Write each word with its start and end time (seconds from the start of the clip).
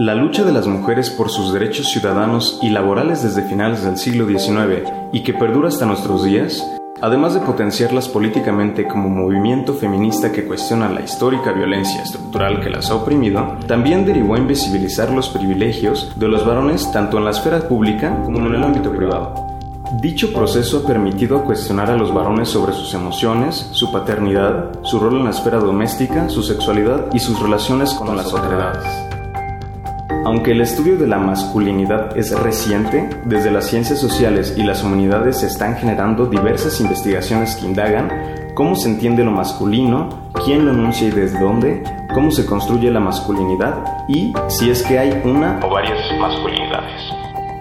La 0.00 0.14
lucha 0.14 0.44
de 0.44 0.52
las 0.52 0.66
mujeres 0.66 1.10
por 1.10 1.28
sus 1.28 1.52
derechos 1.52 1.90
ciudadanos 1.90 2.58
y 2.62 2.70
laborales 2.70 3.22
desde 3.22 3.42
finales 3.42 3.84
del 3.84 3.98
siglo 3.98 4.26
XIX 4.26 4.88
y 5.12 5.20
que 5.20 5.34
perdura 5.34 5.68
hasta 5.68 5.84
nuestros 5.84 6.24
días, 6.24 6.66
además 7.02 7.34
de 7.34 7.40
potenciarlas 7.40 8.08
políticamente 8.08 8.88
como 8.88 9.10
movimiento 9.10 9.74
feminista 9.74 10.32
que 10.32 10.46
cuestiona 10.46 10.88
la 10.88 11.02
histórica 11.02 11.52
violencia 11.52 12.02
estructural 12.02 12.62
que 12.62 12.70
las 12.70 12.90
ha 12.90 12.94
oprimido, 12.94 13.58
también 13.66 14.06
derivó 14.06 14.38
en 14.38 14.46
visibilizar 14.46 15.10
los 15.10 15.28
privilegios 15.28 16.18
de 16.18 16.28
los 16.28 16.46
varones 16.46 16.90
tanto 16.92 17.18
en 17.18 17.26
la 17.26 17.32
esfera 17.32 17.68
pública 17.68 18.22
como 18.24 18.38
en 18.38 18.54
el 18.54 18.64
ámbito 18.64 18.90
privado. 18.92 19.34
Dicho 20.00 20.32
proceso 20.32 20.78
ha 20.78 20.86
permitido 20.86 21.44
cuestionar 21.44 21.90
a 21.90 21.96
los 21.98 22.14
varones 22.14 22.48
sobre 22.48 22.72
sus 22.72 22.94
emociones, 22.94 23.68
su 23.72 23.92
paternidad, 23.92 24.80
su 24.82 24.98
rol 24.98 25.18
en 25.18 25.24
la 25.24 25.30
esfera 25.30 25.58
doméstica, 25.58 26.30
su 26.30 26.42
sexualidad 26.42 27.08
y 27.12 27.18
sus 27.18 27.38
relaciones 27.38 27.92
con 27.92 28.16
las 28.16 28.32
otredades. 28.32 29.09
Aunque 30.24 30.52
el 30.52 30.60
estudio 30.60 30.98
de 30.98 31.06
la 31.06 31.18
masculinidad 31.18 32.16
es 32.16 32.38
reciente, 32.38 33.08
desde 33.24 33.50
las 33.50 33.66
ciencias 33.66 33.98
sociales 33.98 34.54
y 34.56 34.62
las 34.62 34.84
humanidades 34.84 35.38
se 35.38 35.46
están 35.46 35.76
generando 35.76 36.26
diversas 36.26 36.78
investigaciones 36.80 37.56
que 37.56 37.66
indagan 37.66 38.10
cómo 38.54 38.76
se 38.76 38.90
entiende 38.90 39.24
lo 39.24 39.30
masculino, 39.30 40.10
quién 40.44 40.66
lo 40.66 40.72
enuncia 40.72 41.08
y 41.08 41.10
desde 41.10 41.40
dónde, 41.40 41.82
cómo 42.12 42.30
se 42.30 42.44
construye 42.44 42.90
la 42.90 43.00
masculinidad 43.00 43.82
y 44.08 44.34
si 44.48 44.68
es 44.68 44.82
que 44.82 44.98
hay 44.98 45.22
una 45.24 45.58
o 45.62 45.70
varias 45.70 45.98
masculinidades. 46.18 47.19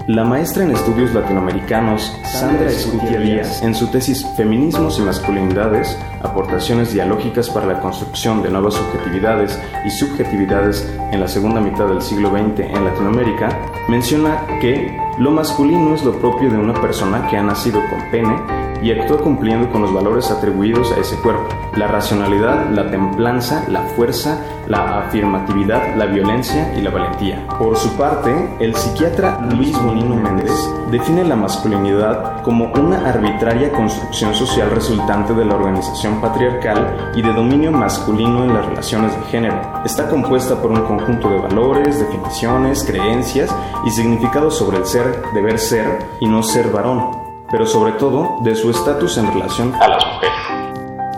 La 0.09 0.23
maestra 0.23 0.63
en 0.63 0.71
estudios 0.71 1.13
latinoamericanos, 1.13 2.11
Sandra 2.23 2.71
Escutia 2.71 3.21
en 3.61 3.75
su 3.75 3.85
tesis 3.91 4.25
Feminismos 4.35 4.97
y 4.97 5.03
Masculinidades, 5.03 5.95
aportaciones 6.23 6.91
dialógicas 6.91 7.47
para 7.47 7.67
la 7.67 7.79
construcción 7.79 8.41
de 8.41 8.49
nuevas 8.49 8.73
subjetividades 8.73 9.59
y 9.85 9.91
subjetividades 9.91 10.91
en 11.11 11.19
la 11.19 11.27
segunda 11.27 11.61
mitad 11.61 11.85
del 11.85 12.01
siglo 12.01 12.31
XX 12.31 12.61
en 12.61 12.85
Latinoamérica, 12.85 13.49
menciona 13.87 14.47
que 14.59 14.97
lo 15.19 15.29
masculino 15.29 15.93
es 15.93 16.03
lo 16.03 16.19
propio 16.19 16.49
de 16.49 16.57
una 16.57 16.73
persona 16.73 17.27
que 17.27 17.37
ha 17.37 17.43
nacido 17.43 17.79
con 17.91 18.09
pene 18.09 18.58
y 18.81 18.91
actúa 18.91 19.17
cumpliendo 19.17 19.69
con 19.69 19.81
los 19.81 19.93
valores 19.93 20.31
atribuidos 20.31 20.91
a 20.91 20.99
ese 20.99 21.15
cuerpo, 21.17 21.47
la 21.75 21.87
racionalidad, 21.87 22.69
la 22.71 22.89
templanza, 22.89 23.65
la 23.67 23.81
fuerza, 23.81 24.39
la 24.67 24.99
afirmatividad, 24.99 25.95
la 25.95 26.05
violencia 26.05 26.73
y 26.77 26.81
la 26.81 26.91
valentía. 26.91 27.47
Por 27.57 27.75
su 27.77 27.95
parte, 27.97 28.33
el 28.59 28.75
psiquiatra 28.75 29.39
Luis 29.55 29.77
Bonino 29.81 30.15
Méndez 30.15 30.51
define 30.91 31.23
la 31.23 31.35
masculinidad 31.35 32.41
como 32.43 32.71
una 32.73 33.07
arbitraria 33.09 33.71
construcción 33.71 34.33
social 34.33 34.69
resultante 34.71 35.33
de 35.33 35.45
la 35.45 35.55
organización 35.55 36.21
patriarcal 36.21 37.11
y 37.15 37.21
de 37.21 37.33
dominio 37.33 37.71
masculino 37.71 38.43
en 38.43 38.53
las 38.53 38.65
relaciones 38.65 39.15
de 39.15 39.23
género. 39.23 39.59
Está 39.85 40.07
compuesta 40.09 40.61
por 40.61 40.71
un 40.71 40.81
conjunto 40.81 41.29
de 41.29 41.39
valores, 41.39 41.99
definiciones, 41.99 42.83
creencias 42.83 43.53
y 43.85 43.89
significados 43.89 44.57
sobre 44.57 44.77
el 44.77 44.85
ser, 44.85 45.23
deber 45.33 45.59
ser 45.59 45.99
y 46.19 46.27
no 46.27 46.43
ser 46.43 46.69
varón 46.69 47.18
pero 47.51 47.65
sobre 47.65 47.93
todo 47.93 48.37
de 48.43 48.55
su 48.55 48.69
estatus 48.69 49.17
en 49.17 49.27
relación 49.31 49.73
a 49.75 49.87
las 49.87 50.05
mujeres. 50.05 50.59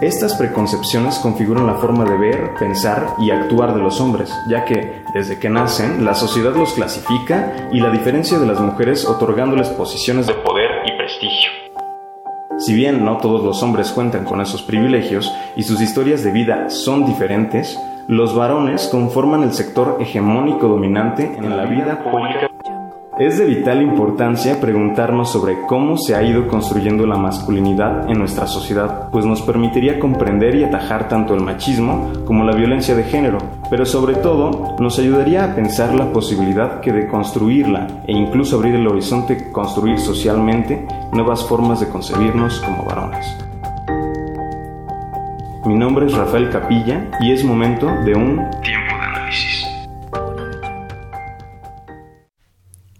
Estas 0.01 0.33
preconcepciones 0.35 1.19
configuran 1.19 1.67
la 1.67 1.75
forma 1.75 2.03
de 2.05 2.17
ver, 2.17 2.55
pensar 2.57 3.13
y 3.19 3.29
actuar 3.29 3.75
de 3.75 3.81
los 3.81 4.01
hombres, 4.01 4.33
ya 4.49 4.65
que, 4.65 5.03
desde 5.13 5.37
que 5.37 5.47
nacen, 5.47 6.03
la 6.03 6.15
sociedad 6.15 6.55
los 6.55 6.73
clasifica 6.73 7.69
y 7.71 7.79
la 7.79 7.91
diferencia 7.91 8.39
de 8.39 8.47
las 8.47 8.59
mujeres 8.59 9.05
otorgándoles 9.05 9.69
posiciones 9.69 10.25
de 10.25 10.33
poder 10.33 10.71
y 10.87 10.97
prestigio. 10.97 11.51
Si 12.57 12.73
bien 12.73 13.05
no 13.05 13.17
todos 13.17 13.43
los 13.43 13.61
hombres 13.63 13.91
cuentan 13.91 14.25
con 14.25 14.41
esos 14.41 14.63
privilegios 14.63 15.31
y 15.55 15.63
sus 15.63 15.81
historias 15.81 16.23
de 16.23 16.31
vida 16.31 16.69
son 16.69 17.05
diferentes, 17.05 17.79
los 18.07 18.35
varones 18.35 18.87
conforman 18.87 19.43
el 19.43 19.53
sector 19.53 19.97
hegemónico 19.99 20.67
dominante 20.67 21.23
en 21.37 21.55
la 21.55 21.65
vida 21.65 22.03
pública 22.03 22.50
es 23.19 23.37
de 23.37 23.45
vital 23.45 23.81
importancia 23.81 24.59
preguntarnos 24.59 25.31
sobre 25.31 25.61
cómo 25.67 25.97
se 25.97 26.15
ha 26.15 26.23
ido 26.23 26.47
construyendo 26.47 27.05
la 27.05 27.17
masculinidad 27.17 28.09
en 28.09 28.17
nuestra 28.17 28.47
sociedad, 28.47 29.09
pues 29.11 29.25
nos 29.25 29.41
permitiría 29.41 29.99
comprender 29.99 30.55
y 30.55 30.63
atajar 30.63 31.07
tanto 31.07 31.35
el 31.35 31.41
machismo 31.41 32.11
como 32.25 32.43
la 32.43 32.55
violencia 32.55 32.95
de 32.95 33.03
género, 33.03 33.37
pero 33.69 33.85
sobre 33.85 34.15
todo 34.15 34.75
nos 34.79 34.97
ayudaría 34.97 35.43
a 35.43 35.55
pensar 35.55 35.93
la 35.93 36.11
posibilidad 36.11 36.79
que 36.79 36.93
de 36.93 37.07
construirla 37.07 37.87
e 38.07 38.13
incluso 38.13 38.55
abrir 38.55 38.75
el 38.75 38.87
horizonte 38.87 39.51
construir 39.51 39.99
socialmente 39.99 40.87
nuevas 41.11 41.43
formas 41.45 41.79
de 41.79 41.89
concebirnos 41.89 42.59
como 42.61 42.85
varones. 42.85 43.37
Mi 45.65 45.75
nombre 45.75 46.07
es 46.07 46.13
Rafael 46.13 46.49
Capilla 46.49 47.07
y 47.19 47.31
es 47.31 47.43
momento 47.43 47.87
de 48.03 48.15
un 48.15 48.49
tiempo 48.61 48.91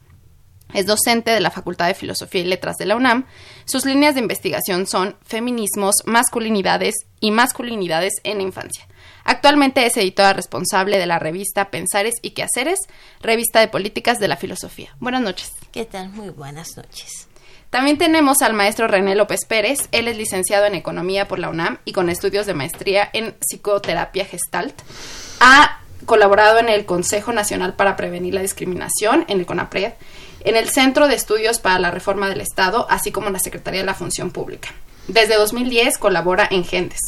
Es 0.75 0.87
docente 0.87 1.31
de 1.31 1.41
la 1.41 1.51
Facultad 1.51 1.87
de 1.87 1.95
Filosofía 1.95 2.41
y 2.41 2.45
Letras 2.45 2.77
de 2.79 2.87
la 2.87 2.97
UNAM. 2.97 3.27
Sus 3.65 3.85
líneas 3.85 4.15
de 4.15 4.23
investigación 4.23 4.87
son 4.87 5.17
feminismos, 5.23 5.97
masculinidades 6.07 6.95
y 7.21 7.31
masculinidades 7.31 8.15
en 8.25 8.39
la 8.39 8.45
infancia. 8.45 8.87
Actualmente 9.25 9.87
es 9.87 9.97
editora 9.97 10.33
responsable 10.33 10.99
de 10.99 11.07
la 11.07 11.19
revista 11.19 11.71
Pensares 11.71 12.15
y 12.23 12.31
Quehaceres, 12.31 12.81
revista 13.21 13.61
de 13.61 13.69
políticas 13.69 14.19
de 14.19 14.29
la 14.29 14.37
filosofía. 14.37 14.97
Buenas 14.99 15.23
noches. 15.23 15.53
¿Qué 15.71 15.85
tal? 15.85 16.09
Muy 16.09 16.31
buenas 16.31 16.77
noches. 16.77 17.29
También 17.73 17.97
tenemos 17.97 18.43
al 18.43 18.53
maestro 18.53 18.87
René 18.87 19.15
López 19.15 19.47
Pérez. 19.47 19.89
Él 19.93 20.07
es 20.07 20.19
licenciado 20.19 20.67
en 20.67 20.75
Economía 20.75 21.27
por 21.27 21.39
la 21.39 21.49
UNAM 21.49 21.79
y 21.87 21.93
con 21.93 22.11
estudios 22.11 22.45
de 22.45 22.53
maestría 22.53 23.09
en 23.15 23.35
Psicoterapia 23.41 24.27
Gestalt. 24.27 24.79
Ha 25.41 25.81
colaborado 26.05 26.59
en 26.59 26.69
el 26.69 26.85
Consejo 26.85 27.33
Nacional 27.33 27.73
para 27.73 27.97
Prevenir 27.97 28.35
la 28.35 28.43
Discriminación, 28.43 29.25
en 29.27 29.39
el 29.41 29.47
CONAPRED, 29.47 29.95
en 30.45 30.57
el 30.57 30.69
Centro 30.69 31.09
de 31.09 31.15
Estudios 31.15 31.61
para 31.61 31.79
la 31.79 31.91
Reforma 31.91 32.29
del 32.29 32.43
Estado, 32.43 32.87
así 32.91 33.11
como 33.11 33.29
en 33.29 33.33
la 33.33 33.39
Secretaría 33.39 33.81
de 33.81 33.87
la 33.87 33.95
Función 33.95 34.33
Pública. 34.33 34.69
Desde 35.09 35.37
2010 35.37 35.97
colabora 35.97 36.47
en 36.51 36.65
GENDES, 36.65 37.01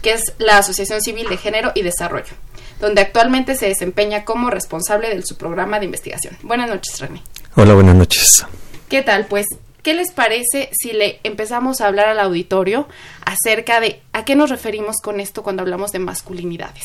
que 0.00 0.14
es 0.14 0.32
la 0.38 0.56
Asociación 0.56 1.02
Civil 1.02 1.28
de 1.28 1.36
Género 1.36 1.72
y 1.74 1.82
Desarrollo, 1.82 2.32
donde 2.80 3.02
actualmente 3.02 3.54
se 3.54 3.66
desempeña 3.66 4.24
como 4.24 4.48
responsable 4.48 5.14
de 5.14 5.20
su 5.26 5.36
programa 5.36 5.78
de 5.78 5.84
investigación. 5.84 6.38
Buenas 6.40 6.70
noches, 6.70 6.98
René. 7.00 7.20
Hola, 7.54 7.74
buenas 7.74 7.96
noches. 7.96 8.46
¿Qué 8.88 9.02
tal? 9.02 9.26
Pues, 9.26 9.44
¿qué 9.86 9.94
les 9.94 10.10
parece 10.10 10.68
si 10.72 10.92
le 10.92 11.20
empezamos 11.22 11.80
a 11.80 11.86
hablar 11.86 12.08
al 12.08 12.18
auditorio 12.18 12.88
acerca 13.24 13.78
de 13.78 14.02
a 14.12 14.24
qué 14.24 14.34
nos 14.34 14.50
referimos 14.50 14.96
con 15.00 15.20
esto 15.20 15.44
cuando 15.44 15.62
hablamos 15.62 15.92
de 15.92 16.00
masculinidades? 16.00 16.82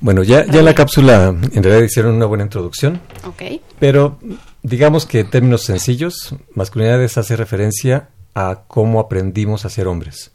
Bueno, 0.00 0.24
ya, 0.24 0.44
ya 0.44 0.58
en 0.58 0.64
la 0.64 0.74
cápsula 0.74 1.28
en 1.28 1.62
realidad 1.62 1.84
hicieron 1.84 2.16
una 2.16 2.26
buena 2.26 2.42
introducción. 2.42 3.00
Ok. 3.24 3.60
Pero 3.78 4.18
digamos 4.64 5.06
que 5.06 5.20
en 5.20 5.30
términos 5.30 5.62
sencillos, 5.62 6.34
masculinidades 6.56 7.16
hace 7.16 7.36
referencia 7.36 8.08
a 8.34 8.62
cómo 8.66 8.98
aprendimos 8.98 9.64
a 9.64 9.70
ser 9.70 9.86
hombres. 9.86 10.32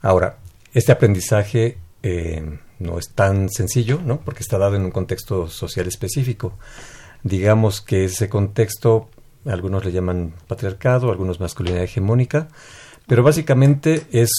Ahora, 0.00 0.38
este 0.72 0.90
aprendizaje 0.90 1.76
eh, 2.02 2.60
no 2.78 2.98
es 2.98 3.10
tan 3.10 3.50
sencillo, 3.50 4.00
¿no? 4.02 4.20
Porque 4.22 4.40
está 4.40 4.56
dado 4.56 4.76
en 4.76 4.86
un 4.86 4.90
contexto 4.90 5.48
social 5.48 5.86
específico. 5.86 6.54
Digamos 7.24 7.82
que 7.82 8.06
ese 8.06 8.30
contexto, 8.30 9.10
algunos 9.48 9.84
le 9.84 9.92
llaman 9.92 10.34
patriarcado, 10.46 11.10
algunos 11.10 11.40
masculinidad 11.40 11.84
hegemónica, 11.84 12.48
pero 13.06 13.22
básicamente 13.22 14.06
es 14.12 14.30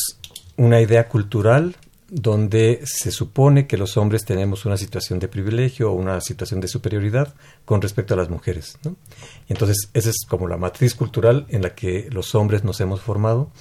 una 0.57 0.81
idea 0.81 1.07
cultural 1.07 1.75
donde 2.09 2.81
se 2.85 3.11
supone 3.11 3.67
que 3.67 3.77
los 3.77 3.95
hombres 3.97 4.25
tenemos 4.25 4.65
una 4.65 4.77
situación 4.77 5.19
de 5.19 5.27
privilegio 5.27 5.91
o 5.91 5.95
una 5.95 6.19
situación 6.21 6.59
de 6.59 6.67
superioridad 6.67 7.33
con 7.65 7.81
respecto 7.81 8.13
a 8.13 8.17
las 8.17 8.29
mujeres. 8.29 8.77
entonces 9.47 9.89
esa 9.93 10.09
es 10.09 10.25
como 10.27 10.47
la 10.47 10.57
matriz 10.57 10.95
cultural 10.95 11.45
en 11.49 11.61
la 11.61 11.75
que 11.75 12.09
los 12.11 12.33
hombres 12.35 12.63
nos 12.63 12.81
hemos 12.81 13.01
formado, 13.01 13.51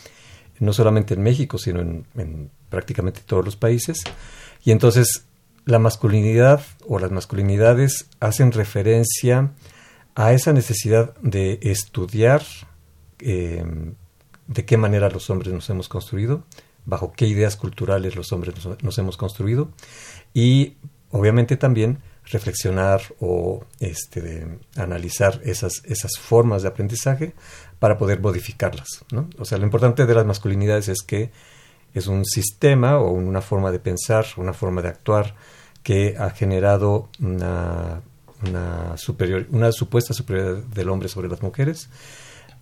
no 0.60 0.72
solamente 0.72 1.14
en 1.14 1.22
México, 1.22 1.58
sino 1.58 1.80
en, 1.80 2.06
en 2.16 2.50
prácticamente 2.68 3.20
todos 3.24 3.44
los 3.44 3.56
países. 3.56 4.02
Y 4.64 4.72
entonces 4.72 5.24
la 5.66 5.78
masculinidad 5.78 6.62
o 6.86 6.98
las 6.98 7.10
masculinidades 7.10 8.06
hacen 8.20 8.52
referencia 8.52 9.38
a 9.38 9.50
esa 10.26 10.52
necesidad 10.52 11.14
de 11.22 11.60
estudiar 11.62 12.42
eh, 13.20 13.64
de 14.48 14.64
qué 14.64 14.76
manera 14.76 15.10
los 15.10 15.30
hombres 15.30 15.52
nos 15.52 15.70
hemos 15.70 15.88
construido, 15.88 16.42
bajo 16.86 17.12
qué 17.12 17.26
ideas 17.26 17.56
culturales 17.56 18.16
los 18.16 18.32
hombres 18.32 18.54
nos, 18.82 18.98
hemos 18.98 19.16
construido 19.16 19.68
y 20.34 20.76
obviamente 21.10 21.56
también 21.56 21.98
reflexionar 22.24 23.00
o 23.20 23.64
este, 23.78 24.58
analizar 24.76 25.40
esas, 25.44 25.82
esas 25.84 26.18
formas 26.18 26.62
de 26.62 26.68
aprendizaje 26.68 27.34
para 27.78 27.96
poder 27.96 28.20
modificarlas. 28.20 29.04
¿no? 29.12 29.28
O 29.38 29.44
sea, 29.44 29.58
lo 29.58 29.64
importante 29.64 30.04
de 30.04 30.14
las 30.14 30.26
masculinidades 30.26 30.88
es 30.88 31.02
que 31.02 31.30
es 31.94 32.06
un 32.06 32.24
sistema 32.24 32.98
o 32.98 33.12
una 33.12 33.40
forma 33.40 33.70
de 33.70 33.78
pensar, 33.78 34.26
una 34.36 34.52
forma 34.52 34.82
de 34.82 34.88
actuar 34.88 35.34
que 35.82 36.16
ha 36.18 36.30
generado 36.30 37.08
una, 37.20 38.02
una, 38.46 38.96
superior, 38.96 39.46
una 39.50 39.72
supuesta 39.72 40.14
superioridad 40.14 40.62
del 40.64 40.88
hombre 40.88 41.08
sobre 41.08 41.28
las 41.28 41.42
mujeres 41.42 41.88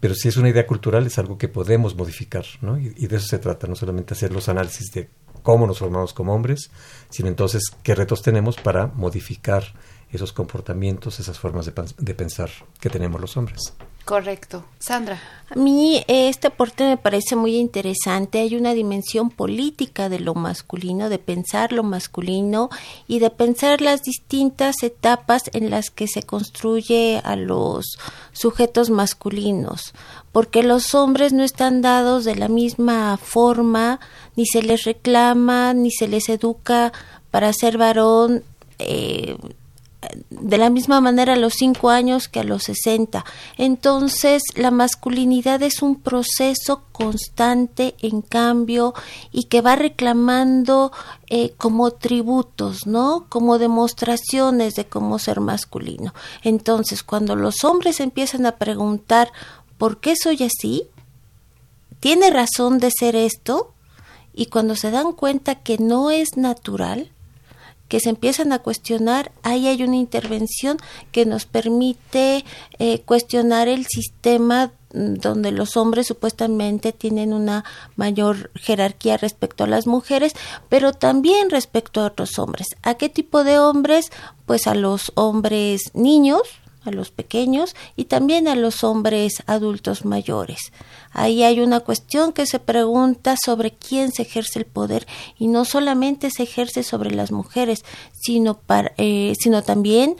pero 0.01 0.15
si 0.15 0.29
es 0.29 0.37
una 0.37 0.49
idea 0.49 0.67
cultural 0.67 1.07
es 1.07 1.19
algo 1.19 1.39
que 1.39 1.49
podemos 1.49 1.97
modificar, 1.97 2.45
¿no? 2.61 2.79
Y, 2.79 2.91
de 2.91 3.17
eso 3.17 3.27
se 3.27 3.39
trata, 3.39 3.67
no 3.67 3.75
solamente 3.75 4.15
hacer 4.15 4.33
los 4.33 4.49
análisis 4.49 4.93
de 4.93 5.09
cómo 5.43 5.67
nos 5.67 5.79
formamos 5.79 6.13
como 6.13 6.35
hombres, 6.35 6.71
sino 7.09 7.29
entonces 7.29 7.71
qué 7.83 7.95
retos 7.95 8.23
tenemos 8.23 8.57
para 8.57 8.89
modificar 8.89 9.65
esos 10.13 10.33
comportamientos, 10.33 11.19
esas 11.19 11.39
formas 11.39 11.67
de 11.67 12.15
pensar 12.15 12.51
que 12.81 12.91
tenemos 12.91 13.21
los 13.21 13.37
hombres. 13.37 13.73
Correcto. 14.07 14.65
Sandra. 14.79 15.21
A 15.51 15.57
mí 15.57 16.05
este 16.07 16.47
aporte 16.47 16.85
me 16.85 16.97
parece 16.97 17.35
muy 17.35 17.57
interesante. 17.57 18.39
Hay 18.39 18.55
una 18.55 18.73
dimensión 18.73 19.31
política 19.31 20.09
de 20.09 20.21
lo 20.21 20.37
masculino, 20.37 21.09
de 21.09 21.19
pensar 21.19 21.73
lo 21.73 21.83
masculino 21.83 22.71
y 23.09 23.19
de 23.19 23.31
pensar 23.31 23.81
las 23.81 24.05
distintas 24.05 24.85
etapas 24.85 25.51
en 25.55 25.71
las 25.71 25.91
que 25.91 26.07
se 26.07 26.23
construye 26.23 27.21
a 27.25 27.35
los 27.35 27.99
sujetos 28.31 28.91
masculinos. 28.91 29.93
Porque 30.31 30.63
los 30.63 30.95
hombres 30.95 31.33
no 31.33 31.43
están 31.43 31.83
dados 31.83 32.25
de 32.25 32.37
la 32.37 32.47
misma 32.47 33.17
forma, 33.17 33.99
ni 34.37 34.47
se 34.47 34.63
les 34.63 34.85
reclama, 34.85 35.75
ni 35.75 35.91
se 35.91 36.07
les 36.07 36.29
educa 36.29 36.93
para 37.33 37.53
ser 37.53 37.77
varón. 37.77 38.45
Eh, 38.79 39.37
de 40.31 40.59
la 40.59 40.71
misma 40.71 41.01
manera 41.01 41.35
a 41.35 41.37
los 41.37 41.55
5 41.55 41.91
años 41.91 42.29
que 42.29 42.41
a 42.41 42.45
los 42.45 42.65
60. 42.65 43.25
Entonces, 43.57 44.43
la 44.55 44.71
masculinidad 44.71 45.63
es 45.63 45.83
un 45.83 45.97
proceso 45.97 46.83
constante 46.93 47.95
en 48.01 48.23
cambio 48.23 48.95
y 49.33 49.45
que 49.45 49.61
va 49.61 49.77
reclamando 49.77 50.93
eh, 51.29 51.55
como 51.57 51.91
tributos, 51.91 52.87
¿no? 52.87 53.27
Como 53.29 53.59
demostraciones 53.59 54.75
de 54.75 54.87
cómo 54.87 55.19
ser 55.19 55.41
masculino. 55.41 56.15
Entonces, 56.43 57.03
cuando 57.03 57.37
los 57.37 57.65
hombres 57.65 58.01
empiezan 58.01 58.47
a 58.47 58.57
preguntar, 58.57 59.33
¿por 59.79 60.01
qué 60.01 60.15
soy 60.17 60.43
así? 60.43 60.89
¿Tiene 62.01 62.31
razón 62.31 62.79
de 62.79 62.91
ser 62.91 63.17
esto? 63.17 63.73
Y 64.33 64.47
cuando 64.47 64.77
se 64.77 64.91
dan 64.91 65.13
cuenta 65.13 65.57
que 65.57 65.79
no 65.79 66.11
es 66.11 66.37
natural, 66.37 67.11
que 67.89 68.01
se 68.01 68.11
empiezan 68.11 68.53
a 68.53 68.59
cuestionar, 68.59 69.33
ahí 69.43 69.69
hay 69.69 69.83
una 69.83 69.97
intervención 69.97 70.79
que 71.13 71.27
nos 71.27 71.47
permite 71.47 72.45
eh, 72.79 73.01
cuestionar 73.01 73.69
el 73.69 73.87
sistema 73.87 74.73
mm, 74.93 75.15
donde 75.15 75.53
los 75.53 75.77
hombres 75.77 76.07
supuestamente 76.07 76.93
tienen 76.93 77.33
una 77.33 77.65
mayor 77.97 78.51
jerarquía 78.55 79.17
respecto 79.17 79.65
a 79.65 79.69
las 79.69 79.87
mujeres, 79.87 80.35
pero 80.69 80.93
también 80.93 81.51
respecto 81.51 82.01
a 82.01 82.07
otros 82.07 82.39
hombres. 82.39 82.69
¿A 82.83 82.95
qué 82.95 83.09
tipo 83.09 83.45
de 83.45 83.59
hombres? 83.59 84.11
Pues 84.47 84.67
a 84.67 84.75
los 84.75 85.13
hombres 85.15 85.91
niños, 85.95 86.43
a 86.87 86.91
los 86.91 87.11
pequeños 87.11 87.75
y 87.97 88.05
también 88.05 88.49
a 88.49 88.55
los 88.55 88.85
hombres 88.85 89.43
adultos 89.47 90.05
mayores. 90.05 90.73
Ahí 91.13 91.43
hay 91.43 91.61
una 91.61 91.81
cuestión 91.81 92.33
que 92.33 92.47
se 92.47 92.59
pregunta 92.59 93.37
sobre 93.43 93.73
quién 93.73 94.13
se 94.13 94.23
ejerce 94.23 94.59
el 94.59 94.67
poder 94.67 95.07
y 95.39 95.49
no 95.49 95.65
solamente 95.65 96.31
se 96.31 96.43
ejerce 96.43 96.83
sobre 96.83 97.11
las 97.11 97.33
mujeres, 97.33 97.85
sino, 98.13 98.59
para, 98.59 98.93
eh, 98.99 99.33
sino 99.39 99.63
también 99.63 100.17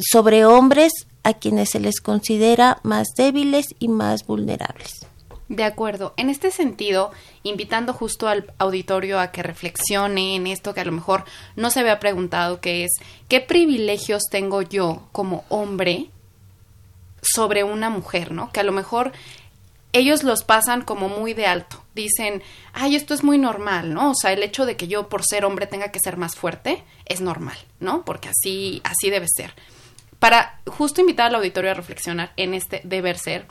sobre 0.00 0.44
hombres 0.44 0.92
a 1.22 1.34
quienes 1.34 1.70
se 1.70 1.80
les 1.80 2.00
considera 2.00 2.78
más 2.82 3.08
débiles 3.16 3.66
y 3.78 3.88
más 3.88 4.26
vulnerables. 4.26 5.05
De 5.48 5.62
acuerdo. 5.62 6.12
En 6.16 6.28
este 6.28 6.50
sentido, 6.50 7.12
invitando 7.44 7.92
justo 7.92 8.26
al 8.28 8.52
auditorio 8.58 9.20
a 9.20 9.30
que 9.30 9.44
reflexione 9.44 10.34
en 10.34 10.48
esto 10.48 10.74
que 10.74 10.80
a 10.80 10.84
lo 10.84 10.92
mejor 10.92 11.24
no 11.54 11.70
se 11.70 11.80
había 11.80 12.00
preguntado, 12.00 12.60
que 12.60 12.84
es, 12.84 12.90
¿qué 13.28 13.40
privilegios 13.40 14.24
tengo 14.30 14.62
yo 14.62 15.02
como 15.12 15.44
hombre 15.48 16.10
sobre 17.22 17.62
una 17.62 17.90
mujer, 17.90 18.32
¿no? 18.32 18.50
Que 18.50 18.60
a 18.60 18.64
lo 18.64 18.72
mejor 18.72 19.12
ellos 19.92 20.24
los 20.24 20.42
pasan 20.42 20.82
como 20.82 21.08
muy 21.08 21.32
de 21.32 21.46
alto. 21.46 21.82
Dicen, 21.94 22.42
ay, 22.72 22.96
esto 22.96 23.14
es 23.14 23.22
muy 23.22 23.38
normal, 23.38 23.94
¿no? 23.94 24.10
O 24.10 24.14
sea, 24.14 24.32
el 24.32 24.42
hecho 24.42 24.66
de 24.66 24.76
que 24.76 24.88
yo 24.88 25.08
por 25.08 25.24
ser 25.24 25.44
hombre 25.44 25.66
tenga 25.66 25.90
que 25.90 26.00
ser 26.00 26.16
más 26.16 26.34
fuerte 26.34 26.82
es 27.04 27.20
normal, 27.20 27.56
¿no? 27.80 28.04
Porque 28.04 28.28
así, 28.28 28.80
así 28.84 29.10
debe 29.10 29.26
ser. 29.28 29.54
Para 30.18 30.60
justo 30.66 31.00
invitar 31.00 31.28
al 31.28 31.36
auditorio 31.36 31.70
a 31.70 31.74
reflexionar 31.74 32.32
en 32.36 32.54
este 32.54 32.80
deber 32.84 33.18
ser, 33.18 33.46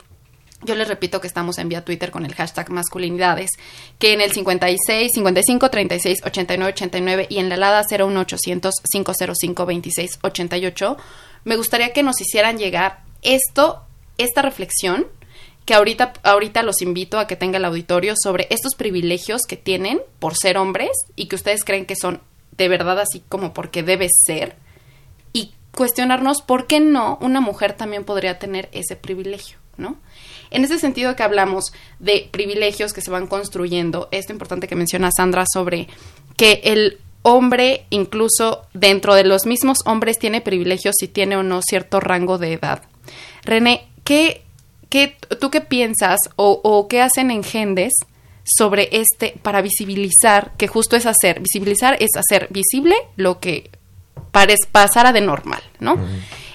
yo 0.66 0.76
les 0.76 0.88
repito 0.88 1.22
que 1.22 1.28
estamos 1.28 1.58
en 1.58 1.70
vía 1.70 1.86
Twitter 1.86 2.12
con 2.12 2.26
el 2.26 2.34
hashtag 2.36 2.70
masculinidades, 2.70 3.52
que 4.00 4.14
en 4.14 4.22
el 4.22 4.32
56, 4.32 5.12
55, 5.14 5.70
36, 5.70 6.20
89, 6.26 6.72
89 6.72 7.28
y 7.30 7.38
en 7.38 7.50
la 7.50 7.56
alada 7.56 7.84
01800 7.90 8.74
505 8.92 9.66
26 9.66 10.20
88, 10.22 10.98
me 11.44 11.56
gustaría 11.56 11.94
que 11.94 12.04
nos 12.04 12.20
hicieran 12.20 12.58
llegar 12.58 13.04
esto, 13.22 13.84
esta 14.18 14.42
reflexión, 14.42 15.08
que 15.66 15.74
ahorita, 15.74 16.14
ahorita 16.24 16.64
los 16.64 16.82
invito 16.82 17.20
a 17.20 17.28
que 17.28 17.36
tenga 17.36 17.58
el 17.58 17.66
auditorio 17.66 18.14
sobre 18.22 18.48
estos 18.52 18.76
privilegios 18.76 19.42
que 19.48 19.58
tienen 19.58 20.00
por 20.20 20.36
ser 20.36 20.58
hombres 20.58 20.92
y 21.16 21.28
que 21.28 21.36
ustedes 21.36 21.64
creen 21.64 21.86
que 21.86 21.96
son 21.96 22.22
de 22.58 22.70
verdad 22.70 23.00
así 23.00 23.24
como 23.28 23.54
porque 23.54 23.84
debe 23.84 24.08
ser 24.10 24.56
y 25.34 25.54
cuestionarnos 25.74 26.42
por 26.42 26.68
qué 26.68 26.80
no 26.80 27.18
una 27.20 27.42
mujer 27.42 27.74
también 27.74 28.06
podría 28.06 28.40
tener 28.40 28.70
ese 28.72 28.96
privilegio, 28.96 29.58
¿no? 29.78 29.98
En 30.52 30.64
ese 30.64 30.80
sentido 30.80 31.16
que 31.16 31.24
hablamos 31.24 31.74
de 32.00 32.28
privilegios 32.32 32.94
que 32.94 33.02
se 33.02 33.12
van 33.12 33.28
construyendo, 33.28 34.08
esto 34.12 34.32
importante 34.34 34.68
que 34.68 34.76
menciona 34.76 35.10
Sandra 35.16 35.46
sobre 35.52 35.88
que 36.38 36.62
el 36.64 37.00
hombre, 37.22 37.86
incluso 37.90 38.62
dentro 38.74 39.16
de 39.16 39.24
los 39.24 39.46
mismos 39.46 39.80
hombres, 39.86 40.20
tiene 40.20 40.42
privilegios 40.42 40.96
si 41.00 41.08
tiene 41.08 41.36
o 41.36 41.44
no 41.44 41.62
cierto 41.62 42.00
rango 42.00 42.38
de 42.38 42.54
edad. 42.54 42.84
René, 43.44 43.88
¿qué, 44.04 44.44
qué, 44.90 45.18
¿tú 45.40 45.50
qué 45.50 45.62
piensas 45.62 46.20
o, 46.36 46.62
o 46.64 46.88
qué 46.88 47.02
hacen 47.02 47.32
en 47.32 47.44
Gendes 47.44 47.94
sobre 48.46 48.90
este 48.92 49.36
para 49.42 49.62
visibilizar, 49.62 50.54
que 50.58 50.68
justo 50.68 50.96
es 50.96 51.06
hacer, 51.06 51.40
visibilizar 51.40 51.98
es 52.00 52.12
hacer 52.16 52.48
visible 52.52 52.96
lo 53.16 53.40
que 53.40 53.72
parece 54.32 54.68
pasara 54.72 55.12
de 55.12 55.22
normal, 55.22 55.64
¿no? 55.80 55.98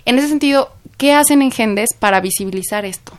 En 0.04 0.18
ese 0.18 0.28
sentido, 0.28 0.70
¿qué 0.96 1.14
hacen 1.14 1.42
en 1.42 1.50
Gendes 1.50 1.90
para 1.98 2.20
visibilizar 2.20 2.84
esto? 2.84 3.12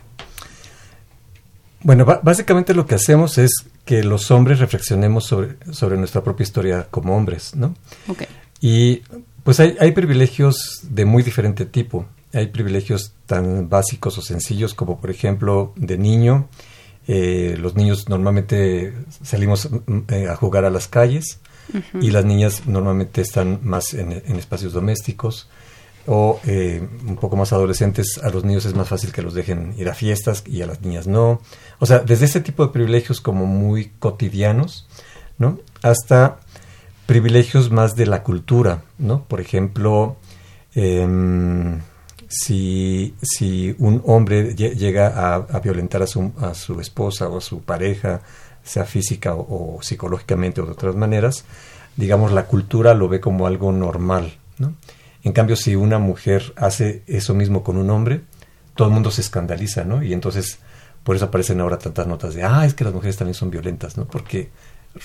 Bueno, 1.84 2.06
básicamente 2.06 2.74
lo 2.74 2.86
que 2.86 2.96
hacemos 2.96 3.38
es 3.38 3.52
que 3.86 4.04
los 4.04 4.30
hombres 4.32 4.60
reflexionemos 4.60 5.26
sobre, 5.26 5.58
sobre 5.72 5.98
nuestra 5.98 6.24
propia 6.24 6.44
historia 6.44 6.88
como 6.90 7.16
hombres, 7.16 7.56
¿no? 7.56 7.76
Okay. 8.08 8.28
Y 8.62 9.02
pues 9.44 9.60
hay, 9.60 9.76
hay 9.80 9.92
privilegios 9.92 10.82
de 10.84 11.06
muy 11.06 11.24
diferente 11.24 11.66
tipo. 11.66 12.06
Hay 12.34 12.48
privilegios 12.48 13.14
tan 13.26 13.70
básicos 13.70 14.18
o 14.18 14.22
sencillos 14.22 14.74
como, 14.74 15.02
por 15.02 15.10
ejemplo, 15.10 15.74
de 15.76 15.98
niño. 15.98 16.48
Eh, 17.08 17.58
los 17.60 17.76
niños 17.76 18.08
normalmente 18.10 18.94
salimos 19.24 19.70
mm, 19.70 20.00
eh, 20.10 20.28
a 20.30 20.36
jugar 20.36 20.66
a 20.66 20.70
las 20.70 20.88
calles 20.88 21.40
y 22.00 22.12
las 22.12 22.26
niñas 22.26 22.68
normalmente 22.68 23.22
están 23.22 23.60
más 23.64 23.94
en, 23.94 24.12
espacios 24.12 24.74
domésticos 24.74 25.48
o 26.08 26.40
eh, 26.46 26.88
un 27.08 27.16
poco 27.16 27.36
más 27.36 27.54
adolescentes, 27.54 28.20
a 28.24 28.30
los 28.30 28.44
niños 28.44 28.66
es 28.66 28.74
más 28.74 28.88
fácil 28.88 29.12
que 29.12 29.22
los 29.22 29.34
dejen 29.34 29.74
ir 29.78 29.90
a 29.90 29.94
fiestas 29.94 30.44
y 30.46 30.62
a 30.62 30.68
las 30.68 30.82
niñas 30.82 31.08
no. 31.08 31.42
O 31.80 31.86
sea, 31.86 32.00
desde 32.00 32.26
ese 32.26 32.42
tipo 32.42 32.66
de 32.66 32.74
privilegios 32.74 33.22
como 33.22 33.46
muy 33.46 33.92
cotidianos, 34.00 34.88
¿no? 35.38 35.60
Hasta 35.82 36.40
privilegios 37.06 37.72
más 37.72 37.96
de 37.96 38.06
la 38.06 38.24
cultura, 38.24 38.84
¿no? 38.98 39.26
Por 39.26 39.42
ejemplo, 39.42 40.18
em, 40.76 41.82
si, 42.30 43.16
si, 43.22 43.76
un 43.80 44.02
hombre 44.06 44.56
llega 44.56 45.36
a, 45.36 45.60
violentar 45.60 46.02
a 46.04 46.08
su, 46.08 46.32
a 46.40 46.54
su, 46.54 46.80
esposa 46.80 47.28
o 47.28 47.40
a 47.40 47.42
su 47.42 47.62
pareja, 47.62 48.22
sea 48.64 48.86
física 48.86 49.36
o, 49.36 49.80
psicológicamente 49.82 50.62
o 50.62 50.66
de 50.66 50.72
otras 50.72 50.96
maneras, 50.96 51.46
digamos, 51.98 52.32
la 52.32 52.46
cultura 52.46 52.94
lo 52.94 53.10
ve 53.10 53.20
como 53.20 53.48
algo 53.48 53.72
normal, 53.72 54.38
¿no? 54.58 54.74
En 55.24 55.34
cambio, 55.34 55.56
si 55.56 55.76
una 55.76 56.00
mujer 56.00 56.54
hace 56.56 57.04
eso 57.08 57.34
mismo 57.34 57.64
con 57.64 57.78
un 57.78 57.90
hombre, 57.90 58.22
todo 58.76 58.88
el 58.88 58.94
mundo 58.94 59.12
se 59.12 59.22
escandaliza, 59.22 59.84
¿no? 59.84 60.02
Y 60.02 60.14
entonces, 60.14 60.60
por 61.04 61.16
eso 61.16 61.26
aparecen 61.26 61.60
ahora 61.60 61.78
tantas 61.78 62.08
notas 62.08 62.34
de, 62.34 62.44
ah, 62.44 62.66
es 62.66 62.74
que 62.74 62.84
las 62.84 62.94
mujeres 62.94 63.18
también 63.18 63.36
son 63.36 63.52
violentas, 63.52 63.98
¿no? 63.98 64.06
Porque 64.06 64.50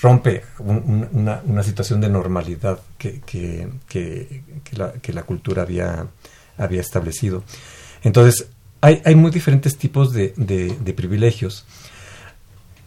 rompe 0.01 0.43
una, 0.59 1.63
situación 1.63 2.01
de 2.01 2.09
normalidad 2.09 2.79
que, 2.97 3.21
que, 3.21 3.69
que, 3.87 4.43
la, 4.71 4.93
que, 4.93 5.13
la, 5.13 5.23
cultura 5.23 5.61
había, 5.61 6.07
había 6.57 6.81
establecido. 6.81 7.43
Entonces, 8.03 8.47
hay, 8.81 9.01
hay 9.05 9.15
muy 9.15 9.31
diferentes 9.31 9.77
tipos 9.77 10.13
de, 10.13 10.33
de, 10.35 10.93
privilegios. 10.93 11.65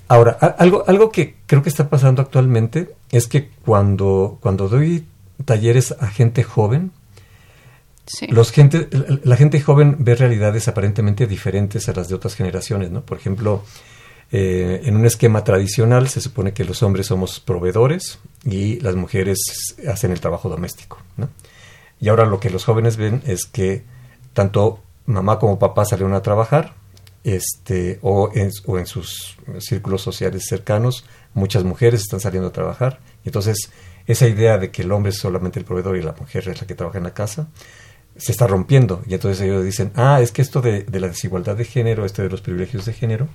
Ahora, 0.08 0.32
algo, 0.58 0.84
algo 0.88 1.10
que 1.10 1.36
creo 1.46 1.62
que 1.62 1.68
está 1.68 1.88
pasando 1.88 2.20
actualmente 2.20 2.94
es 3.10 3.26
que 3.28 3.48
cuando, 3.64 4.38
cuando 4.40 4.68
doy 4.68 5.06
talleres 5.44 5.94
a 6.00 6.08
gente 6.08 6.42
joven, 6.42 6.92
los 8.28 8.50
gente, 8.50 8.88
la 9.24 9.36
gente 9.36 9.60
joven 9.60 9.96
ve 10.00 10.14
realidades 10.14 10.68
aparentemente 10.68 11.26
diferentes 11.26 11.88
a 11.88 11.92
las 11.92 12.08
de 12.08 12.14
otras 12.14 12.34
generaciones, 12.34 12.90
¿no? 12.90 13.02
Por 13.02 13.18
ejemplo, 13.18 13.62
eh, 14.32 14.82
en 14.84 14.96
un 14.96 15.06
esquema 15.06 15.42
tradicional 15.44 16.08
se 16.08 16.20
supone 16.20 16.52
que 16.52 16.64
los 16.64 16.82
hombres 16.82 17.06
somos 17.06 17.40
proveedores 17.40 18.18
y 18.44 18.80
las 18.80 18.94
mujeres 18.94 19.38
hacen 19.88 20.12
el 20.12 20.20
trabajo 20.20 20.48
doméstico. 20.48 20.98
Y 22.00 22.08
ahora 22.08 22.24
lo 22.24 22.40
que 22.40 22.50
los 22.50 22.64
jóvenes 22.64 22.96
ven 22.96 23.22
es 23.26 23.44
que 23.46 23.84
tanto 24.32 24.82
mamá 25.06 25.38
como 25.38 25.58
papá 25.58 25.84
salieron 25.84 26.14
a 26.14 26.22
trabajar 26.22 26.74
este, 27.24 27.98
o, 28.02 28.30
en, 28.34 28.50
o 28.66 28.78
en 28.78 28.86
sus 28.86 29.36
círculos 29.58 30.00
sociales 30.00 30.46
cercanos 30.48 31.04
muchas 31.34 31.64
mujeres 31.64 32.02
están 32.02 32.20
saliendo 32.20 32.48
a 32.48 32.52
trabajar. 32.52 33.00
Entonces 33.24 33.70
esa 34.06 34.26
idea 34.26 34.58
de 34.58 34.70
que 34.70 34.82
el 34.82 34.92
hombre 34.92 35.10
es 35.10 35.18
solamente 35.18 35.58
el 35.58 35.64
proveedor 35.64 35.96
y 35.96 36.02
la 36.02 36.14
mujer 36.18 36.48
es 36.48 36.60
la 36.60 36.66
que 36.66 36.74
trabaja 36.74 36.98
en 36.98 37.04
la 37.04 37.14
casa 37.14 37.48
se 38.20 38.32
está 38.32 38.46
rompiendo. 38.46 39.02
Y 39.06 39.14
entonces 39.14 39.40
ellos 39.40 39.64
dicen, 39.64 39.92
ah, 39.96 40.20
es 40.20 40.30
que 40.30 40.42
esto 40.42 40.60
de, 40.60 40.82
de 40.82 41.00
la 41.00 41.08
desigualdad 41.08 41.56
de 41.56 41.64
género, 41.64 42.04
este 42.04 42.22
de 42.22 42.28
los 42.28 42.42
privilegios 42.42 42.84
de 42.84 42.92
género, 42.92 43.28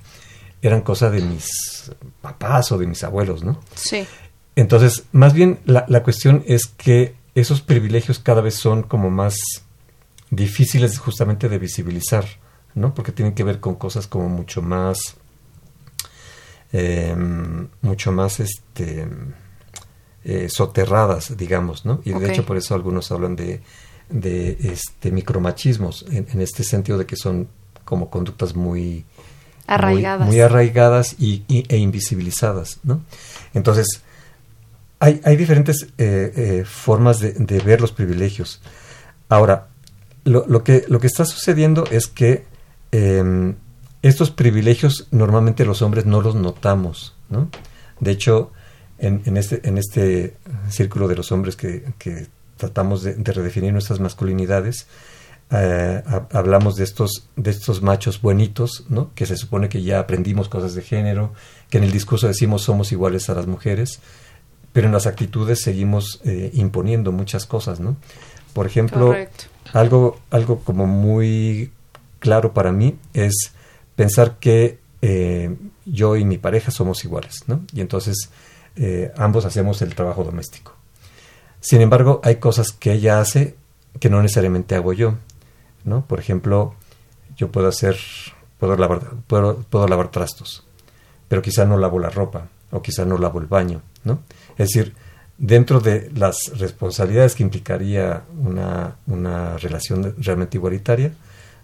eran 0.62 0.80
cosas 0.80 1.12
de 1.12 1.20
mis 1.20 1.90
papás 2.22 2.70
o 2.72 2.78
de 2.78 2.86
mis 2.86 3.02
abuelos, 3.02 3.42
¿no? 3.44 3.60
Sí. 3.74 4.06
Entonces, 4.54 5.04
más 5.12 5.34
bien 5.34 5.58
la, 5.64 5.84
la 5.88 6.02
cuestión 6.02 6.44
es 6.46 6.66
que 6.66 7.14
esos 7.34 7.60
privilegios 7.60 8.20
cada 8.20 8.40
vez 8.40 8.54
son 8.54 8.84
como 8.84 9.10
más 9.10 9.36
difíciles 10.30 10.98
justamente 10.98 11.48
de 11.48 11.58
visibilizar, 11.58 12.24
¿no? 12.74 12.94
Porque 12.94 13.12
tienen 13.12 13.34
que 13.34 13.44
ver 13.44 13.60
con 13.60 13.74
cosas 13.74 14.06
como 14.06 14.28
mucho 14.28 14.62
más, 14.62 15.16
em, 16.72 17.68
mucho 17.82 18.12
más, 18.12 18.40
este, 18.40 19.06
eh, 20.24 20.48
soterradas, 20.48 21.36
digamos, 21.36 21.84
¿no? 21.84 22.00
Y 22.04 22.12
de 22.12 22.30
hecho 22.30 22.46
por 22.46 22.56
eso 22.56 22.74
algunos 22.74 23.12
hablan 23.12 23.36
de, 23.36 23.62
de 24.08 24.56
este, 24.62 25.10
micromachismos, 25.10 26.04
en, 26.10 26.26
en, 26.32 26.40
este 26.40 26.62
sentido 26.62 26.98
de 26.98 27.06
que 27.06 27.16
son 27.16 27.48
como 27.84 28.10
conductas 28.10 28.54
muy 28.54 29.04
arraigadas. 29.66 30.26
Muy, 30.28 30.40
arraigadas 30.40 31.16
y, 31.18 31.44
e 31.48 31.76
invisibilizadas, 31.76 32.80
¿no? 32.84 33.02
Entonces, 33.54 34.02
hay, 34.98 35.20
hay 35.24 35.36
diferentes 35.36 35.88
eh, 35.98 36.32
eh, 36.36 36.64
formas 36.64 37.20
de, 37.20 37.60
ver 37.64 37.80
los 37.80 37.92
privilegios. 37.92 38.60
Ahora, 39.28 39.68
lo, 40.24 40.44
lo, 40.46 40.62
que, 40.64 40.84
lo 40.88 41.00
que 41.00 41.06
está 41.06 41.24
sucediendo 41.24 41.84
es 41.90 42.06
que 42.06 42.44
em, 42.92 43.54
estos 44.02 44.30
privilegios 44.30 45.08
normalmente 45.10 45.64
los 45.64 45.82
hombres 45.82 46.06
no 46.06 46.20
los 46.20 46.34
notamos, 46.34 47.14
¿no? 47.28 47.48
De 48.00 48.10
hecho, 48.10 48.52
en, 48.98 49.22
en, 49.26 49.36
este, 49.36 49.66
en 49.68 49.78
este 49.78 50.36
círculo 50.70 51.08
de 51.08 51.16
los 51.16 51.32
hombres 51.32 51.56
que, 51.56 51.84
que 51.98 52.26
tratamos 52.56 53.02
de, 53.02 53.14
de 53.14 53.32
redefinir 53.32 53.72
nuestras 53.72 54.00
masculinidades, 54.00 54.86
eh, 55.48 56.02
hablamos 56.32 56.74
de 56.74 56.82
estos, 56.82 57.28
de 57.36 57.52
estos 57.52 57.80
machos 57.80 58.20
buenitos, 58.20 58.84
¿no? 58.88 59.14
que 59.14 59.26
se 59.26 59.36
supone 59.36 59.68
que 59.68 59.82
ya 59.82 60.00
aprendimos 60.00 60.48
cosas 60.48 60.74
de 60.74 60.82
género, 60.82 61.34
que 61.70 61.78
en 61.78 61.84
el 61.84 61.92
discurso 61.92 62.26
decimos 62.26 62.62
somos 62.62 62.90
iguales 62.90 63.30
a 63.30 63.34
las 63.34 63.46
mujeres, 63.46 64.00
pero 64.72 64.88
en 64.88 64.92
las 64.92 65.06
actitudes 65.06 65.62
seguimos 65.62 66.20
eh, 66.24 66.50
imponiendo 66.54 67.12
muchas 67.12 67.46
cosas. 67.46 67.78
¿no? 67.78 67.96
Por 68.52 68.66
ejemplo, 68.66 69.14
algo, 69.72 70.18
algo 70.30 70.58
como 70.60 70.86
muy 70.86 71.70
claro 72.18 72.52
para 72.52 72.72
mí 72.72 72.98
es 73.14 73.52
pensar 73.94 74.38
que 74.40 74.80
eh, 75.00 75.54
yo 75.84 76.16
y 76.16 76.24
mi 76.24 76.38
pareja 76.38 76.72
somos 76.72 77.04
iguales, 77.04 77.44
¿no? 77.46 77.62
y 77.72 77.80
entonces 77.80 78.30
ambos 79.16 79.46
hacemos 79.46 79.80
el 79.80 79.94
trabajo 79.94 80.22
doméstico. 80.22 80.75
Sin 81.66 81.80
embargo, 81.80 82.20
hay 82.22 82.36
cosas 82.36 82.70
que 82.70 82.92
ella 82.92 83.18
hace 83.18 83.56
que 83.98 84.08
no 84.08 84.22
necesariamente 84.22 84.76
hago 84.76 84.92
yo. 84.92 85.16
¿no? 85.82 86.06
Por 86.06 86.20
ejemplo, 86.20 86.76
yo 87.36 87.50
puedo 87.50 87.66
hacer, 87.66 87.96
puedo 88.60 88.76
lavar, 88.76 89.00
puedo, 89.26 89.64
puedo 89.68 89.88
lavar 89.88 90.12
trastos, 90.12 90.64
pero 91.26 91.42
quizá 91.42 91.64
no 91.64 91.76
lavo 91.76 91.98
la 91.98 92.08
ropa 92.08 92.46
o 92.70 92.80
quizá 92.82 93.04
no 93.04 93.18
lavo 93.18 93.40
el 93.40 93.46
baño, 93.46 93.82
¿no? 94.04 94.20
Es 94.56 94.68
decir, 94.68 94.94
dentro 95.38 95.80
de 95.80 96.08
las 96.14 96.52
responsabilidades 96.56 97.34
que 97.34 97.42
implicaría 97.42 98.22
una, 98.38 98.94
una 99.08 99.58
relación 99.58 100.14
realmente 100.18 100.58
igualitaria, 100.58 101.14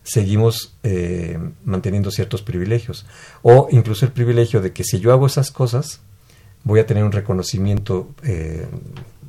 seguimos 0.02 0.75
eh, 0.82 1.38
manteniendo 1.64 2.11
ciertos 2.11 2.42
privilegios. 2.42 3.06
O 3.42 3.68
incluso 3.71 4.04
el 4.04 4.11
privilegio 4.11 4.61
de 4.61 4.73
que 4.73 4.82
si 4.82 4.99
yo 4.99 5.12
hago 5.12 5.26
esas 5.26 5.52
cosas, 5.52 6.00
voy 6.64 6.80
a 6.80 6.87
tener 6.87 7.04
un 7.04 7.12
reconocimiento 7.12 8.11
eh, 8.25 8.66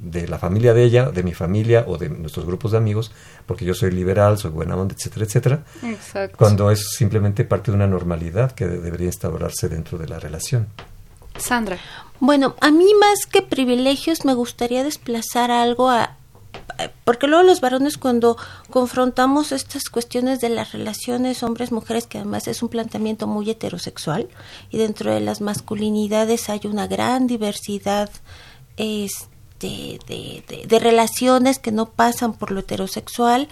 de 0.03 0.27
la 0.27 0.37
familia 0.37 0.73
de 0.73 0.83
ella, 0.83 1.09
de 1.09 1.23
mi 1.23 1.33
familia 1.33 1.85
o 1.87 1.97
de 1.97 2.09
nuestros 2.09 2.45
grupos 2.45 2.71
de 2.71 2.77
amigos, 2.77 3.11
porque 3.45 3.65
yo 3.65 3.73
soy 3.73 3.91
liberal, 3.91 4.37
soy 4.37 4.51
buena 4.51 4.75
onda, 4.75 4.93
etcétera, 4.93 5.25
etcétera. 5.25 5.63
Exacto. 5.83 6.37
Cuando 6.37 6.69
es 6.69 6.89
simplemente 6.91 7.45
parte 7.45 7.71
de 7.71 7.75
una 7.75 7.87
normalidad 7.87 8.51
que 8.51 8.67
debería 8.67 9.07
instaurarse 9.07 9.69
dentro 9.69 9.97
de 9.97 10.07
la 10.07 10.19
relación. 10.19 10.67
Sandra. 11.37 11.79
Bueno, 12.19 12.55
a 12.61 12.69
mí 12.69 12.85
más 12.99 13.25
que 13.25 13.41
privilegios 13.41 14.25
me 14.25 14.33
gustaría 14.33 14.83
desplazar 14.83 15.51
algo 15.51 15.89
a, 15.89 16.17
porque 17.05 17.27
luego 17.27 17.43
los 17.43 17.61
varones 17.61 17.97
cuando 17.97 18.37
confrontamos 18.69 19.51
estas 19.51 19.85
cuestiones 19.85 20.39
de 20.39 20.49
las 20.49 20.73
relaciones 20.73 21.43
hombres-mujeres, 21.43 22.07
que 22.07 22.19
además 22.19 22.47
es 22.47 22.61
un 22.61 22.69
planteamiento 22.69 23.25
muy 23.25 23.49
heterosexual, 23.49 24.27
y 24.69 24.77
dentro 24.77 25.13
de 25.13 25.21
las 25.21 25.41
masculinidades 25.41 26.49
hay 26.49 26.61
una 26.65 26.87
gran 26.87 27.27
diversidad 27.27 28.09
este, 28.77 29.32
de, 29.63 30.79
relaciones 30.79 31.59
que 31.59 31.71
no 31.71 31.87
pasan 31.87 32.33
por 32.33 32.51
lo 32.51 32.59
heterosexual, 32.59 33.47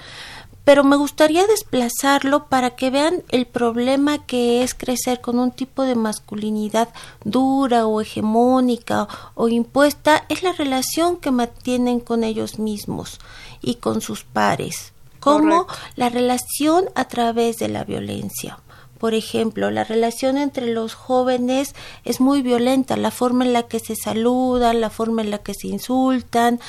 pero 0.63 0.83
me 0.83 0.95
gustaría 0.95 1.47
desplazarlo 1.47 2.45
para 2.47 2.75
que 2.75 2.91
vean 2.91 3.23
el 3.29 3.47
problema 3.47 4.25
que 4.25 4.61
es 4.61 4.73
crecer 4.75 5.21
con 5.21 5.39
un 5.39 5.51
tipo 5.51 5.83
de 5.83 5.95
masculinidad 5.95 6.89
dura 7.23 7.87
o 7.87 8.01
hegemónica 8.01 9.07
o 9.33 9.47
impuesta, 9.47 10.25
es 10.29 10.43
la 10.43 10.53
relación 10.53 11.17
que 11.17 11.31
mantienen 11.31 11.99
con 11.99 12.23
ellos 12.23 12.59
mismos 12.59 13.19
y 13.61 13.75
con 13.75 14.01
sus 14.01 14.23
pares, 14.23 14.93
como 15.19 15.65
la 15.95 16.09
relación 16.09 16.85
a 16.93 17.05
través 17.05 17.57
de 17.57 17.69
la 17.69 17.83
violencia 17.83 18.59
Por 19.01 19.15
ejemplo, 19.15 19.71
la 19.71 19.83
relación 19.83 20.37
entre 20.37 20.67
los 20.67 20.93
jóvenes 20.93 21.73
es 22.03 22.21
muy 22.21 22.43
violenta, 22.43 22.95
la 22.97 23.09
forma 23.09 23.43
en 23.43 23.51
la 23.51 23.63
que 23.63 23.79
se 23.79 23.95
saludan, 23.95 24.79
la 24.79 24.91
forma 24.91 25.23
en 25.23 25.31
la 25.31 25.39
que 25.39 25.55
se 25.55 25.69
insultan. 25.69 26.59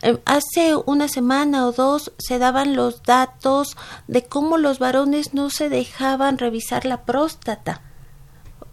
Eh, 0.00 0.16
hace 0.24 0.76
una 0.86 1.08
semana 1.08 1.66
o 1.66 1.72
dos 1.72 2.12
se 2.16 2.38
daban 2.38 2.74
los 2.74 3.02
datos 3.02 3.76
de 4.08 4.24
cómo 4.24 4.56
los 4.56 4.78
varones 4.78 5.34
no 5.34 5.50
se 5.50 5.68
dejaban 5.68 6.38
revisar 6.38 6.86
la 6.86 7.02
próstata 7.02 7.82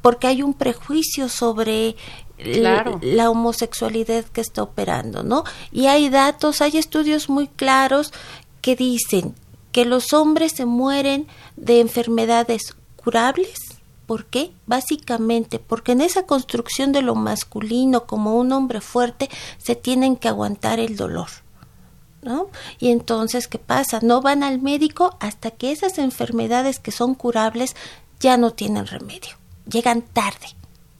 porque 0.01 0.27
hay 0.27 0.41
un 0.41 0.53
prejuicio 0.53 1.27
sobre 1.27 1.97
la 2.39 3.29
homosexualidad 3.29 4.23
que 4.23 4.39
está 4.39 4.63
operando, 4.63 5.21
¿no? 5.21 5.43
Y 5.73 5.87
hay 5.87 6.09
datos, 6.09 6.61
hay 6.61 6.77
estudios 6.77 7.29
muy 7.29 7.49
claros 7.49 8.13
que 8.61 8.77
dicen 8.77 9.35
que 9.73 9.83
los 9.83 10.13
hombres 10.13 10.53
se 10.53 10.65
mueren 10.65 11.27
de 11.57 11.81
enfermedades 11.81 12.75
curables. 13.03 13.81
¿Por 14.05 14.25
qué? 14.25 14.51
Básicamente 14.65 15.59
porque 15.59 15.93
en 15.93 16.01
esa 16.01 16.25
construcción 16.25 16.91
de 16.91 17.01
lo 17.01 17.15
masculino 17.15 18.05
como 18.05 18.35
un 18.35 18.51
hombre 18.51 18.81
fuerte 18.81 19.29
se 19.57 19.75
tienen 19.75 20.17
que 20.17 20.27
aguantar 20.27 20.79
el 20.79 20.95
dolor. 20.95 21.29
¿No? 22.21 22.49
Y 22.77 22.91
entonces, 22.91 23.47
¿qué 23.47 23.57
pasa? 23.57 23.99
No 24.03 24.21
van 24.21 24.43
al 24.43 24.61
médico 24.61 25.17
hasta 25.19 25.49
que 25.49 25.71
esas 25.71 25.97
enfermedades 25.97 26.79
que 26.79 26.91
son 26.91 27.15
curables 27.15 27.75
ya 28.19 28.37
no 28.37 28.51
tienen 28.51 28.85
remedio. 28.85 29.37
Llegan 29.65 30.03
tarde, 30.03 30.47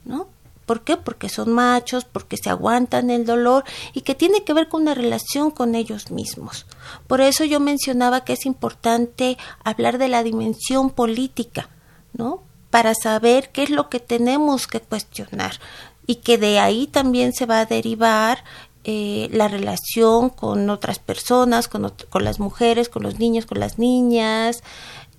¿no? 0.04 0.26
¿Por 0.66 0.82
qué? 0.82 0.96
Porque 0.96 1.28
son 1.28 1.52
machos, 1.52 2.04
porque 2.04 2.36
se 2.36 2.50
aguantan 2.50 3.10
el 3.10 3.26
dolor 3.26 3.64
y 3.92 4.00
que 4.00 4.14
tiene 4.14 4.42
que 4.42 4.54
ver 4.54 4.68
con 4.68 4.82
una 4.82 4.94
relación 4.94 5.50
con 5.50 5.74
ellos 5.74 6.10
mismos. 6.10 6.66
Por 7.06 7.20
eso 7.20 7.44
yo 7.44 7.60
mencionaba 7.60 8.24
que 8.24 8.32
es 8.32 8.46
importante 8.46 9.36
hablar 9.64 9.98
de 9.98 10.08
la 10.08 10.22
dimensión 10.22 10.90
política 10.90 11.68
¿no? 12.12 12.42
Para 12.70 12.94
saber 12.94 13.50
qué 13.50 13.64
es 13.64 13.70
lo 13.70 13.88
que 13.88 14.00
tenemos 14.00 14.66
que 14.66 14.80
cuestionar 14.80 15.58
y 16.06 16.16
que 16.16 16.38
de 16.38 16.58
ahí 16.58 16.86
también 16.86 17.32
se 17.32 17.46
va 17.46 17.60
a 17.60 17.66
derivar 17.66 18.44
eh, 18.84 19.28
la 19.30 19.48
relación 19.48 20.30
con 20.30 20.68
otras 20.70 20.98
personas, 20.98 21.68
con, 21.68 21.92
con, 22.10 22.24
las 22.24 22.40
mujeres, 22.40 22.88
con 22.88 23.02
los 23.02 23.18
niños, 23.18 23.46
con 23.46 23.60
las 23.60 23.78
niñas, 23.78 24.62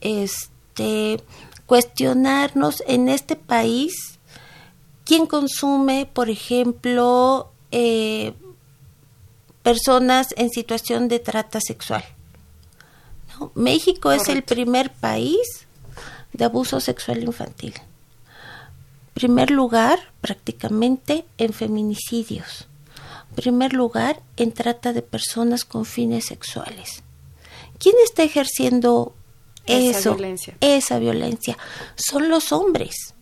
este, 0.02 1.24
cuestionarnos 1.66 2.84
en 2.88 3.08
este 3.08 3.36
país 3.36 4.20
quién 5.06 5.26
consume, 5.28 6.10
por 6.12 6.30
ejemplo, 6.30 7.52
eh, 7.72 8.34
personas 9.62 10.34
en 10.38 10.50
situación 10.50 11.08
de 11.08 11.20
trata 11.20 11.60
sexual. 11.62 12.04
México 13.56 14.12
es 14.12 14.28
el 14.30 14.44
primer 14.44 14.92
país 14.92 15.66
de 16.34 16.46
abuso 16.46 16.80
sexual 16.80 17.24
infantil. 17.24 17.74
Primer 19.14 19.52
lugar, 19.52 20.12
prácticamente, 20.22 21.26
en 21.38 21.54
feminicidios. 21.54 22.68
Primer 23.36 23.74
lugar, 23.74 24.22
en 24.38 24.52
trata 24.52 24.94
de 24.94 25.02
personas 25.02 25.66
con 25.66 25.86
fines 25.86 26.26
sexuales. 26.26 27.04
¿Quién 27.78 27.96
está 28.04 28.24
ejerciendo 28.24 29.14
esa 29.66 30.00
eso, 30.00 30.16
violencia. 30.16 30.58
esa 30.62 31.00
violencia? 31.00 31.58
Son 31.96 32.30
los 32.30 32.52
hombres. 32.52 33.14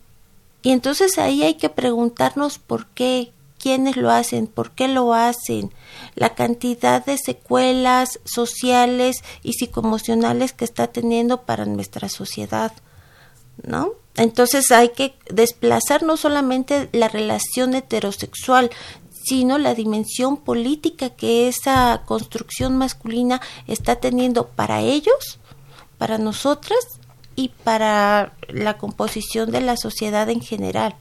Y 0.62 0.72
entonces 0.72 1.18
ahí 1.18 1.44
hay 1.44 1.56
que 1.56 1.70
preguntarnos 1.70 2.60
por 2.60 2.88
qué, 2.88 3.32
quiénes 3.58 3.98
lo 3.98 4.12
hacen, 4.12 4.48
por 4.48 4.72
qué 4.72 4.88
lo 4.88 5.13
hacen, 5.13 5.72
la 6.15 6.36
cantidad 6.36 7.03
de 7.03 7.18
secuelas 7.18 8.20
sociales 8.24 9.24
y 9.44 9.53
psicoemocionales 9.53 10.53
que 10.53 10.65
está 10.65 10.88
teniendo 10.88 11.44
para 11.44 11.65
nuestra 11.65 12.10
sociedad. 12.10 12.72
¿No? 13.63 13.93
Entonces 14.15 14.72
hay 14.72 14.89
que 14.89 15.15
desplazar 15.29 16.03
no 16.03 16.17
solamente 16.17 16.89
la 16.91 17.08
relación 17.08 17.74
heterosexual, 17.74 18.70
sino 19.24 19.58
la 19.58 19.75
dimensión 19.75 20.38
política 20.38 21.12
que 21.12 21.48
esa 21.48 22.03
construcción 22.05 22.77
masculina 22.77 23.41
está 23.67 23.98
teniendo 23.98 24.48
para 24.48 24.81
ellos, 24.81 25.39
para 25.98 26.17
nosotras 26.17 26.79
y 27.36 27.50
para 27.50 28.34
la 28.49 28.78
composición 28.78 29.52
de 29.52 29.62
la 29.62 29.78
sociedad 29.78 30.30
en 30.30 30.41
general. 30.41 30.95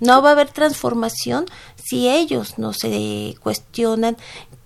No 0.00 0.22
va 0.22 0.30
a 0.30 0.32
haber 0.32 0.50
transformación 0.50 1.46
si 1.76 2.08
ellos 2.08 2.58
no 2.58 2.72
se 2.72 3.36
cuestionan 3.42 4.16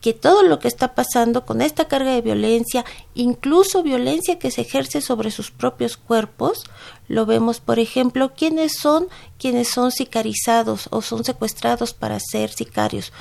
que 0.00 0.12
todo 0.12 0.42
lo 0.42 0.58
que 0.58 0.68
está 0.68 0.94
pasando 0.94 1.44
con 1.44 1.62
esta 1.62 1.86
carga 1.86 2.12
de 2.12 2.20
violencia, 2.20 2.84
incluso 3.14 3.82
violencia 3.82 4.38
que 4.38 4.50
se 4.50 4.60
ejerce 4.60 5.00
sobre 5.00 5.30
sus 5.30 5.50
propios 5.50 5.96
cuerpos, 5.96 6.64
lo 7.08 7.26
vemos, 7.26 7.60
por 7.60 7.78
ejemplo, 7.78 8.32
quiénes 8.34 8.74
son 8.78 9.08
quienes 9.38 9.68
son 9.68 9.90
sicarizados 9.90 10.88
o 10.90 11.02
son 11.02 11.24
secuestrados 11.24 11.94
para 11.94 12.20
ser 12.20 12.52
sicarios, 12.52 13.12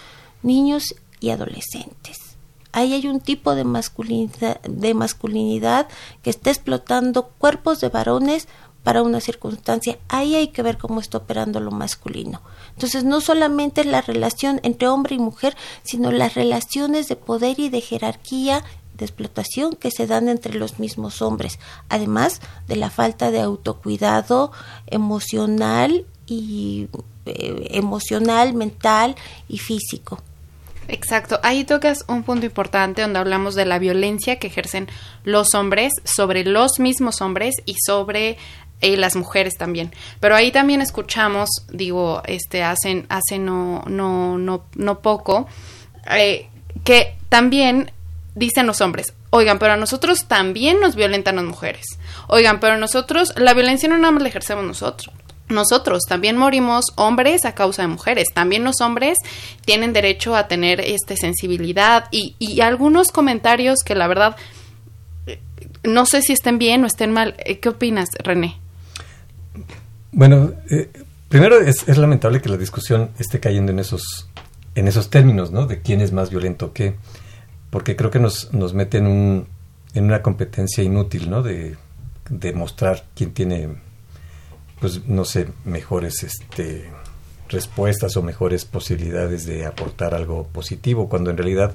niños 0.41 0.95
y 1.19 1.29
adolescentes. 1.29 2.17
Ahí 2.73 2.93
hay 2.93 3.07
un 3.07 3.21
tipo 3.21 3.55
de 3.55 3.63
masculinidad, 3.63 4.59
de 4.61 4.93
masculinidad 4.93 5.87
que 6.21 6.31
está 6.31 6.49
explotando 6.49 7.27
cuerpos 7.37 7.79
de 7.79 7.89
varones 7.89 8.47
para 8.83 9.01
una 9.01 9.21
circunstancia. 9.21 9.97
Ahí 10.09 10.35
hay 10.35 10.49
que 10.49 10.61
ver 10.61 10.77
cómo 10.77 10.99
está 10.99 11.17
operando 11.17 11.59
lo 11.59 11.71
masculino. 11.71 12.41
Entonces, 12.71 13.03
no 13.03 13.21
solamente 13.21 13.85
la 13.85 14.01
relación 14.01 14.59
entre 14.63 14.87
hombre 14.87 15.15
y 15.15 15.19
mujer, 15.19 15.55
sino 15.83 16.11
las 16.11 16.35
relaciones 16.35 17.07
de 17.07 17.15
poder 17.15 17.59
y 17.59 17.69
de 17.69 17.81
jerarquía 17.81 18.63
de 18.95 19.05
explotación 19.05 19.75
que 19.75 19.91
se 19.91 20.05
dan 20.05 20.29
entre 20.29 20.53
los 20.53 20.79
mismos 20.79 21.21
hombres, 21.21 21.59
además 21.89 22.41
de 22.67 22.75
la 22.75 22.91
falta 22.91 23.31
de 23.31 23.41
autocuidado 23.41 24.51
emocional 24.87 26.05
y 26.27 26.89
eh, 27.25 27.67
emocional, 27.71 28.53
mental 28.53 29.15
y 29.47 29.57
físico. 29.57 30.21
Exacto, 30.89 31.39
ahí 31.43 31.63
tocas 31.63 32.03
un 32.09 32.23
punto 32.23 32.45
importante 32.45 33.01
donde 33.01 33.19
hablamos 33.19 33.55
de 33.55 33.65
la 33.65 33.79
violencia 33.79 34.37
que 34.37 34.47
ejercen 34.47 34.89
los 35.23 35.55
hombres 35.55 35.93
sobre 36.03 36.43
los 36.43 36.79
mismos 36.79 37.21
hombres 37.21 37.55
y 37.65 37.75
sobre 37.85 38.37
y 38.83 38.95
las 38.95 39.15
mujeres 39.15 39.57
también. 39.57 39.93
Pero 40.19 40.35
ahí 40.35 40.51
también 40.51 40.81
escuchamos, 40.81 41.49
digo, 41.71 42.21
este, 42.25 42.63
hacen, 42.63 43.05
hace 43.09 43.39
no, 43.39 43.83
no, 43.87 44.37
no, 44.37 44.65
no 44.75 44.99
poco, 44.99 45.47
eh, 46.11 46.49
que 46.83 47.15
también 47.29 47.91
dicen 48.35 48.67
los 48.67 48.81
hombres, 48.81 49.13
oigan, 49.29 49.59
pero 49.59 49.73
a 49.73 49.77
nosotros 49.77 50.25
también 50.27 50.79
nos 50.79 50.95
violentan 50.95 51.37
las 51.37 51.45
mujeres. 51.45 51.85
Oigan, 52.27 52.59
pero 52.59 52.77
nosotros, 52.77 53.33
la 53.37 53.53
violencia 53.53 53.89
no 53.89 53.97
nada 53.97 54.11
más 54.11 54.23
la 54.23 54.29
ejercemos 54.29 54.63
nosotros. 54.63 55.13
Nosotros 55.49 56.03
también 56.07 56.37
morimos 56.37 56.85
hombres 56.95 57.45
a 57.45 57.53
causa 57.53 57.81
de 57.81 57.89
mujeres. 57.89 58.27
También 58.33 58.63
los 58.63 58.81
hombres 58.81 59.17
tienen 59.65 59.93
derecho 59.93 60.35
a 60.35 60.47
tener 60.47 60.79
este 60.79 61.17
sensibilidad 61.17 62.05
y, 62.11 62.35
y 62.39 62.61
algunos 62.61 63.11
comentarios 63.11 63.79
que 63.85 63.93
la 63.93 64.07
verdad 64.07 64.35
eh, 65.27 65.39
no 65.83 66.05
sé 66.05 66.21
si 66.21 66.33
estén 66.33 66.57
bien 66.57 66.83
o 66.83 66.87
estén 66.87 67.11
mal. 67.11 67.35
Eh, 67.39 67.59
¿Qué 67.59 67.69
opinas, 67.69 68.09
René? 68.23 68.62
Bueno, 70.11 70.51
eh, 70.69 70.89
primero 71.29 71.59
es, 71.59 71.97
lamentable 71.97 72.41
que 72.41 72.49
la 72.49 72.57
discusión 72.57 73.09
esté 73.17 73.39
cayendo 73.39 73.71
en 73.71 73.79
esos, 73.79 74.29
en 74.75 74.87
esos 74.87 75.09
términos, 75.09 75.51
¿no? 75.51 75.65
De 75.65 75.81
quién 75.81 76.01
es 76.01 76.11
más 76.11 76.29
violento 76.29 76.73
que, 76.73 76.95
porque 77.69 77.95
creo 77.95 78.11
que 78.11 78.19
nos, 78.19 78.53
nos 78.53 78.73
mete 78.73 78.99
en, 78.99 79.07
un, 79.07 79.47
en 79.93 80.03
una 80.05 80.21
competencia 80.21 80.83
inútil, 80.83 81.29
¿no? 81.29 81.41
De, 81.41 81.75
mostrar 82.55 83.05
quién 83.15 83.33
tiene, 83.33 83.69
pues, 84.79 85.05
no 85.07 85.25
sé, 85.25 85.47
mejores 85.65 86.23
este, 86.23 86.89
respuestas 87.49 88.15
o 88.15 88.23
mejores 88.23 88.65
posibilidades 88.65 89.45
de 89.45 89.65
aportar 89.65 90.13
algo 90.13 90.47
positivo, 90.47 91.09
cuando 91.09 91.31
en 91.31 91.37
realidad 91.37 91.73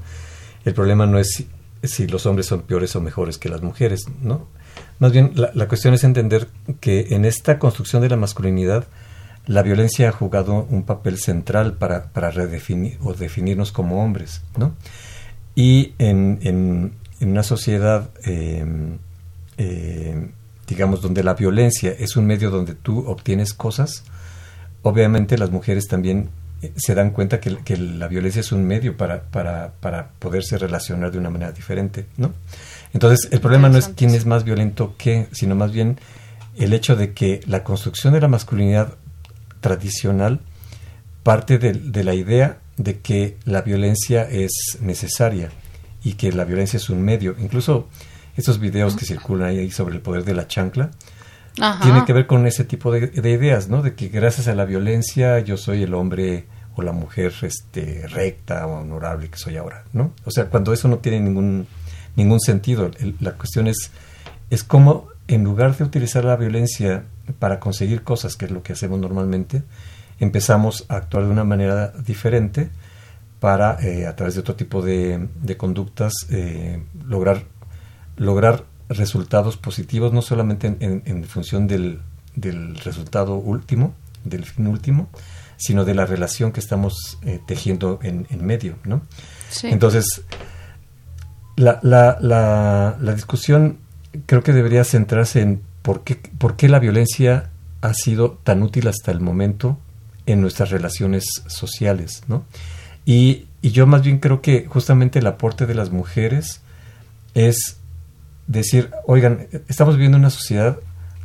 el 0.64 0.75
problema 0.75 1.07
no 1.07 1.19
es 1.19 1.45
si 1.83 2.07
los 2.07 2.27
hombres 2.27 2.47
son 2.47 2.62
peores 2.62 2.97
o 2.97 3.01
mejores 3.01 3.38
que 3.38 3.49
las 3.49 3.62
mujeres, 3.62 4.07
¿no? 4.23 4.49
Más 4.99 5.13
bien, 5.13 5.33
la, 5.37 5.69
cuestión 5.69 5.95
es 5.95 6.03
entender 6.03 6.49
que 6.81 7.09
en 7.11 7.25
esta 7.25 7.59
construcción 7.59 8.03
de 8.03 8.09
la 8.09 8.17
masculinidad, 8.17 8.85
la 9.47 9.63
violencia 9.63 10.09
ha 10.09 10.13
jugado 10.13 10.67
un 10.69 10.83
papel 10.83 11.19
central 11.19 11.75
para, 11.75 12.13
para 12.13 12.31
redefinir 12.31 12.99
o 13.03 13.15
definirnos 13.15 13.71
como 13.71 14.03
hombres, 14.05 14.43
¿no? 14.57 14.75
Y 15.55 15.95
en, 15.99 16.39
en, 16.43 16.93
una 17.21 17.43
sociedad, 17.43 18.11
em, 18.25 18.99
em, 19.57 20.33
digamos, 20.67 21.01
donde 21.01 21.25
la 21.25 21.35
violencia 21.35 21.95
es 21.99 22.17
un 22.17 22.27
medio 22.27 22.51
donde 22.51 22.75
tú 22.75 23.05
obtienes 23.07 23.55
cosas, 23.55 24.05
obviamente 24.83 25.39
las 25.39 25.51
mujeres 25.51 25.87
también 25.89 26.31
eh, 26.63 26.73
se 26.77 26.95
dan 26.95 27.11
cuenta 27.11 27.41
que, 27.41 27.57
que 27.59 27.77
la 27.77 28.09
violencia 28.09 28.41
es 28.41 28.53
un 28.53 28.65
medio 28.65 28.97
para, 28.97 29.23
para, 29.23 29.73
para 29.81 30.11
poderse 30.19 30.59
relacionar 30.59 31.11
de 31.13 31.19
una 31.19 31.31
manera 31.31 31.53
diferente, 31.53 32.07
¿no? 32.17 32.33
Entonces, 32.92 33.29
el 33.33 33.40
problema 33.40 33.68
no 33.68 33.79
es 33.79 33.88
quién 33.88 34.14
es 34.14 34.27
más 34.27 34.44
violento 34.44 34.94
que, 34.96 35.29
sino 35.33 35.55
más 35.55 35.72
bien 35.72 35.98
el 36.57 36.72
hecho 36.72 36.96
de 36.96 37.12
que 37.12 37.40
la 37.46 37.62
construcción 37.64 38.14
de 38.14 38.20
la 38.20 38.29
masculinidad 38.29 38.94
tradicional 39.61 40.40
parte 41.22 41.59
de, 41.59 42.05
la 42.05 42.14
idea 42.14 42.59
de 42.77 43.01
que 43.01 43.37
la 43.44 43.62
violencia 43.62 44.22
es 44.22 44.79
necesaria 44.81 45.51
y 46.03 46.14
que 46.14 46.33
la 46.33 46.44
violencia 46.44 46.79
es 46.79 46.88
un 46.88 47.03
medio. 47.03 47.37
Incluso 47.38 47.88
estos 48.37 48.61
videos 48.61 48.96
que 48.96 49.05
circulan 49.05 49.48
ahí 49.51 49.70
sobre 49.70 49.96
el 49.96 50.01
poder 50.01 50.24
de 50.24 50.35
la 50.35 50.46
chancla, 50.46 50.90
tiene 51.83 52.05
que 52.07 52.12
ver 52.12 52.27
con 52.27 52.46
ese 52.46 52.64
tipo 52.64 52.92
de, 52.92 53.11
ideas, 53.31 53.68
¿no? 53.68 53.83
De 53.83 53.94
que 53.94 54.09
gracias 54.09 54.48
a 54.48 54.55
la 54.55 54.64
violencia 54.64 55.40
yo 55.40 55.57
soy 55.57 55.83
el 55.83 55.92
hombre 55.92 56.46
o 56.77 56.83
la 56.83 56.92
mujer 56.92 57.35
este, 57.42 58.07
recta 58.07 58.66
o 58.66 58.81
honorable 58.81 59.29
que 59.29 59.37
soy 59.37 59.57
ahora, 59.57 59.85
¿no? 59.92 60.12
O 60.24 60.31
sea, 60.31 60.46
cuando 60.46 60.72
eso 60.72 60.87
no 60.87 60.98
tiene 60.98 61.20
ningún, 61.20 61.66
ningún 62.19 62.41
sentido, 62.41 62.91
la 63.21 63.33
cuestión 63.33 63.67
es, 63.67 63.91
es 64.51 64.65
cómo 64.65 65.09
en 65.29 65.45
lugar 65.45 65.77
de 65.77 65.85
utilizar 65.85 66.25
la 66.25 66.37
violencia 66.37 67.05
para 67.39 67.61
conseguir 67.61 68.03
cosas, 68.03 68.37
que 68.37 68.47
es 68.47 68.51
lo 68.51 68.63
que 68.63 68.73
hacemos 68.73 68.99
normalmente, 68.99 69.63
empezamos 70.21 70.85
a 70.89 70.97
actuar 70.97 71.25
de 71.25 71.31
una 71.31 71.45
manera 71.45 71.89
diferente 71.89 72.71
para, 73.41 73.79
eh, 73.81 74.07
a 74.07 74.17
través 74.17 74.35
de 74.35 74.41
otro 74.41 74.57
tipo 74.57 74.83
de, 74.83 75.29
conductas, 75.57 76.13
eh, 76.31 76.83
lograr, 77.07 77.45
lograr 78.17 78.65
resultados 78.89 79.57
positivos, 79.57 80.13
no 80.13 80.23
solamente 80.23 80.77
en, 80.81 81.25
función 81.25 81.67
del, 81.67 82.01
del, 82.35 82.77
resultado 82.77 83.37
último, 83.37 83.95
del 84.25 84.45
fin 84.45 84.67
último, 84.67 85.09
sino 85.57 85.85
de 85.85 85.95
la 85.95 86.07
relación 86.07 86.53
que 86.53 86.61
estamos 86.61 87.19
eh, 87.23 87.41
tejiendo 87.47 87.99
en, 88.03 88.27
medio, 88.45 88.77
¿no? 88.85 89.03
Entonces, 89.63 90.23
la, 91.59 91.81
la, 91.83 92.97
la, 93.01 93.14
discusión 93.14 93.79
creo 94.27 94.42
que 94.42 94.53
debería 94.53 94.85
centrarse 94.85 95.40
en 95.40 95.61
por 95.83 96.05
qué, 96.05 96.16
por 96.38 96.57
qué 96.57 96.68
la 96.68 96.79
violencia 96.79 97.51
ha 97.81 97.94
sido 97.94 98.38
tan 98.44 98.62
útil 98.62 98.88
hasta 98.88 99.11
el 99.11 99.21
momento 99.21 99.79
en 100.27 100.40
nuestras 100.40 100.71
relaciones 100.71 101.25
sociales, 101.47 102.23
¿no? 102.29 102.44
Y, 103.05 103.47
y 103.61 103.71
yo 103.71 103.87
más 103.87 104.03
bien 104.03 104.18
creo 104.18 104.40
que 104.40 104.66
justamente 104.66 105.18
el 105.18 105.27
aporte 105.27 105.66
de 105.66 105.75
las 105.75 105.90
mujeres 105.90 106.61
es 107.35 107.79
decir, 108.47 108.90
oigan, 109.07 109.47
estamos 109.68 109.97
viviendo 109.97 110.18
una 110.18 110.31
sociedad 110.31 110.79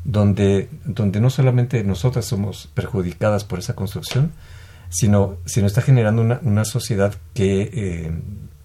donde, 0.04 0.70
donde 0.86 1.22
no 1.22 1.30
solamente 1.30 1.84
nosotras 1.84 2.26
somos 2.26 2.70
perjudicadas 2.74 3.44
por 3.46 3.60
esa 3.60 3.76
construcción, 3.76 4.32
sino, 4.90 5.38
sino 5.46 5.68
está 5.68 5.82
generando 5.82 6.22
una, 6.22 6.40
una 6.44 6.66
sociedad 6.66 7.16
que, 7.34 7.70
eh, 7.74 8.12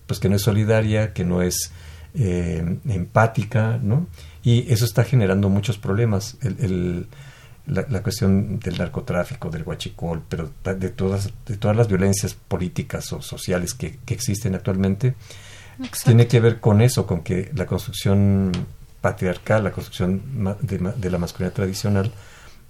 pues 0.08 0.18
que 0.18 0.28
no 0.28 0.34
es 0.34 0.42
solidaria, 0.42 1.12
que 1.12 1.24
no 1.24 1.42
es 1.42 1.70
eh, 2.14 2.78
empática, 2.88 3.78
¿no? 3.80 4.08
Y 4.42 4.72
eso 4.72 4.84
está 4.84 5.04
generando 5.04 5.48
muchos 5.48 5.78
problemas. 5.78 6.36
El, 6.42 7.06
la, 7.66 8.02
cuestión 8.02 8.58
del 8.58 8.78
narcotráfico, 8.78 9.50
del 9.50 9.62
huachicol, 9.62 10.22
pero 10.28 10.50
de 10.64 10.88
todas, 10.88 11.30
de 11.46 11.56
todas 11.56 11.76
las 11.76 11.86
violencias 11.86 12.34
políticas 12.34 13.12
o 13.12 13.20
sociales 13.20 13.74
que, 13.74 13.98
que 14.04 14.14
existen 14.14 14.54
actualmente, 14.54 15.14
tiene 16.04 16.26
que 16.26 16.40
ver 16.40 16.60
con 16.60 16.80
eso, 16.80 17.06
con 17.06 17.20
que 17.20 17.50
la 17.54 17.66
construcción 17.66 18.52
patriarcal, 19.00 19.64
la 19.64 19.70
construcción 19.70 20.56
de, 20.60 21.10
la 21.10 21.18
masculinidad 21.18 21.54
tradicional, 21.54 22.10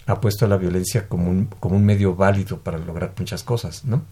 ha 0.09 0.21
puesto 0.21 0.47
a 0.47 0.49
la 0.49 0.57
violencia 0.57 1.07
como 1.07 1.31
un, 1.31 1.47
como 1.61 1.77
un 1.77 1.85
medio 1.85 2.17
válido 2.17 2.59
para 2.61 2.79
lograr 2.79 3.13
muchas 3.19 3.45
cosas, 3.45 3.85
¿no? 3.85 4.03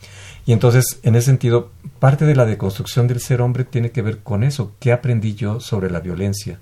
Y 0.45 0.53
entonces, 0.53 1.01
en 1.03 1.17
ese 1.17 1.27
sentido, 1.27 1.71
parte 1.99 2.27
de 2.27 2.37
la 2.37 2.45
deconstrucción 2.45 3.09
del 3.09 3.21
ser 3.21 3.41
hombre 3.41 3.65
tiene 3.65 3.91
que 3.91 4.03
ver 4.03 4.19
con 4.19 4.45
eso. 4.45 4.75
¿Qué 4.79 4.93
aprendí 4.93 5.35
yo 5.35 5.59
sobre 5.59 5.91
la 5.91 6.01
violencia? 6.01 6.61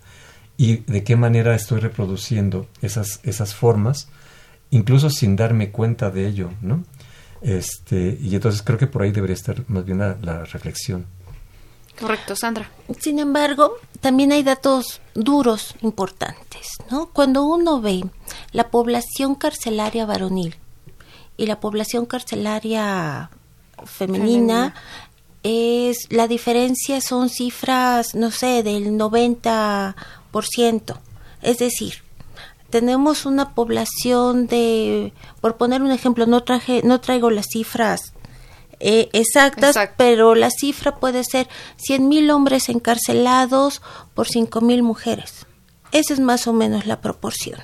Y 0.57 0.77
de 0.91 1.03
qué 1.03 1.17
manera 1.17 1.55
estoy 1.57 1.81
reproduciendo 1.81 2.69
esas, 2.81 3.19
esas 3.25 3.57
formas, 3.57 4.09
incluso 4.71 5.11
sin 5.11 5.35
darme 5.35 5.73
cuenta 5.73 6.11
de 6.11 6.29
ello, 6.29 6.51
¿no? 6.63 6.85
Este, 7.43 8.17
y 8.21 8.37
entonces 8.37 8.63
creo 8.63 8.79
que 8.79 8.87
por 8.87 9.03
ahí 9.03 9.11
debería 9.11 9.35
estar 9.35 9.65
más 9.69 9.85
bien 9.85 9.99
la 9.99 10.45
reflexión. 10.45 11.07
Correcto, 11.99 12.35
Sandra. 12.35 12.71
Sin 13.01 13.19
embargo, 13.19 13.75
también 14.01 14.33
hay 14.33 14.43
datos 14.43 15.01
duros 15.15 15.75
importantes, 15.83 16.69
¿no? 16.91 17.07
Cuando 17.07 17.45
uno 17.45 17.81
ve 17.81 18.05
la 18.53 18.71
población 18.71 19.35
carcelaria 19.35 20.07
varonil 20.07 20.57
y 21.37 21.47
la 21.47 21.61
población 21.61 22.07
carcelaria 22.07 23.31
femenina, 23.85 24.75
es 25.43 26.07
la 26.11 26.27
diferencia 26.27 27.01
son 27.01 27.29
cifras, 27.29 28.15
no 28.15 28.31
sé, 28.31 28.63
del 28.63 28.99
90%. 28.99 30.99
Es 31.43 31.59
decir, 31.59 32.03
tenemos 32.71 33.27
una 33.27 33.55
población 33.55 34.47
de, 34.47 35.13
por 35.41 35.57
poner 35.57 35.83
un 35.83 35.93
ejemplo, 35.93 36.27
no 36.27 36.43
traje, 36.43 36.81
no 36.83 37.01
traigo 37.01 37.31
las 37.31 37.47
cifras 37.53 38.14
eh, 38.87 39.09
exactas, 39.15 39.75
pero 39.97 40.35
la 40.35 40.51
cifra 40.51 40.97
puede 40.97 41.25
ser 41.25 41.49
100.000 41.89 42.31
hombres 42.31 42.69
encarcelados 42.69 43.81
por 44.13 44.29
5.000 44.29 44.83
mujeres. 44.83 45.47
Esa 45.93 46.13
es 46.13 46.21
más 46.21 46.47
o 46.47 46.53
menos 46.53 46.85
la 46.85 47.01
proporción. 47.01 47.59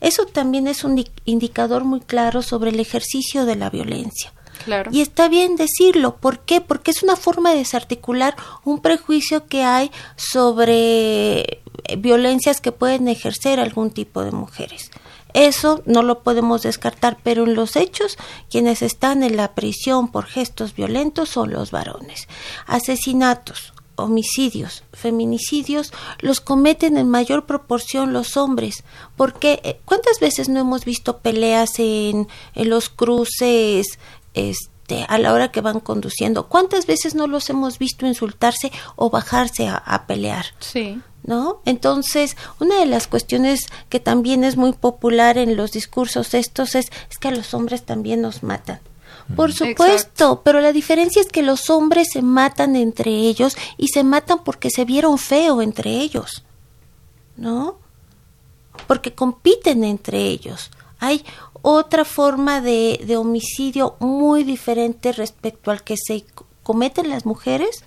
Eso 0.00 0.26
también 0.26 0.66
es 0.66 0.82
un 0.82 1.04
indicador 1.24 1.84
muy 1.84 2.00
claro 2.00 2.42
sobre 2.42 2.70
el 2.70 2.80
ejercicio 2.80 3.46
de 3.46 3.54
la 3.54 3.70
violencia. 3.70 4.32
Claro. 4.64 4.90
Y 4.92 5.02
está 5.02 5.28
bien 5.28 5.54
decirlo. 5.54 6.16
¿Por 6.16 6.40
qué? 6.40 6.60
Porque 6.60 6.90
es 6.90 7.04
una 7.04 7.14
forma 7.14 7.52
de 7.52 7.58
desarticular 7.58 8.34
un 8.64 8.80
prejuicio 8.80 9.46
que 9.46 9.62
hay 9.62 9.92
sobre 10.16 11.38
eh, 11.40 11.60
violencias 11.96 12.60
que 12.60 12.72
pueden 12.72 13.06
ejercer 13.06 13.60
algún 13.60 13.92
tipo 13.92 14.24
de 14.24 14.32
mujeres. 14.32 14.90
Eso 15.36 15.82
no 15.84 16.02
lo 16.02 16.22
podemos 16.22 16.62
descartar, 16.62 17.18
pero 17.22 17.44
en 17.44 17.54
los 17.54 17.76
hechos 17.76 18.16
quienes 18.48 18.80
están 18.80 19.22
en 19.22 19.36
la 19.36 19.54
prisión 19.54 20.10
por 20.10 20.24
gestos 20.24 20.74
violentos 20.74 21.28
son 21.28 21.50
los 21.50 21.70
varones. 21.70 22.26
Asesinatos, 22.66 23.74
homicidios, 23.96 24.82
feminicidios 24.94 25.92
los 26.20 26.40
cometen 26.40 26.96
en 26.96 27.10
mayor 27.10 27.44
proporción 27.44 28.14
los 28.14 28.38
hombres. 28.38 28.82
Porque 29.14 29.60
eh, 29.62 29.78
¿cuántas 29.84 30.20
veces 30.20 30.48
no 30.48 30.58
hemos 30.58 30.86
visto 30.86 31.18
peleas 31.18 31.80
en, 31.80 32.28
en 32.54 32.70
los 32.70 32.88
cruces 32.88 33.98
este, 34.32 34.75
a 35.08 35.18
la 35.18 35.32
hora 35.32 35.50
que 35.50 35.60
van 35.60 35.80
conduciendo? 35.80 36.48
¿Cuántas 36.48 36.86
veces 36.86 37.14
no 37.14 37.26
los 37.26 37.48
hemos 37.50 37.78
visto 37.78 38.06
insultarse 38.06 38.72
o 38.94 39.10
bajarse 39.10 39.68
a, 39.68 39.76
a 39.76 40.06
pelear? 40.06 40.46
Sí. 40.60 41.00
¿no? 41.26 41.60
Entonces, 41.64 42.36
una 42.60 42.78
de 42.78 42.86
las 42.86 43.08
cuestiones 43.08 43.66
que 43.88 44.00
también 44.00 44.44
es 44.44 44.56
muy 44.56 44.72
popular 44.72 45.38
en 45.38 45.56
los 45.56 45.72
discursos 45.72 46.34
estos 46.34 46.74
es, 46.74 46.86
es 47.10 47.18
que 47.18 47.28
a 47.28 47.32
los 47.32 47.52
hombres 47.52 47.84
también 47.84 48.22
nos 48.22 48.42
matan. 48.42 48.80
Por 49.34 49.52
supuesto, 49.52 50.42
pero 50.44 50.60
la 50.60 50.72
diferencia 50.72 51.20
es 51.20 51.28
que 51.28 51.42
los 51.42 51.68
hombres 51.68 52.08
se 52.12 52.22
matan 52.22 52.76
entre 52.76 53.10
ellos 53.10 53.56
y 53.76 53.88
se 53.88 54.04
matan 54.04 54.44
porque 54.44 54.70
se 54.70 54.84
vieron 54.84 55.18
feo 55.18 55.62
entre 55.62 55.90
ellos, 55.98 56.44
¿no? 57.36 57.78
Porque 58.86 59.14
compiten 59.14 59.82
entre 59.82 60.20
ellos. 60.20 60.70
Hay 61.00 61.24
otra 61.68 62.04
forma 62.04 62.60
de, 62.60 63.16
homicidio 63.18 63.96
muy 63.98 64.44
diferente 64.44 65.10
respecto 65.10 65.72
al 65.72 65.82
que 65.82 65.96
se 65.96 66.24
cometen 66.62 67.08
las 67.08 67.26
mujeres, 67.26 67.82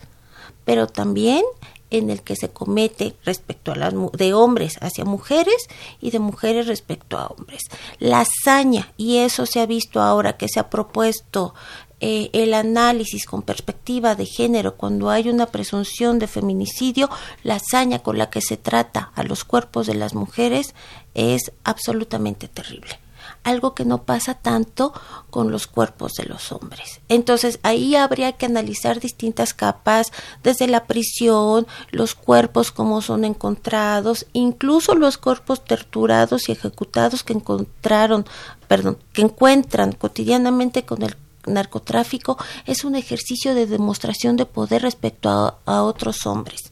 pero 0.66 0.86
también 0.86 1.46
en 1.90 2.10
el 2.10 2.22
que 2.22 2.36
se 2.36 2.50
comete 2.50 3.16
respecto 3.24 3.72
a 3.72 3.78
las 3.78 3.94
de 4.12 4.34
hombres 4.34 4.78
hacia 4.82 5.06
mujeres 5.06 5.70
y 6.02 6.12
de 6.12 6.20
mujeres 6.20 6.68
respecto 6.68 7.18
a 7.18 7.28
hombres. 7.28 7.62
La 8.00 8.20
hazaña, 8.20 8.92
y 8.98 9.20
eso 9.20 9.46
se 9.46 9.62
ha 9.62 9.66
visto 9.66 10.02
ahora 10.02 10.36
que 10.36 10.50
se 10.50 10.60
ha 10.60 10.70
propuesto 10.70 11.54
eh, 12.02 12.30
el 12.34 12.56
análisis 12.56 13.26
con 13.26 13.44
perspectiva 13.44 14.14
de 14.14 14.26
género 14.26 14.76
cuando 14.76 15.10
hay 15.10 15.30
una 15.30 15.46
presunción 15.46 16.20
de 16.20 16.28
feminicidio, 16.28 17.10
la 17.44 17.56
hazaña 17.56 18.00
con 18.00 18.18
la 18.18 18.30
que 18.30 18.42
se 18.42 18.58
trata 18.58 19.14
a 19.16 19.24
los 19.24 19.46
cuerpos 19.46 19.88
de 19.88 19.94
las 19.94 20.16
mujeres 20.16 20.76
es 21.14 21.54
absolutamente 21.64 22.50
terrible 22.50 23.00
algo 23.44 23.74
que 23.74 23.86
no 23.86 24.04
pasa 24.04 24.34
tanto 24.34 24.94
con 25.30 25.52
los 25.52 25.68
cuerpos 25.68 26.14
de 26.14 26.26
los 26.26 26.52
hombres. 26.52 27.02
Entonces 27.10 27.60
ahí 27.64 27.96
habría 27.96 28.34
que 28.34 28.46
analizar 28.46 29.00
distintas 29.00 29.54
capas, 29.54 30.12
desde 30.44 30.68
la 30.68 30.86
prisión, 30.86 31.68
los 31.92 32.16
cuerpos 32.16 32.72
como 32.72 33.02
son 33.02 33.26
encontrados, 33.26 34.26
incluso 34.34 34.96
los 34.96 35.18
cuerpos 35.18 35.64
torturados 35.64 36.50
y 36.50 36.52
ejecutados 36.52 37.24
que 37.24 37.34
encontraron, 37.34 38.26
perdón, 38.68 38.98
que 39.14 39.22
encuentran 39.22 39.94
cotidianamente 39.94 40.84
con 40.84 41.04
el 41.04 41.16
narcotráfico, 41.46 42.38
es 42.66 42.84
un 42.84 42.96
ejercicio 42.96 43.56
de 43.56 43.66
demostración 43.66 44.36
de 44.36 44.46
poder 44.46 44.84
respecto 44.84 45.30
a, 45.30 45.58
a 45.66 45.84
otros 45.84 46.26
hombres. 46.26 46.72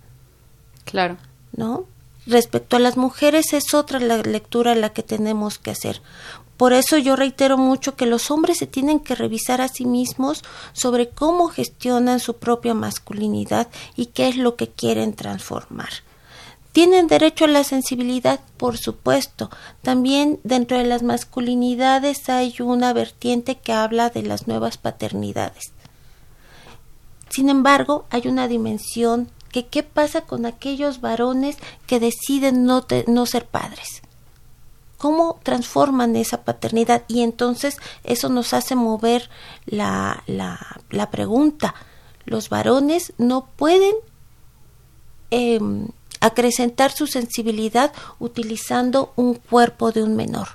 Claro. 0.85 1.17
¿No? 1.55 1.85
Respecto 2.27 2.75
a 2.75 2.79
las 2.79 2.97
mujeres 2.97 3.53
es 3.53 3.73
otra 3.73 3.99
la 3.99 4.17
lectura 4.17 4.75
la 4.75 4.89
que 4.89 5.01
tenemos 5.01 5.57
que 5.57 5.71
hacer. 5.71 6.01
Por 6.57 6.73
eso 6.73 6.97
yo 6.97 7.15
reitero 7.15 7.57
mucho 7.57 7.95
que 7.95 8.07
los 8.07 8.31
hombres 8.31 8.57
se 8.57 8.65
tienen 8.65 8.99
que 8.99 9.13
revisar 9.13 9.61
a 9.61 9.67
sí 9.67 9.85
mismos 9.85 10.43
sobre 10.73 11.09
cómo 11.09 11.49
gestionan 11.49 12.19
su 12.19 12.37
propia 12.37 12.73
masculinidad 12.73 13.67
y 13.95 14.07
qué 14.07 14.27
es 14.27 14.37
lo 14.37 14.55
que 14.55 14.67
quieren 14.67 15.13
transformar. 15.13 15.89
¿Tienen 16.71 17.07
derecho 17.07 17.45
a 17.45 17.47
la 17.47 17.63
sensibilidad? 17.63 18.39
Por 18.57 18.77
supuesto. 18.77 19.51
También 19.83 20.39
dentro 20.43 20.77
de 20.77 20.85
las 20.85 21.03
masculinidades 21.03 22.27
hay 22.29 22.55
una 22.59 22.91
vertiente 22.91 23.57
que 23.57 23.73
habla 23.73 24.09
de 24.09 24.23
las 24.23 24.47
nuevas 24.47 24.77
paternidades. 24.77 25.71
Sin 27.29 27.49
embargo, 27.49 28.05
hay 28.09 28.27
una 28.27 28.47
dimensión 28.47 29.29
que 29.51 29.67
qué 29.67 29.83
pasa 29.83 30.21
con 30.21 30.45
aquellos 30.45 31.01
varones 31.01 31.57
que 31.85 31.99
deciden 31.99 32.65
no, 32.65 32.85
no 33.07 33.25
ser 33.25 33.45
padres 33.45 34.01
cómo 34.97 35.39
transforman 35.43 36.15
esa 36.15 36.43
paternidad 36.43 37.03
y 37.07 37.21
entonces 37.21 37.77
eso 38.03 38.29
nos 38.29 38.53
hace 38.53 38.75
mover 38.75 39.29
la, 39.65 40.23
la, 40.27 40.59
la 40.89 41.09
pregunta. 41.11 41.75
Los 42.25 42.49
varones 42.49 43.13
no 43.17 43.47
pueden 43.55 43.95
em, 45.31 45.87
acrecentar 46.19 46.91
su 46.91 47.07
sensibilidad 47.07 47.93
utilizando 48.19 49.13
un 49.15 49.35
cuerpo 49.35 49.91
de 49.91 50.03
un 50.03 50.15
menor. 50.15 50.49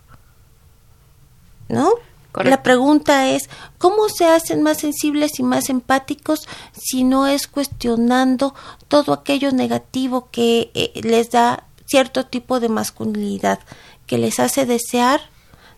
¿No? 1.68 1.92
La 2.34 2.62
pregunta 2.62 3.28
es, 3.28 3.50
¿cómo 3.76 4.08
se 4.08 4.24
hacen 4.24 4.62
más 4.62 4.78
sensibles 4.78 5.38
y 5.38 5.42
más 5.42 5.68
empáticos 5.68 6.48
si 6.72 7.04
no 7.04 7.26
es 7.26 7.46
cuestionando 7.46 8.54
todo 8.88 9.12
aquello 9.12 9.52
negativo 9.52 10.28
que 10.30 10.70
eh, 10.72 10.92
les 11.02 11.30
da 11.30 11.66
cierto 11.92 12.24
tipo 12.24 12.58
de 12.58 12.70
masculinidad, 12.70 13.58
que 14.12 14.18
les 14.18 14.40
hace 14.40 14.66
desear 14.66 15.22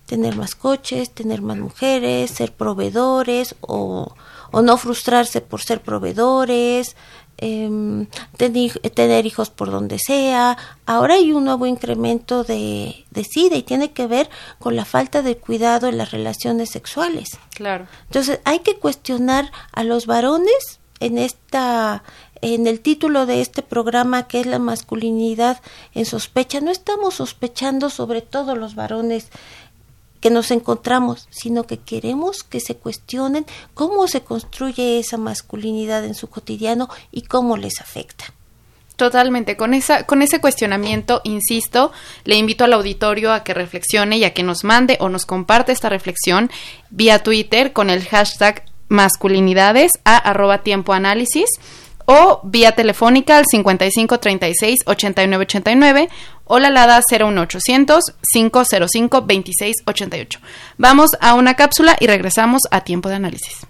tener 0.07 0.35
más 0.35 0.57
coches, 0.57 1.15
tener 1.15 1.41
más 1.41 1.57
mujeres, 1.57 2.33
ser 2.33 2.51
proveedores 2.53 3.55
o, 3.61 4.13
o 4.51 4.61
no 4.61 4.77
frustrarse 4.77 5.41
por 5.41 5.63
ser 5.63 5.83
proveedores, 5.83 6.97
eh, 7.39 8.07
tener, 8.37 9.25
hijos 9.25 9.51
por 9.51 9.71
donde 9.71 10.01
sea. 10.01 10.59
Ahora 10.85 11.15
hay 11.15 11.33
un 11.33 11.45
nuevo 11.45 11.65
incremento 11.65 12.43
de, 12.43 13.05
de 13.13 13.23
SIDA 13.23 13.55
y 13.55 13.63
tiene 13.63 13.93
que 13.93 14.09
ver 14.09 14.29
con 14.59 14.75
la 14.75 14.85
falta 14.85 15.23
de 15.23 15.37
cuidado 15.37 15.87
en 15.87 15.97
las 15.97 16.11
relaciones 16.11 16.71
sexuales. 16.71 17.39
Claro. 17.55 17.87
Entonces 18.07 18.41
hay 18.45 18.59
que 18.59 18.81
cuestionar 18.81 19.53
a 19.71 19.85
los 19.85 20.07
varones 20.07 20.81
en 20.99 21.19
esta 21.19 22.03
en 22.45 22.67
el 22.67 22.81
título 22.81 23.25
de 23.25 23.41
este 23.41 23.63
programa 23.63 24.29
que 24.29 24.41
es 24.41 24.47
la 24.47 24.59
masculinidad 24.59 25.63
en 25.95 26.05
sospecha. 26.05 26.61
No 26.61 26.71
estamos 26.71 27.15
sospechando 27.15 27.89
sobre 27.89 28.21
todos 28.21 28.59
los 28.59 28.75
varones 28.75 29.29
que 30.21 30.29
nos 30.29 30.51
encontramos, 30.51 31.27
sino 31.31 31.65
que 31.65 31.79
queremos 31.79 32.43
que 32.43 32.61
se 32.61 32.77
cuestionen 32.77 33.47
cómo 33.73 34.09
se 34.09 34.21
construye 34.21 34.99
esa 34.99 35.17
masculinidad 35.17 36.05
en 36.05 36.15
su 36.15 36.29
cotidiano 36.29 36.91
y 37.11 37.23
cómo 37.23 37.57
les 37.57 37.81
afecta. 37.81 38.27
Totalmente, 38.97 39.57
con 39.57 39.73
esa, 39.73 40.05
con 40.05 40.21
ese 40.21 40.41
cuestionamiento, 40.41 41.23
insisto, 41.25 41.93
le 42.25 42.37
invito 42.37 42.65
al 42.65 42.75
auditorio 42.75 43.33
a 43.33 43.43
que 43.43 43.55
reflexione 43.55 44.19
y 44.19 44.25
a 44.25 44.35
que 44.35 44.43
nos 44.43 44.65
mande 44.65 44.99
o 45.01 45.09
nos 45.09 45.25
comparte 45.25 45.73
esta 45.73 45.89
reflexión 45.89 46.51
vía 46.91 47.23
Twitter 47.23 47.73
con 47.73 47.89
el 47.89 48.05
hashtag 48.05 48.67
masculinidades 48.89 49.93
a 50.05 50.19
arroba 50.19 50.59
tiempo 50.59 50.93
análisis 50.93 51.49
o 52.07 52.41
vía 52.45 52.73
telefónica 52.73 53.39
al 53.39 53.45
55 53.47 54.19
36 54.19 54.81
89 54.87 55.43
89 55.43 56.09
o 56.45 56.59
la 56.59 56.71
LADA 56.71 57.01
01800 57.11 58.05
505 58.33 59.23
26 59.23 59.77
88. 59.87 60.41
Vamos 60.79 61.11
a 61.21 61.35
una 61.35 61.55
cápsula 61.55 61.97
y 62.01 62.07
regresamos 62.07 62.63
a 62.71 62.83
tiempo 62.83 63.09
de 63.09 63.17
análisis. 63.17 63.67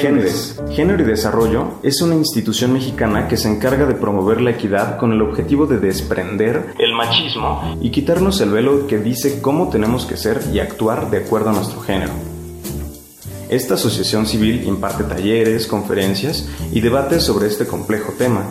GENDES, 0.00 0.60
Género 0.70 1.02
y 1.02 1.06
Desarrollo, 1.06 1.80
es 1.82 2.00
una 2.02 2.14
institución 2.14 2.72
mexicana 2.72 3.26
que 3.26 3.36
se 3.36 3.48
encarga 3.48 3.84
de 3.84 3.94
promover 3.94 4.40
la 4.40 4.50
equidad 4.50 4.96
con 4.96 5.12
el 5.12 5.22
objetivo 5.22 5.66
de 5.66 5.78
desprender 5.78 6.74
el 6.78 6.94
machismo 6.94 7.78
y 7.80 7.90
quitarnos 7.90 8.40
el 8.40 8.50
velo 8.50 8.86
que 8.86 8.98
dice 8.98 9.42
cómo 9.42 9.70
tenemos 9.70 10.06
que 10.06 10.16
ser 10.16 10.40
y 10.52 10.60
actuar 10.60 11.10
de 11.10 11.18
acuerdo 11.18 11.50
a 11.50 11.54
nuestro 11.54 11.80
género. 11.80 12.12
Esta 13.48 13.74
asociación 13.74 14.26
civil 14.26 14.64
imparte 14.66 15.04
talleres, 15.04 15.66
conferencias 15.66 16.46
y 16.70 16.80
debates 16.80 17.22
sobre 17.22 17.46
este 17.46 17.66
complejo 17.66 18.12
tema. 18.12 18.44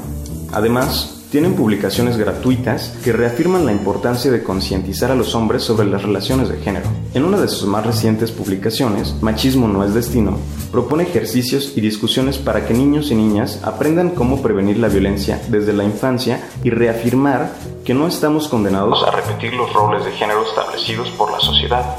Además, 0.52 1.18
tienen 1.30 1.56
publicaciones 1.56 2.18
gratuitas 2.18 2.98
que 3.04 3.12
reafirman 3.12 3.66
la 3.66 3.74
importancia 3.74 4.32
de 4.32 4.42
concientizar 4.42 5.12
a 5.12 5.16
los 5.16 5.36
hombres 5.36 5.62
sobre 5.62 5.86
las 5.86 6.02
relaciones 6.02 6.50
de 6.50 6.58
género. 6.58 6.88
En 7.14 7.26
una 7.26 7.38
de 7.38 7.48
sus 7.48 7.68
más 7.68 7.86
recientes 7.86 8.32
publicaciones, 8.32 9.14
Machismo 9.22 9.68
no 9.68 9.84
es 9.84 9.94
destino, 9.94 10.38
propone 10.72 11.04
ejercicios 11.04 11.74
y 11.76 11.82
discusiones 11.82 12.38
para 12.38 12.66
que 12.66 12.74
niños 12.74 13.12
y 13.12 13.16
niñas 13.16 13.60
aprendan 13.64 14.12
cómo 14.12 14.42
prevenir 14.42 14.78
la 14.78 14.88
violencia 14.88 15.42
desde 15.50 15.74
la 15.74 15.84
infancia 15.84 16.48
y 16.64 16.70
reafirmar 16.70 17.52
que 17.84 17.94
no 17.94 18.08
estamos 18.08 18.48
condenados 18.48 19.04
a 19.04 19.12
repetir 19.12 19.54
los 19.54 19.72
roles 19.74 20.06
de 20.06 20.12
género 20.14 20.44
establecidos 20.48 21.10
por 21.12 21.32
la 21.32 21.40
sociedad. 21.40 21.98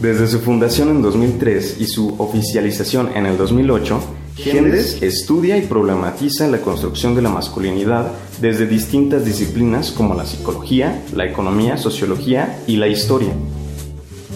Desde 0.00 0.28
su 0.28 0.38
fundación 0.38 0.90
en 0.90 1.02
2003 1.02 1.78
y 1.80 1.86
su 1.86 2.14
oficialización 2.18 3.10
en 3.16 3.26
el 3.26 3.36
2008, 3.36 4.00
Gendes 4.36 5.02
estudia 5.02 5.56
y 5.56 5.62
problematiza 5.62 6.46
la 6.46 6.60
construcción 6.60 7.16
de 7.16 7.22
la 7.22 7.28
masculinidad 7.28 8.12
desde 8.40 8.68
distintas 8.68 9.24
disciplinas 9.24 9.90
como 9.90 10.14
la 10.14 10.24
psicología, 10.24 11.02
la 11.16 11.26
economía, 11.26 11.76
sociología 11.76 12.62
y 12.68 12.76
la 12.76 12.86
historia. 12.86 13.32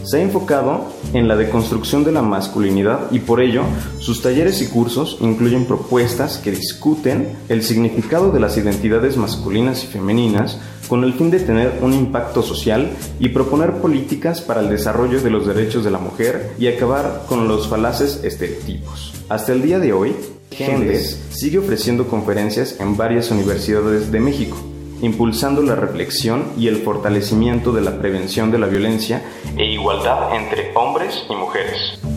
Se 0.02 0.18
ha 0.18 0.22
enfocado 0.22 0.86
en 1.12 1.28
la 1.28 1.36
deconstrucción 1.36 2.02
de 2.02 2.10
la 2.10 2.22
masculinidad 2.22 3.12
y 3.12 3.20
por 3.20 3.40
ello 3.40 3.62
sus 4.00 4.20
talleres 4.20 4.60
y 4.62 4.66
cursos 4.66 5.18
incluyen 5.20 5.66
propuestas 5.66 6.38
que 6.38 6.50
discuten 6.50 7.36
el 7.48 7.62
significado 7.62 8.32
de 8.32 8.40
las 8.40 8.56
identidades 8.56 9.16
masculinas 9.16 9.84
y 9.84 9.86
femeninas 9.86 10.58
con 10.92 11.04
el 11.04 11.14
fin 11.14 11.30
de 11.30 11.40
tener 11.40 11.78
un 11.80 11.94
impacto 11.94 12.42
social 12.42 12.90
y 13.18 13.30
proponer 13.30 13.78
políticas 13.80 14.42
para 14.42 14.60
el 14.60 14.68
desarrollo 14.68 15.22
de 15.22 15.30
los 15.30 15.46
derechos 15.46 15.84
de 15.84 15.90
la 15.90 15.96
mujer 15.96 16.52
y 16.58 16.66
acabar 16.66 17.22
con 17.26 17.48
los 17.48 17.66
falaces 17.66 18.22
estereotipos. 18.22 19.14
Hasta 19.30 19.52
el 19.52 19.62
día 19.62 19.78
de 19.78 19.94
hoy, 19.94 20.14
Gendes 20.50 21.18
sigue 21.30 21.60
ofreciendo 21.60 22.08
conferencias 22.08 22.78
en 22.78 22.98
varias 22.98 23.30
universidades 23.30 24.12
de 24.12 24.20
México, 24.20 24.58
impulsando 25.00 25.62
la 25.62 25.76
reflexión 25.76 26.44
y 26.58 26.68
el 26.68 26.76
fortalecimiento 26.82 27.72
de 27.72 27.80
la 27.80 27.98
prevención 27.98 28.50
de 28.50 28.58
la 28.58 28.66
violencia 28.66 29.22
e 29.56 29.64
igualdad 29.64 30.36
entre 30.36 30.72
hombres 30.74 31.24
y 31.26 31.34
mujeres. 31.34 32.11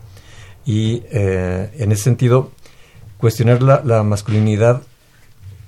Y 0.64 1.02
eh, 1.10 1.70
en 1.78 1.92
ese 1.92 2.04
sentido, 2.04 2.50
cuestionar 3.18 3.62
la, 3.62 3.82
la 3.84 4.02
masculinidad 4.02 4.82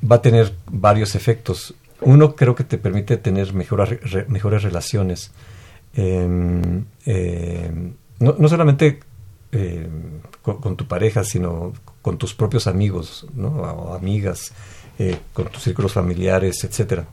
va 0.02 0.16
a 0.16 0.22
tener 0.22 0.54
varios 0.66 1.14
efectos. 1.14 1.74
Uno 2.00 2.34
creo 2.36 2.54
que 2.54 2.64
te 2.64 2.78
permite 2.78 3.16
tener 3.16 3.52
mejores 3.52 4.62
relaciones. 4.62 5.32
Em, 5.94 6.84
em, 7.06 7.94
no, 8.20 8.48
solamente 8.48 9.00
em, 9.50 10.20
con, 10.42 10.76
tu 10.76 10.86
pareja, 10.86 11.24
sino 11.24 11.72
con 12.02 12.18
tus 12.18 12.34
propios 12.34 12.66
amigos 12.66 13.26
¿no? 13.34 13.48
o 13.48 13.94
amigas, 13.94 14.52
eh, 14.98 15.18
con 15.32 15.46
tus 15.46 15.62
círculos 15.62 15.92
familiares, 15.92 16.62
etcétera. 16.64 17.06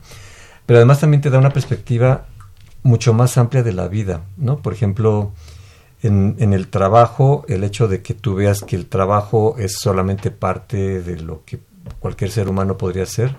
Pero 0.66 0.78
además 0.78 1.00
también 1.00 1.20
te 1.20 1.30
da 1.30 1.38
una 1.38 1.52
perspectiva 1.52 2.26
mucho 2.82 3.12
más 3.14 3.38
amplia 3.38 3.62
de 3.62 3.72
la 3.72 3.88
vida, 3.88 4.22
¿no? 4.36 4.58
Por 4.58 4.72
ejemplo, 4.72 5.32
en, 6.02 6.36
en, 6.38 6.52
el 6.52 6.68
trabajo, 6.68 7.44
el 7.48 7.64
hecho 7.64 7.88
de 7.88 8.02
que 8.02 8.14
tú 8.14 8.34
veas 8.34 8.62
que 8.62 8.76
el 8.76 8.86
trabajo 8.86 9.56
es 9.58 9.78
solamente 9.78 10.30
parte 10.30 11.02
de 11.02 11.16
lo 11.18 11.44
que 11.44 11.58
cualquier 12.00 12.30
ser 12.30 12.48
humano 12.48 12.76
podría 12.76 13.04
hacer, 13.04 13.34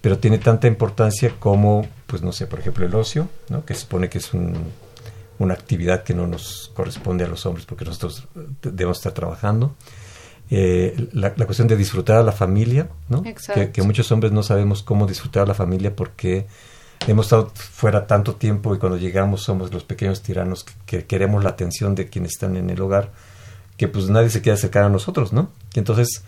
pero 0.00 0.18
tiene 0.18 0.38
tanta 0.38 0.66
importancia 0.66 1.34
como, 1.38 1.86
pues 2.06 2.22
no 2.22 2.32
sé, 2.32 2.46
por 2.46 2.60
ejemplo, 2.60 2.86
el 2.86 2.94
ocio, 2.94 3.28
¿no? 3.48 3.64
que 3.64 3.74
se 3.74 3.80
supone 3.80 4.08
que 4.08 4.18
es 4.18 4.32
un, 4.32 4.54
una 5.38 5.54
actividad 5.54 6.02
que 6.02 6.14
no 6.14 6.26
nos 6.26 6.70
corresponde 6.74 7.24
a 7.24 7.28
los 7.28 7.44
hombres 7.46 7.66
porque 7.66 7.84
nosotros 7.84 8.28
debemos 8.62 8.98
estar 8.98 9.12
trabajando. 9.12 9.74
Eh, 10.52 11.08
la, 11.12 11.32
cuestión 11.32 11.68
de 11.68 11.76
disfrutar 11.76 12.16
a 12.16 12.22
la 12.24 12.32
familia, 12.32 12.88
¿no? 13.08 13.22
Que, 13.22 13.70
que, 13.70 13.82
muchos 13.82 14.10
hombres 14.10 14.32
no 14.32 14.42
sabemos 14.42 14.82
cómo 14.82 15.06
disfrutar 15.06 15.44
a 15.44 15.46
la 15.46 15.54
familia 15.54 15.94
porque 15.94 16.46
hemos 17.06 17.26
estado 17.26 17.52
fuera 17.54 18.06
tanto 18.06 18.34
tiempo 18.34 18.74
y 18.74 18.78
cuando 18.78 18.98
llegamos 18.98 19.42
somos 19.42 19.72
los 19.72 19.84
pequeños 19.84 20.22
tiranos 20.22 20.66
que, 20.86 21.06
queremos 21.06 21.44
la 21.44 21.50
atención 21.50 21.94
de 21.94 22.08
quienes 22.08 22.32
están 22.32 22.56
en 22.56 22.68
el 22.68 22.80
hogar, 22.80 23.12
que 23.76 23.88
pues 23.88 24.10
nadie 24.10 24.28
se 24.28 24.42
quiere 24.42 24.54
acercar 24.54 24.84
a 24.84 24.88
nosotros, 24.88 25.32
¿no? 25.32 25.50
Y 25.74 25.78
entonces 25.78 26.24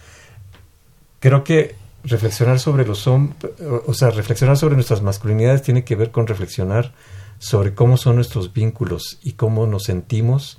creo 1.23 1.45
que 1.45 1.77
reflexionar 2.03 2.59
sobre 2.59 2.85
los 2.85 3.07
hombres, 3.07 3.53
o 3.87 3.95
sea, 3.95 4.11
reflexionar 4.11 4.57
sobre 4.57 4.75
nuestras 4.75 5.03
masculinidades 5.03 5.63
tiene 5.63 5.85
que 5.85 5.95
ver 5.95 6.11
con 6.11 6.27
reflexionar 6.27 6.93
sobre 7.39 7.75
cómo 7.75 7.97
son 7.97 8.17
nuestros 8.17 8.53
vínculos 8.53 9.21
y 9.23 9.35
cómo 9.35 9.69
nos 9.69 9.85
sentimos 9.85 10.59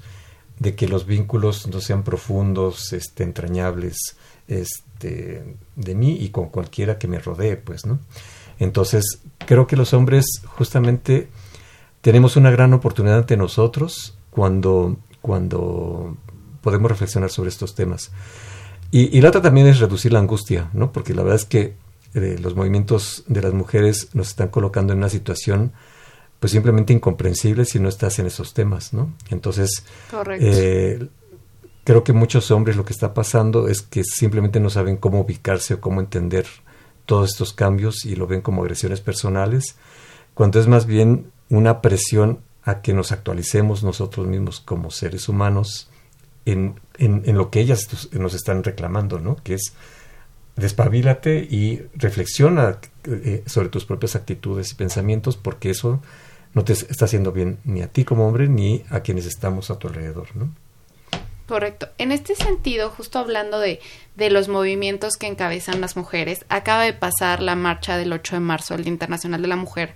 de 0.59 0.73
que 0.75 0.87
los 0.87 1.05
vínculos 1.05 1.67
no 1.67 1.81
sean 1.81 2.03
profundos, 2.03 2.93
este, 2.93 3.23
entrañables, 3.23 4.15
este, 4.47 5.57
de 5.75 5.95
mí 5.95 6.13
y 6.13 6.29
con 6.29 6.47
cualquiera 6.47 6.97
que 6.97 7.09
me 7.09 7.19
rodee, 7.19 7.57
pues, 7.57 7.85
¿no? 7.85 7.99
Entonces, 8.57 9.19
creo 9.45 9.67
que 9.67 9.75
los 9.75 9.93
hombres 9.93 10.25
justamente 10.45 11.27
tenemos 11.99 12.37
una 12.37 12.51
gran 12.51 12.73
oportunidad 12.73 13.17
ante 13.17 13.35
nosotros 13.35 14.17
cuando, 14.29 14.95
cuando 15.21 16.15
podemos 16.61 16.89
reflexionar 16.89 17.31
sobre 17.31 17.49
estos 17.49 17.75
temas. 17.75 18.11
Y, 18.95 19.21
la 19.21 19.29
otra 19.29 19.41
también 19.41 19.65
es 19.65 19.79
reducir 19.79 20.13
la 20.13 20.19
angustia, 20.19 20.69
¿no? 20.71 20.91
Porque 20.91 21.15
la 21.15 21.23
verdad 21.23 21.37
es 21.37 21.45
que 21.45 21.73
eh, 22.13 22.37
los 22.39 22.55
movimientos 22.55 23.23
de 23.25 23.41
las 23.41 23.51
mujeres 23.51 24.09
nos 24.13 24.27
están 24.27 24.49
colocando 24.49 24.93
en 24.93 24.99
una 24.99 25.09
situación 25.09 25.73
pues 26.39 26.51
simplemente 26.51 26.93
incomprensible 26.93 27.65
si 27.65 27.79
no 27.79 27.89
estás 27.89 28.19
en 28.19 28.27
esos 28.27 28.53
temas, 28.53 28.93
¿no? 28.93 29.11
Entonces, 29.31 29.83
eh, 30.39 31.07
creo 31.83 32.03
que 32.03 32.13
muchos 32.13 32.51
hombres 32.51 32.77
lo 32.77 32.85
que 32.85 32.93
está 32.93 33.15
pasando 33.15 33.67
es 33.67 33.81
que 33.81 34.03
simplemente 34.03 34.59
no 34.59 34.69
saben 34.69 34.97
cómo 34.97 35.21
ubicarse 35.21 35.73
o 35.73 35.81
cómo 35.81 35.99
entender 35.99 36.45
todos 37.07 37.31
estos 37.31 37.51
cambios 37.51 38.05
y 38.05 38.15
lo 38.15 38.27
ven 38.27 38.41
como 38.41 38.61
agresiones 38.61 39.01
personales, 39.01 39.75
cuando 40.35 40.59
es 40.59 40.67
más 40.67 40.85
bien 40.85 41.31
una 41.49 41.81
presión 41.81 42.41
a 42.61 42.83
que 42.83 42.93
nos 42.93 43.11
actualicemos 43.11 43.83
nosotros 43.83 44.27
mismos 44.27 44.59
como 44.59 44.91
seres 44.91 45.27
humanos 45.29 45.89
en, 46.45 46.79
en, 46.97 47.37
lo 47.37 47.49
que 47.49 47.59
ellas 47.59 48.09
nos 48.13 48.33
están 48.33 48.63
reclamando, 48.63 49.19
¿no? 49.19 49.37
Que 49.37 49.55
es 49.55 49.73
despabilate 50.55 51.47
y 51.49 51.81
reflexiona 51.95 52.77
eh, 53.05 53.43
sobre 53.45 53.69
tus 53.69 53.85
propias 53.85 54.15
actitudes 54.15 54.71
y 54.71 54.75
pensamientos 54.75 55.35
porque 55.35 55.71
eso 55.71 56.01
no 56.53 56.63
te 56.63 56.73
está 56.73 57.05
haciendo 57.05 57.31
bien 57.31 57.57
ni 57.63 57.81
a 57.81 57.87
ti 57.87 58.05
como 58.05 58.27
hombre 58.27 58.47
ni 58.47 58.83
a 58.89 58.99
quienes 58.99 59.25
estamos 59.25 59.71
a 59.71 59.79
tu 59.79 59.87
alrededor, 59.87 60.35
¿no? 60.35 60.53
Correcto. 61.47 61.89
En 61.97 62.11
este 62.11 62.35
sentido, 62.35 62.89
justo 62.89 63.19
hablando 63.19 63.59
de, 63.59 63.81
de, 64.15 64.29
los 64.29 64.47
movimientos 64.47 65.17
que 65.17 65.27
encabezan 65.27 65.81
las 65.81 65.97
mujeres, 65.97 66.45
acaba 66.47 66.83
de 66.83 66.93
pasar 66.93 67.41
la 67.41 67.55
marcha 67.55 67.97
del 67.97 68.13
8 68.13 68.35
de 68.35 68.39
marzo, 68.39 68.75
el 68.75 68.83
Día 68.83 68.93
Internacional 68.93 69.41
de 69.41 69.49
la 69.49 69.57
Mujer, 69.57 69.93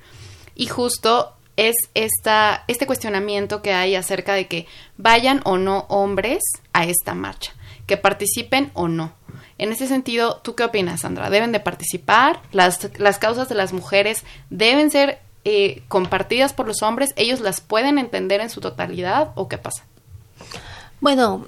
y 0.56 0.68
justo 0.68 1.37
es 1.58 1.76
esta, 1.96 2.64
este 2.68 2.88
cuestionamiento 2.88 3.62
que 3.62 3.74
hay 3.74 3.96
acerca 3.96 4.34
de 4.34 4.48
que 4.48 4.68
vayan 4.98 5.42
o 5.44 5.58
no 5.58 5.86
hombres 5.90 6.42
a 6.72 6.86
esta 6.86 7.14
marcha, 7.14 7.54
que 7.86 7.98
participen 7.98 8.72
o 8.74 8.88
no. 8.88 9.12
En 9.58 9.72
ese 9.72 9.88
sentido, 9.88 10.40
¿tú 10.44 10.56
qué 10.56 10.64
opinas, 10.64 11.02
Sandra? 11.02 11.30
¿Deben 11.30 11.52
de 11.52 11.60
participar? 11.60 12.42
¿Las, 12.52 12.88
las 13.00 13.18
causas 13.18 13.50
de 13.50 13.56
las 13.56 13.74
mujeres 13.74 14.24
deben 14.52 14.92
ser 14.92 15.20
eh, 15.46 15.82
compartidas 15.88 16.54
por 16.54 16.68
los 16.68 16.84
hombres? 16.84 17.10
¿Ellos 17.16 17.40
las 17.40 17.60
pueden 17.60 17.98
entender 17.98 18.40
en 18.40 18.52
su 18.52 18.62
totalidad 18.62 19.32
o 19.34 19.48
qué 19.50 19.58
pasa? 19.58 19.84
Bueno, 21.00 21.48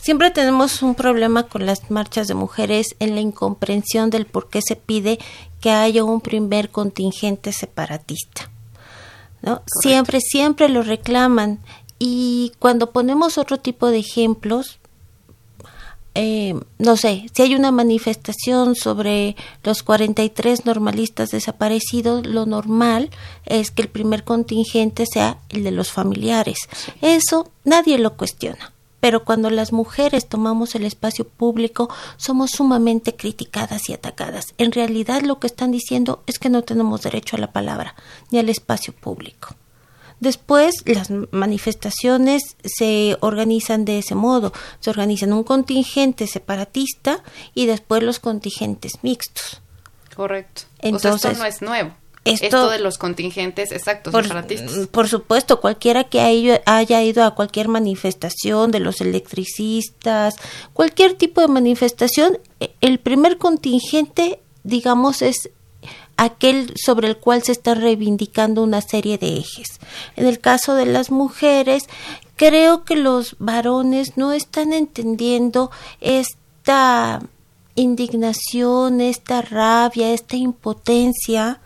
siempre 0.00 0.30
tenemos 0.30 0.82
un 0.82 0.94
problema 0.94 1.44
con 1.44 1.64
las 1.64 1.90
marchas 1.90 2.26
de 2.28 2.34
mujeres 2.34 2.96
en 3.00 3.14
la 3.14 3.20
incomprensión 3.20 4.10
del 4.10 4.26
por 4.26 4.48
qué 4.48 4.60
se 4.62 4.76
pide 4.76 5.18
que 5.60 5.70
haya 5.70 6.04
un 6.04 6.20
primer 6.20 6.70
contingente 6.70 7.52
separatista. 7.52 8.51
¿No? 9.42 9.62
Siempre, 9.82 10.20
siempre 10.20 10.68
lo 10.68 10.82
reclaman. 10.82 11.60
Y 11.98 12.52
cuando 12.58 12.90
ponemos 12.90 13.38
otro 13.38 13.58
tipo 13.58 13.88
de 13.88 13.98
ejemplos, 13.98 14.78
eh, 16.14 16.54
no 16.78 16.96
sé, 16.96 17.26
si 17.32 17.42
hay 17.42 17.54
una 17.54 17.70
manifestación 17.70 18.74
sobre 18.74 19.34
los 19.62 19.82
43 19.82 20.66
normalistas 20.66 21.30
desaparecidos, 21.30 22.26
lo 22.26 22.44
normal 22.44 23.10
es 23.46 23.70
que 23.70 23.82
el 23.82 23.88
primer 23.88 24.24
contingente 24.24 25.04
sea 25.10 25.38
el 25.48 25.64
de 25.64 25.70
los 25.70 25.90
familiares. 25.90 26.58
Eso 27.00 27.50
nadie 27.64 27.98
lo 27.98 28.16
cuestiona. 28.16 28.72
Pero 29.02 29.24
cuando 29.24 29.50
las 29.50 29.72
mujeres 29.72 30.28
tomamos 30.28 30.76
el 30.76 30.84
espacio 30.84 31.26
público, 31.26 31.92
somos 32.16 32.52
sumamente 32.52 33.16
criticadas 33.16 33.88
y 33.88 33.94
atacadas. 33.94 34.54
En 34.58 34.70
realidad 34.70 35.22
lo 35.22 35.40
que 35.40 35.48
están 35.48 35.72
diciendo 35.72 36.22
es 36.28 36.38
que 36.38 36.48
no 36.48 36.62
tenemos 36.62 37.02
derecho 37.02 37.34
a 37.34 37.40
la 37.40 37.50
palabra 37.50 37.96
ni 38.30 38.38
al 38.38 38.48
espacio 38.48 38.92
público. 38.92 39.56
Después 40.20 40.84
las 40.84 41.10
manifestaciones 41.32 42.56
se 42.62 43.16
organizan 43.18 43.84
de 43.84 43.98
ese 43.98 44.14
modo, 44.14 44.52
se 44.78 44.90
organizan 44.90 45.32
un 45.32 45.42
contingente 45.42 46.28
separatista 46.28 47.24
y 47.54 47.66
después 47.66 48.04
los 48.04 48.20
contingentes 48.20 49.02
mixtos. 49.02 49.62
Correcto. 50.14 50.62
Entonces, 50.78 51.32
esto 51.32 51.42
no 51.42 51.44
es 51.44 51.60
nuevo. 51.60 51.92
Esto, 52.24 52.70
de 52.70 52.78
los 52.78 52.98
contingentes 52.98 53.72
exactos 53.72 54.14
separatistas. 54.14 54.86
Por 54.88 55.08
supuesto, 55.08 55.60
cualquiera 55.60 56.04
que 56.04 56.20
haya 56.66 57.02
ido 57.02 57.24
a 57.24 57.34
cualquier 57.34 57.66
manifestación 57.66 58.70
de 58.70 58.78
los 58.78 59.00
electricistas, 59.00 60.36
cualquier 60.72 61.14
tipo 61.14 61.40
de 61.40 61.48
manifestación, 61.48 62.38
e, 62.60 62.74
el 62.80 63.00
primer 63.00 63.38
contingente, 63.38 64.40
digamos, 64.62 65.20
es 65.20 65.50
aquel 66.16 66.72
sobre 66.76 67.08
el 67.08 67.16
cual 67.16 67.42
se 67.42 67.50
está 67.50 67.74
reivindicando 67.74 68.62
una 68.62 68.82
serie 68.82 69.18
de 69.18 69.38
ejes. 69.38 69.80
En 70.14 70.26
el 70.26 70.38
caso 70.38 70.76
de 70.76 70.86
las 70.86 71.10
mujeres, 71.10 71.88
creo 72.36 72.84
que 72.84 72.94
los 72.94 73.34
varones 73.40 74.16
no 74.16 74.32
están 74.32 74.72
entendiendo 74.72 75.72
esta 76.00 77.20
indignación, 77.74 79.00
esta 79.00 79.42
rabia, 79.42 80.12
esta 80.12 80.36
impotencia 80.36 81.60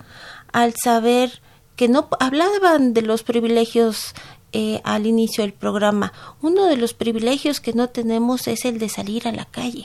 al 0.56 0.72
saber 0.74 1.42
que 1.76 1.86
no 1.86 2.08
hablaban 2.18 2.94
de 2.94 3.02
los 3.02 3.22
privilegios 3.22 4.14
eh, 4.52 4.80
al 4.84 5.06
inicio 5.06 5.44
del 5.44 5.52
programa. 5.52 6.14
Uno 6.40 6.64
de 6.64 6.78
los 6.78 6.94
privilegios 6.94 7.60
que 7.60 7.74
no 7.74 7.90
tenemos 7.90 8.48
es 8.48 8.64
el 8.64 8.78
de 8.78 8.88
salir 8.88 9.28
a 9.28 9.32
la 9.32 9.44
calle 9.44 9.84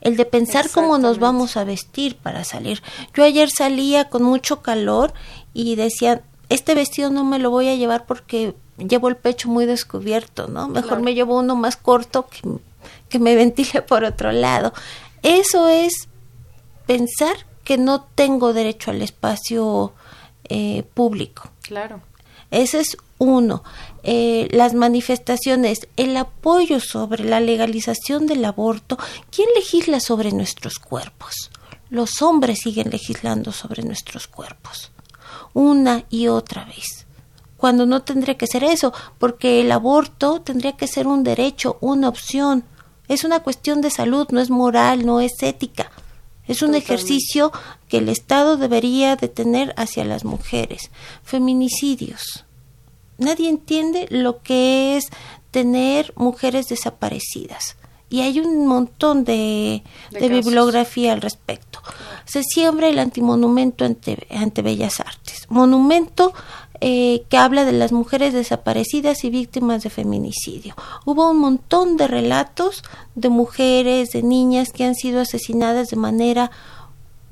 el 0.00 0.18
de 0.18 0.26
pensar 0.26 0.68
cómo 0.68 0.98
nos 0.98 1.18
vamos 1.18 1.56
a 1.56 1.64
vestir 1.64 2.16
para 2.16 2.44
salir. 2.44 2.82
Yo 3.14 3.24
ayer 3.24 3.48
salía 3.48 4.10
con 4.10 4.22
mucho 4.22 4.60
calor 4.60 5.14
y 5.54 5.76
decía, 5.76 6.22
este 6.50 6.74
vestido 6.74 7.08
no 7.08 7.24
me 7.24 7.38
lo 7.38 7.48
voy 7.48 7.68
a 7.68 7.74
llevar 7.74 8.04
porque 8.04 8.54
llevo 8.76 9.08
el 9.08 9.16
pecho 9.16 9.48
muy 9.48 9.64
descubierto, 9.64 10.46
¿no? 10.46 10.68
Mejor 10.68 11.00
me 11.00 11.14
llevo 11.14 11.38
uno 11.38 11.56
más 11.56 11.78
corto 11.78 12.26
que, 12.26 12.42
que 13.08 13.18
me 13.18 13.34
ventile 13.34 13.80
por 13.80 14.04
otro 14.04 14.30
lado. 14.30 14.74
Eso 15.22 15.68
es 15.68 16.08
pensar 16.84 17.46
que 17.64 17.78
no 17.78 18.02
tengo 18.02 18.52
derecho 18.52 18.90
al 18.90 19.02
espacio 19.02 19.92
eh, 20.44 20.84
público. 20.94 21.50
Claro. 21.62 22.00
Ese 22.50 22.80
es 22.80 22.96
uno. 23.18 23.64
Eh, 24.02 24.48
las 24.50 24.74
manifestaciones, 24.74 25.88
el 25.96 26.16
apoyo 26.16 26.78
sobre 26.78 27.24
la 27.24 27.40
legalización 27.40 28.26
del 28.26 28.44
aborto. 28.44 28.98
¿Quién 29.30 29.48
legisla 29.56 29.98
sobre 30.00 30.32
nuestros 30.32 30.78
cuerpos? 30.78 31.50
Los 31.90 32.22
hombres 32.22 32.60
siguen 32.62 32.90
legislando 32.90 33.52
sobre 33.52 33.82
nuestros 33.82 34.26
cuerpos. 34.28 34.92
Una 35.52 36.04
y 36.10 36.28
otra 36.28 36.64
vez. 36.64 37.06
Cuando 37.56 37.86
no 37.86 38.02
tendría 38.02 38.36
que 38.36 38.46
ser 38.46 38.62
eso, 38.62 38.92
porque 39.18 39.62
el 39.62 39.72
aborto 39.72 40.42
tendría 40.42 40.76
que 40.76 40.86
ser 40.86 41.06
un 41.06 41.24
derecho, 41.24 41.78
una 41.80 42.08
opción. 42.08 42.64
Es 43.08 43.24
una 43.24 43.40
cuestión 43.40 43.80
de 43.80 43.90
salud, 43.90 44.26
no 44.30 44.40
es 44.40 44.50
moral, 44.50 45.06
no 45.06 45.20
es 45.20 45.32
ética. 45.42 45.90
Es 46.46 46.62
un 46.62 46.74
ejercicio 46.74 47.52
que 47.88 47.98
el 47.98 48.08
Estado 48.08 48.56
debería 48.56 49.16
de 49.16 49.28
tener 49.28 49.74
hacia 49.76 50.04
las 50.04 50.24
mujeres. 50.24 50.90
Feminicidios 51.22 52.44
nadie 53.18 53.48
entiende 53.48 54.06
lo 54.10 54.42
que 54.42 54.96
es 54.96 55.06
tener 55.50 56.12
mujeres 56.16 56.68
desaparecidas. 56.68 57.76
Y 58.10 58.20
hay 58.20 58.38
un 58.38 58.66
montón 58.66 59.24
de, 59.24 59.82
bibliografía 60.12 61.12
al 61.12 61.20
respecto. 61.20 61.80
Se 62.26 62.42
siembra 62.42 62.88
el 62.88 62.98
antimonumento 62.98 63.84
ante, 63.84 64.26
ante 64.30 64.62
Bellas 64.62 65.00
Artes. 65.00 65.46
Monumento 65.48 66.32
eh, 66.86 67.24
que 67.30 67.38
habla 67.38 67.64
de 67.64 67.72
las 67.72 67.92
mujeres 67.92 68.34
desaparecidas 68.34 69.24
y 69.24 69.30
víctimas 69.30 69.82
de 69.82 69.88
feminicidio. 69.88 70.74
Hubo 71.06 71.30
un 71.30 71.38
montón 71.38 71.96
de 71.96 72.06
relatos 72.06 72.82
de 73.14 73.30
mujeres, 73.30 74.10
de 74.10 74.22
niñas 74.22 74.70
que 74.70 74.84
han 74.84 74.94
sido 74.94 75.22
asesinadas 75.22 75.88
de 75.88 75.96
manera 75.96 76.50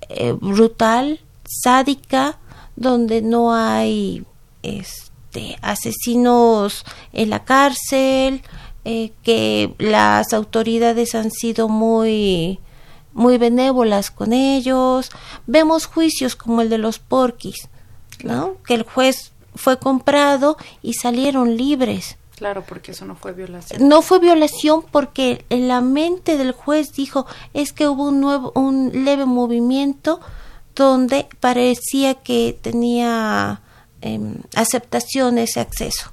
eh, 0.09 0.33
brutal, 0.33 1.21
sádica, 1.45 2.39
donde 2.77 3.21
no 3.21 3.53
hay 3.53 4.25
este, 4.63 5.59
asesinos 5.61 6.87
en 7.13 7.29
la 7.29 7.45
cárcel, 7.45 8.41
eh, 8.87 9.13
que 9.23 9.75
las 9.77 10.33
autoridades 10.33 11.15
han 11.15 11.31
sido 11.31 11.69
muy 11.69 12.59
muy 13.13 13.37
benévolas 13.37 14.11
con 14.11 14.33
ellos. 14.33 15.11
Vemos 15.47 15.85
juicios 15.85 16.37
como 16.37 16.63
el 16.63 16.71
de 16.71 16.79
los 16.79 16.99
porquis, 16.99 17.69
¿no? 18.25 18.57
Que 18.65 18.73
el 18.73 18.85
juez 18.85 19.32
fue 19.55 19.79
comprado 19.79 20.57
y 20.83 20.95
salieron 20.95 21.57
libres. 21.57 22.17
Claro, 22.37 22.65
porque 22.67 22.93
eso 22.93 23.05
no 23.05 23.15
fue 23.15 23.33
violación. 23.33 23.89
No 23.89 24.03
fue 24.03 24.19
violación 24.19 24.83
porque 24.91 25.45
en 25.49 25.69
la 25.69 25.81
mente 25.81 26.37
del 26.39 26.53
juez 26.53 26.93
dijo 26.93 27.27
es 27.55 27.73
que 27.73 27.87
hubo 27.87 28.09
un 28.09 28.21
nuevo, 28.21 28.53
un 28.55 29.05
leve 29.05 29.27
movimiento 29.27 30.21
donde 30.75 31.29
parecía 31.41 32.15
que 32.15 32.59
tenía 32.61 33.61
eh, 34.01 34.19
aceptación 34.57 35.39
ese 35.39 35.61
acceso. 35.61 36.13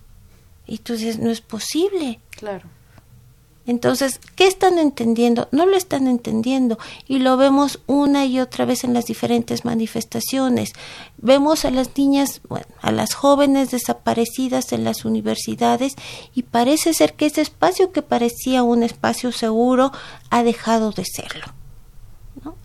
Y 0.68 0.76
entonces 0.76 1.18
no 1.18 1.32
es 1.32 1.42
posible. 1.42 2.20
Claro. 2.30 2.68
Entonces, 3.70 4.20
¿qué 4.36 4.48
están 4.48 4.80
entendiendo? 4.80 5.48
No 5.52 5.68
lo 5.68 5.78
están 5.78 6.08
entendiendo 6.08 6.80
y 7.08 7.20
lo 7.20 7.38
vemos 7.38 7.80
una 7.86 8.26
y 8.26 8.40
otra 8.40 8.66
vez 8.66 8.84
en 8.84 8.96
las 8.96 9.06
diferentes 9.06 9.64
manifestaciones. 9.64 10.74
Vemos 11.20 11.66
a 11.66 11.70
las 11.70 11.96
niñas, 11.96 12.42
bueno, 12.50 12.66
a 12.82 12.92
las 12.92 13.14
jóvenes 13.14 13.70
desaparecidas 13.70 14.74
en 14.74 14.84
las 14.84 15.06
universidades 15.06 15.94
y 16.34 16.42
parece 16.42 16.96
ser 16.96 17.14
que 17.14 17.28
ese 17.28 17.42
espacio 17.42 17.92
que 17.92 18.02
parecía 18.02 18.64
un 18.64 18.82
espacio 18.82 19.32
seguro 19.32 19.92
ha 20.32 20.42
dejado 20.42 20.90
de 20.90 21.06
serlo. 21.06 21.46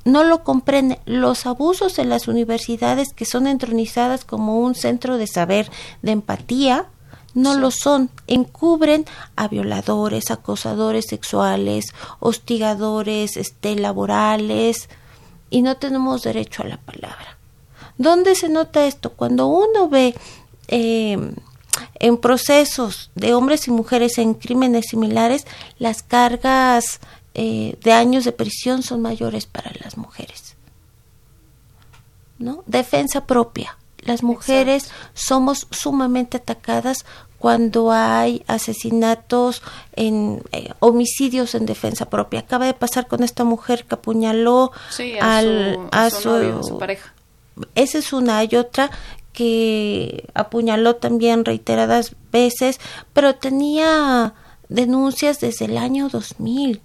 ¿no? 0.06 0.24
lo 0.24 0.42
comprende. 0.42 1.00
Los 1.04 1.44
abusos 1.44 1.98
en 1.98 2.08
las 2.08 2.28
universidades 2.28 3.12
que 3.12 3.26
son 3.26 3.46
entronizadas 3.46 4.24
como 4.24 4.58
un 4.58 4.74
centro 4.74 5.18
de 5.18 5.26
saber, 5.26 5.70
de 6.00 6.12
empatía, 6.12 6.86
no 7.34 7.56
lo 7.56 7.70
son, 7.70 8.10
encubren 8.26 9.04
a 9.36 9.48
violadores, 9.48 10.30
acosadores 10.30 11.06
sexuales, 11.08 11.86
hostigadores 12.20 13.36
este, 13.36 13.74
laborales 13.76 14.88
y 15.50 15.62
no 15.62 15.76
tenemos 15.76 16.22
derecho 16.22 16.62
a 16.62 16.68
la 16.68 16.78
palabra. 16.78 17.38
¿Dónde 17.98 18.34
se 18.34 18.48
nota 18.48 18.86
esto? 18.86 19.12
Cuando 19.12 19.46
uno 19.46 19.88
ve 19.88 20.14
eh, 20.68 21.18
en 21.96 22.16
procesos 22.18 23.10
de 23.14 23.34
hombres 23.34 23.68
y 23.68 23.70
mujeres 23.70 24.18
en 24.18 24.34
crímenes 24.34 24.86
similares, 24.90 25.46
las 25.78 26.02
cargas 26.02 27.00
eh, 27.34 27.76
de 27.82 27.92
años 27.92 28.24
de 28.24 28.32
prisión 28.32 28.82
son 28.82 29.02
mayores 29.02 29.46
para 29.46 29.72
las 29.82 29.96
mujeres. 29.96 30.56
¿No? 32.38 32.64
Defensa 32.66 33.26
propia 33.26 33.76
las 34.04 34.22
mujeres 34.22 34.90
somos 35.14 35.66
sumamente 35.70 36.38
atacadas 36.38 37.04
cuando 37.38 37.92
hay 37.92 38.42
asesinatos 38.46 39.62
en 39.96 40.42
eh, 40.52 40.70
homicidios 40.80 41.54
en 41.54 41.66
defensa 41.66 42.08
propia. 42.08 42.40
Acaba 42.40 42.64
de 42.64 42.74
pasar 42.74 43.06
con 43.06 43.22
esta 43.22 43.44
mujer 43.44 43.84
que 43.84 43.96
apuñaló 43.96 44.72
a 45.20 45.36
al, 45.36 45.74
su, 46.10 46.30
a, 46.30 46.62
su, 46.62 46.78
pareja. 46.78 47.12
Esa 47.74 47.98
es 47.98 48.12
una. 48.12 48.38
Hay 48.38 48.56
otra 48.56 48.90
que 49.34 50.26
apuñaló 50.32 50.96
también 50.96 51.44
reiteradas 51.44 52.14
veces, 52.32 52.80
pero 53.12 53.34
tenía 53.34 54.32
denuncias 54.68 55.40
desde 55.40 55.66
el 55.66 55.76
año 55.76 56.08
2000. 56.08 56.80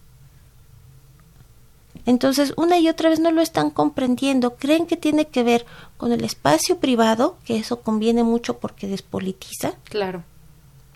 Entonces, 2.10 2.54
una 2.58 2.80
y 2.80 2.90
otra 2.90 3.08
vez 3.08 3.20
no 3.20 3.30
lo 3.30 3.40
están 3.40 3.70
comprendiendo. 3.70 4.56
Creen 4.56 4.88
que 4.88 4.98
tiene 4.98 5.28
que 5.28 5.44
ver 5.44 5.68
con 5.96 6.12
el 6.12 6.24
espacio 6.24 6.80
privado, 6.80 7.38
que 7.46 7.58
eso 7.58 7.82
conviene 7.82 8.24
mucho 8.24 8.58
porque 8.58 8.88
despolitiza. 8.88 9.74
Claro. 9.84 10.24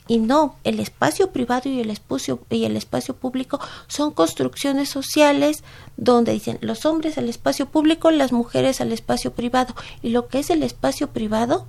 Y 0.08 0.18
no, 0.18 0.56
el 0.64 0.80
espacio 0.80 1.30
privado 1.30 1.70
y 1.70 1.82
el 1.82 1.92
espacio, 1.92 2.40
y 2.50 2.66
el 2.66 2.76
espacio 2.76 3.16
público 3.16 3.60
son 3.86 4.10
construcciones 4.10 4.90
sociales 4.90 5.64
donde 5.98 6.32
dicen 6.32 6.58
los 6.62 6.84
hombres 6.88 7.20
al 7.20 7.30
espacio 7.30 7.68
público, 7.68 8.10
las 8.10 8.32
mujeres 8.32 8.82
al 8.82 8.92
espacio 8.92 9.34
privado. 9.34 9.76
Y 10.02 10.10
lo 10.10 10.30
que 10.30 10.40
es 10.40 10.50
el 10.50 10.64
espacio 10.64 11.12
privado, 11.12 11.68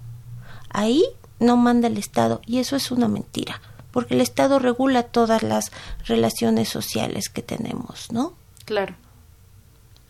ahí 0.71 1.05
no 1.39 1.59
manda 1.59 1.89
el 1.89 1.99
Estado. 1.99 2.41
Y 2.47 2.61
eso 2.61 2.77
es 2.77 2.91
una 2.91 3.09
mentira, 3.09 3.61
porque 3.91 4.15
el 4.15 4.23
Estado 4.23 4.59
regula 4.59 5.03
todas 5.03 5.43
las 5.43 5.71
relaciones 6.07 6.71
sociales 6.71 7.29
que 7.29 7.43
tenemos, 7.43 8.11
¿no? 8.11 8.33
Claro. 8.65 8.95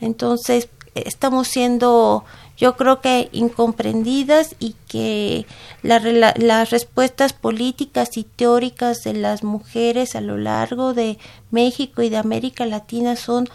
Entonces, 0.00 0.68
estamos 0.94 1.48
siendo, 1.48 2.24
yo 2.56 2.76
creo 2.76 3.00
que 3.00 3.28
incomprendidas 3.32 4.54
y 4.58 4.76
que 4.88 5.46
las 5.82 6.70
respuestas 6.70 7.32
políticas 7.32 8.16
y 8.16 8.24
teóricas 8.24 9.02
de 9.02 9.14
las 9.14 9.42
mujeres 9.42 10.14
a 10.14 10.20
lo 10.20 10.36
largo 10.36 10.94
de 10.94 11.18
México 11.50 12.02
y 12.02 12.10
de 12.10 12.16
América 12.16 12.66
Latina 12.66 13.16
son 13.16 13.48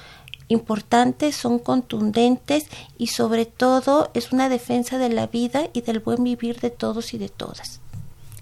importantes, 0.49 1.35
son 1.35 1.59
contundentes 1.59 2.65
y 2.97 3.07
sobre 3.07 3.45
todo 3.45 4.09
es 4.13 4.31
una 4.31 4.49
defensa 4.49 4.97
de 4.97 5.09
la 5.09 5.27
vida 5.27 5.69
y 5.73 5.81
del 5.81 5.99
buen 5.99 6.23
vivir 6.23 6.59
de 6.59 6.71
todos 6.71 7.13
y 7.13 7.17
de 7.17 7.29
todas. 7.29 7.79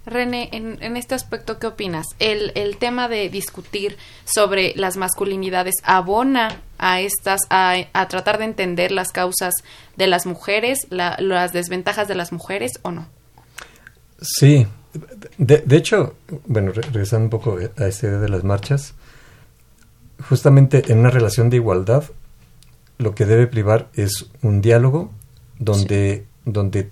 René, 0.07 0.49
en, 0.53 0.95
este 0.95 1.15
aspecto, 1.15 1.59
¿qué 1.59 1.67
opinas? 1.67 2.05
El, 2.19 2.53
el, 2.55 2.77
tema 2.77 3.09
de 3.09 3.29
discutir 3.29 3.97
sobre 4.23 4.73
las 4.77 4.95
masculinidades 4.95 5.75
abona 5.83 6.61
a 6.77 7.01
estas, 7.01 7.41
a, 7.49 7.75
a 7.91 8.07
tratar 8.07 8.37
de 8.37 8.45
entender 8.45 8.93
las 8.93 9.11
causas 9.11 9.53
de 9.97 10.07
las 10.07 10.25
mujeres, 10.25 10.87
las 10.89 11.51
desventajas 11.51 12.07
de 12.07 12.15
las 12.15 12.31
mujeres 12.31 12.79
o 12.83 12.91
no? 12.91 13.05
Sí, 14.21 14.65
de, 15.37 15.57
de, 15.57 15.75
hecho, 15.75 16.15
bueno, 16.45 16.71
regresando 16.71 17.25
un 17.25 17.29
poco 17.29 17.57
a 17.77 17.87
esta 17.87 18.07
idea 18.07 18.19
de 18.19 18.29
las 18.29 18.45
marchas, 18.45 18.93
justamente 20.29 20.89
en 20.89 20.99
una 20.99 21.09
relación 21.09 21.49
de 21.49 21.57
igualdad, 21.57 22.05
lo 22.97 23.13
que 23.13 23.25
debe 23.25 23.47
privar 23.47 23.89
es 23.93 24.27
un 24.41 24.61
diálogo 24.61 25.11
donde, 25.59 26.25
sí. 26.25 26.51
donde 26.51 26.89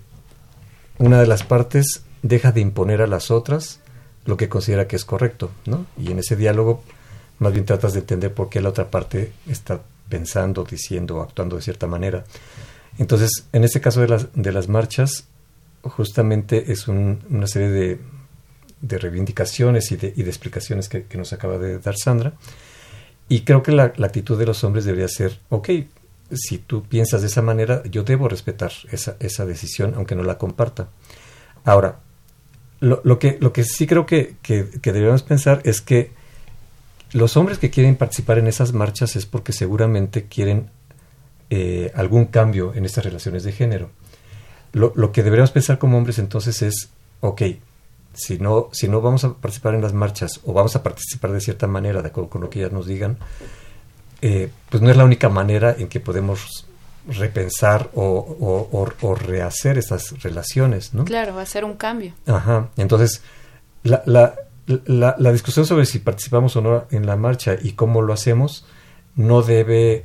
una 0.98 1.18
de 1.18 1.26
las 1.26 1.42
partes 1.44 2.02
deja 2.22 2.52
de 2.52 2.60
imponer 2.60 3.02
a 3.02 3.06
las 3.06 3.30
otras 3.30 3.80
lo 4.24 4.36
que 4.36 4.48
considera 4.48 4.88
que 4.88 4.96
es 4.96 5.04
correcto, 5.04 5.50
¿no? 5.66 5.86
Y 5.96 6.10
en 6.10 6.18
ese 6.18 6.36
diálogo 6.36 6.82
más 7.38 7.52
bien 7.52 7.64
tratas 7.64 7.92
de 7.92 8.00
entender 8.00 8.32
por 8.32 8.48
qué 8.48 8.60
la 8.60 8.70
otra 8.70 8.90
parte 8.90 9.32
está 9.46 9.82
pensando, 10.08 10.64
diciendo, 10.64 11.20
actuando 11.20 11.56
de 11.56 11.62
cierta 11.62 11.86
manera. 11.86 12.24
Entonces, 12.98 13.46
en 13.52 13.64
este 13.64 13.80
caso 13.80 14.00
de 14.00 14.08
las, 14.08 14.28
de 14.34 14.52
las 14.52 14.68
marchas, 14.68 15.26
justamente 15.82 16.72
es 16.72 16.88
un, 16.88 17.22
una 17.28 17.46
serie 17.46 17.68
de, 17.68 18.00
de 18.80 18.98
reivindicaciones 18.98 19.92
y 19.92 19.96
de, 19.96 20.12
y 20.16 20.22
de 20.22 20.30
explicaciones 20.30 20.88
que, 20.88 21.04
que, 21.04 21.18
nos 21.18 21.32
acaba 21.32 21.58
de 21.58 21.78
dar 21.78 21.96
Sandra. 21.96 22.34
Y 23.28 23.42
creo 23.42 23.62
que 23.62 23.72
la, 23.72 23.92
la, 23.96 24.06
actitud 24.06 24.38
de 24.38 24.46
los 24.46 24.64
hombres 24.64 24.84
debería 24.84 25.08
ser, 25.08 25.38
ok, 25.50 25.68
si 26.32 26.58
tú 26.58 26.84
piensas 26.84 27.20
de 27.20 27.26
esa 27.26 27.42
manera, 27.42 27.82
yo 27.84 28.02
debo 28.02 28.28
respetar 28.28 28.72
esa, 28.90 29.16
esa 29.20 29.44
decisión, 29.44 29.94
aunque 29.94 30.14
no 30.14 30.22
la 30.22 30.38
comparta. 30.38 30.88
Ahora, 31.64 32.00
lo, 32.80 33.00
lo, 33.04 33.18
que, 33.18 33.38
lo 33.40 33.52
que 33.52 33.64
sí 33.64 33.86
creo 33.86 34.06
que, 34.06 34.36
que, 34.42 34.92
debemos 34.92 35.22
pensar 35.22 35.60
es 35.64 35.80
que 35.80 36.10
los 37.12 37.36
hombres 37.36 37.58
que 37.58 37.70
quieren 37.70 37.96
participar 37.96 38.38
en 38.38 38.46
esas 38.46 38.72
marchas 38.72 39.16
es 39.16 39.26
porque 39.26 39.52
seguramente 39.52 40.24
quieren 40.24 40.70
eh, 41.50 41.92
algún 41.94 42.26
cambio 42.26 42.74
en 42.74 42.84
estas 42.84 43.04
relaciones 43.04 43.44
de 43.44 43.52
género. 43.52 43.90
Lo, 44.72 44.92
lo, 44.96 45.12
que 45.12 45.22
deberíamos 45.22 45.52
pensar 45.52 45.78
como 45.78 45.96
hombres 45.96 46.18
entonces 46.18 46.60
es, 46.62 46.90
ok, 47.20 47.42
si 48.12 48.38
no, 48.38 48.68
si 48.72 48.88
no 48.88 49.00
vamos 49.00 49.24
a 49.24 49.34
participar 49.34 49.74
en 49.74 49.82
las 49.82 49.92
marchas 49.92 50.40
o 50.44 50.52
vamos 50.52 50.74
a 50.76 50.82
participar 50.82 51.32
de 51.32 51.40
cierta 51.40 51.66
manera, 51.66 52.02
de 52.02 52.08
acuerdo 52.08 52.30
con 52.30 52.40
lo 52.42 52.50
que 52.50 52.60
ellas 52.60 52.72
nos 52.72 52.86
digan, 52.86 53.18
eh, 54.22 54.50
pues 54.70 54.82
no 54.82 54.90
es 54.90 54.96
la 54.96 55.04
única 55.04 55.28
manera 55.28 55.74
en 55.78 55.88
que 55.88 56.00
podemos 56.00 56.66
repensar 57.08 57.90
o, 57.94 58.02
o, 58.02 58.68
o, 58.72 58.92
o, 59.00 59.14
rehacer 59.14 59.78
esas 59.78 60.22
relaciones, 60.22 60.92
¿no? 60.94 61.04
Claro, 61.04 61.38
hacer 61.38 61.64
un 61.64 61.74
cambio. 61.74 62.12
Ajá. 62.26 62.68
Entonces, 62.76 63.22
la, 63.82 64.02
la, 64.06 64.34
la, 64.66 65.14
la, 65.18 65.32
discusión 65.32 65.66
sobre 65.66 65.86
si 65.86 66.00
participamos 66.00 66.56
o 66.56 66.60
no 66.60 66.84
en 66.90 67.06
la 67.06 67.16
marcha 67.16 67.56
y 67.60 67.72
cómo 67.72 68.02
lo 68.02 68.12
hacemos 68.12 68.66
no 69.14 69.42
debe 69.42 70.04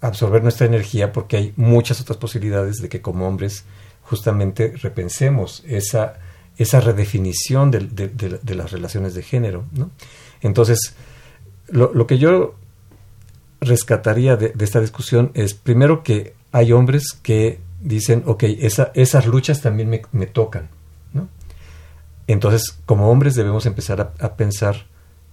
absorber 0.00 0.42
nuestra 0.42 0.66
energía 0.66 1.12
porque 1.12 1.36
hay 1.36 1.52
muchas 1.56 2.00
otras 2.00 2.18
posibilidades 2.18 2.76
de 2.76 2.88
que 2.88 3.00
como 3.00 3.26
hombres 3.26 3.64
justamente 4.02 4.74
repensemos 4.76 5.64
esa, 5.66 6.18
esa 6.56 6.80
redefinición 6.80 7.70
de, 7.70 7.80
de, 7.80 8.08
de, 8.08 8.38
de 8.42 8.54
las 8.54 8.70
relaciones 8.70 9.14
de 9.14 9.22
género, 9.22 9.64
¿no? 9.72 9.90
Entonces, 10.40 10.94
lo, 11.68 11.92
lo 11.92 12.06
que 12.06 12.18
yo 12.18 12.54
rescataría 13.60 14.36
de, 14.36 14.52
esta 14.58 14.80
discusión 14.80 15.30
es 15.34 15.54
primero 15.54 16.02
que 16.02 16.34
hay 16.52 16.72
hombres 16.72 17.18
que 17.22 17.60
dicen, 17.80 18.22
ok, 18.26 18.44
esa, 18.44 18.90
esas 18.94 19.26
luchas 19.26 19.60
también 19.60 19.88
me, 19.88 20.26
tocan, 20.26 20.68
¿no? 21.12 21.28
Entonces, 22.26 22.78
como 22.86 23.10
hombres 23.10 23.34
debemos 23.34 23.66
empezar 23.66 24.12
a, 24.18 24.36
pensar, 24.36 24.86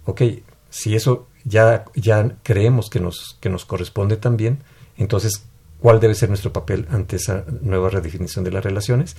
ok, 0.04 0.22
si 0.70 0.94
eso 0.94 1.26
ya, 1.44 1.84
ya 1.94 2.36
creemos 2.42 2.90
que 2.90 3.00
nos, 3.00 3.36
que 3.40 3.48
nos 3.48 3.64
corresponde 3.64 4.16
también, 4.16 4.58
entonces, 4.96 5.44
¿cuál 5.80 6.00
debe 6.00 6.14
ser 6.14 6.28
nuestro 6.28 6.52
papel 6.52 6.86
ante 6.90 7.16
esa 7.16 7.44
nueva 7.62 7.90
redefinición 7.90 8.44
de 8.44 8.52
las 8.52 8.64
relaciones? 8.64 9.16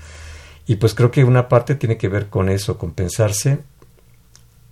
Y 0.66 0.76
pues 0.76 0.94
creo 0.94 1.12
que 1.12 1.24
una 1.24 1.48
parte 1.48 1.76
tiene 1.76 1.98
que 1.98 2.10
ver 2.10 2.28
con 2.28 2.50
eso, 2.50 2.78
con 2.78 2.92
pensarse 2.92 3.60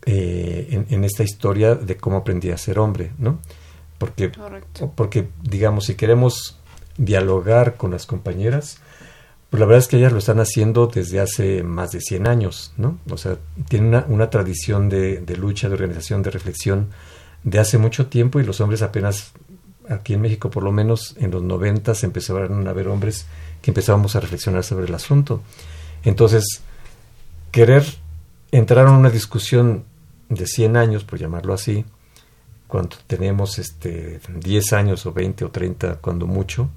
eh, 0.05 0.85
en, 0.89 1.03
esta 1.03 1.23
historia 1.23 1.73
de 1.73 1.97
cómo 1.97 2.17
aprendí 2.17 2.51
a 2.51 2.57
ser 2.57 2.79
hombre, 2.79 3.11
¿no? 3.17 3.39
Porque, 4.05 4.31
porque, 4.95 5.29
digamos, 5.41 5.85
si 5.85 5.95
queremos 5.95 6.59
dialogar 6.97 7.75
con 7.75 7.91
las 7.91 8.05
compañeras, 8.05 8.77
pues 9.49 9.59
la 9.59 9.65
verdad 9.65 9.79
es 9.79 9.87
que 9.87 9.97
ellas 9.97 10.11
lo 10.11 10.19
están 10.19 10.39
haciendo 10.39 10.87
desde 10.87 11.19
hace 11.19 11.63
más 11.63 11.91
de 11.91 12.01
100 12.01 12.27
años, 12.27 12.73
¿no? 12.77 12.99
O 13.09 13.17
sea, 13.17 13.37
tienen 13.67 13.89
una, 13.89 14.05
una 14.07 14.29
tradición 14.29 14.89
de, 14.89 15.21
de, 15.21 15.37
lucha, 15.37 15.69
de 15.69 15.73
organización, 15.75 16.21
de 16.21 16.31
reflexión 16.31 16.89
de 17.43 17.59
hace 17.59 17.77
mucho 17.77 18.07
tiempo 18.07 18.39
y 18.39 18.43
los 18.43 18.61
hombres 18.61 18.81
apenas, 18.81 19.31
aquí 19.87 20.13
en 20.13 20.21
México 20.21 20.49
por 20.49 20.63
lo 20.63 20.71
menos, 20.71 21.15
en 21.17 21.31
los 21.31 21.43
90 21.43 21.95
se 21.95 22.05
empezaron 22.05 22.67
a 22.67 22.73
ver 22.73 22.87
hombres 22.87 23.27
que 23.61 23.71
empezábamos 23.71 24.15
a 24.15 24.19
reflexionar 24.19 24.63
sobre 24.63 24.85
el 24.85 24.93
asunto. 24.93 25.41
Entonces, 26.03 26.61
querer 27.51 27.83
entrar 28.51 28.87
en 28.87 28.93
una 28.93 29.09
discusión 29.09 29.85
de 30.29 30.45
100 30.45 30.77
años, 30.77 31.03
por 31.03 31.19
llamarlo 31.19 31.53
así, 31.53 31.85
cuando 32.67 32.97
tenemos 33.07 33.59
este 33.59 34.19
10 34.27 34.73
años 34.73 35.05
o 35.05 35.13
20 35.13 35.45
o 35.45 35.51
30 35.51 35.95
cuando 35.95 36.27
mucho, 36.27 36.69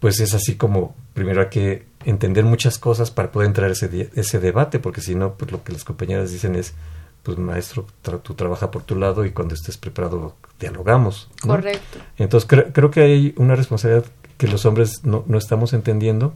pues 0.00 0.20
es 0.20 0.34
así 0.34 0.56
como 0.56 0.94
primero 1.14 1.42
hay 1.42 1.48
que 1.48 1.86
entender 2.04 2.44
muchas 2.44 2.78
cosas 2.78 3.10
para 3.10 3.30
poder 3.30 3.48
entrar 3.48 3.70
a 3.70 3.72
ese, 3.72 4.10
ese 4.14 4.38
debate, 4.40 4.78
porque 4.78 5.00
si 5.00 5.14
no, 5.14 5.34
pues 5.34 5.52
lo 5.52 5.62
que 5.62 5.72
las 5.72 5.84
compañeras 5.84 6.32
dicen 6.32 6.56
es, 6.56 6.74
pues 7.22 7.38
maestro, 7.38 7.86
tú 8.22 8.34
trabaja 8.34 8.70
por 8.70 8.82
tu 8.82 8.96
lado 8.96 9.24
y 9.24 9.30
cuando 9.30 9.54
estés 9.54 9.76
preparado 9.76 10.34
dialogamos. 10.58 11.30
Correcto. 11.40 11.98
Entonces 12.18 12.48
creo 12.72 12.90
que 12.90 13.00
hay 13.00 13.34
una 13.36 13.54
responsabilidad 13.54 14.06
que 14.38 14.48
los 14.48 14.66
hombres 14.66 15.04
no, 15.04 15.24
no 15.28 15.38
estamos 15.38 15.72
entendiendo 15.72 16.34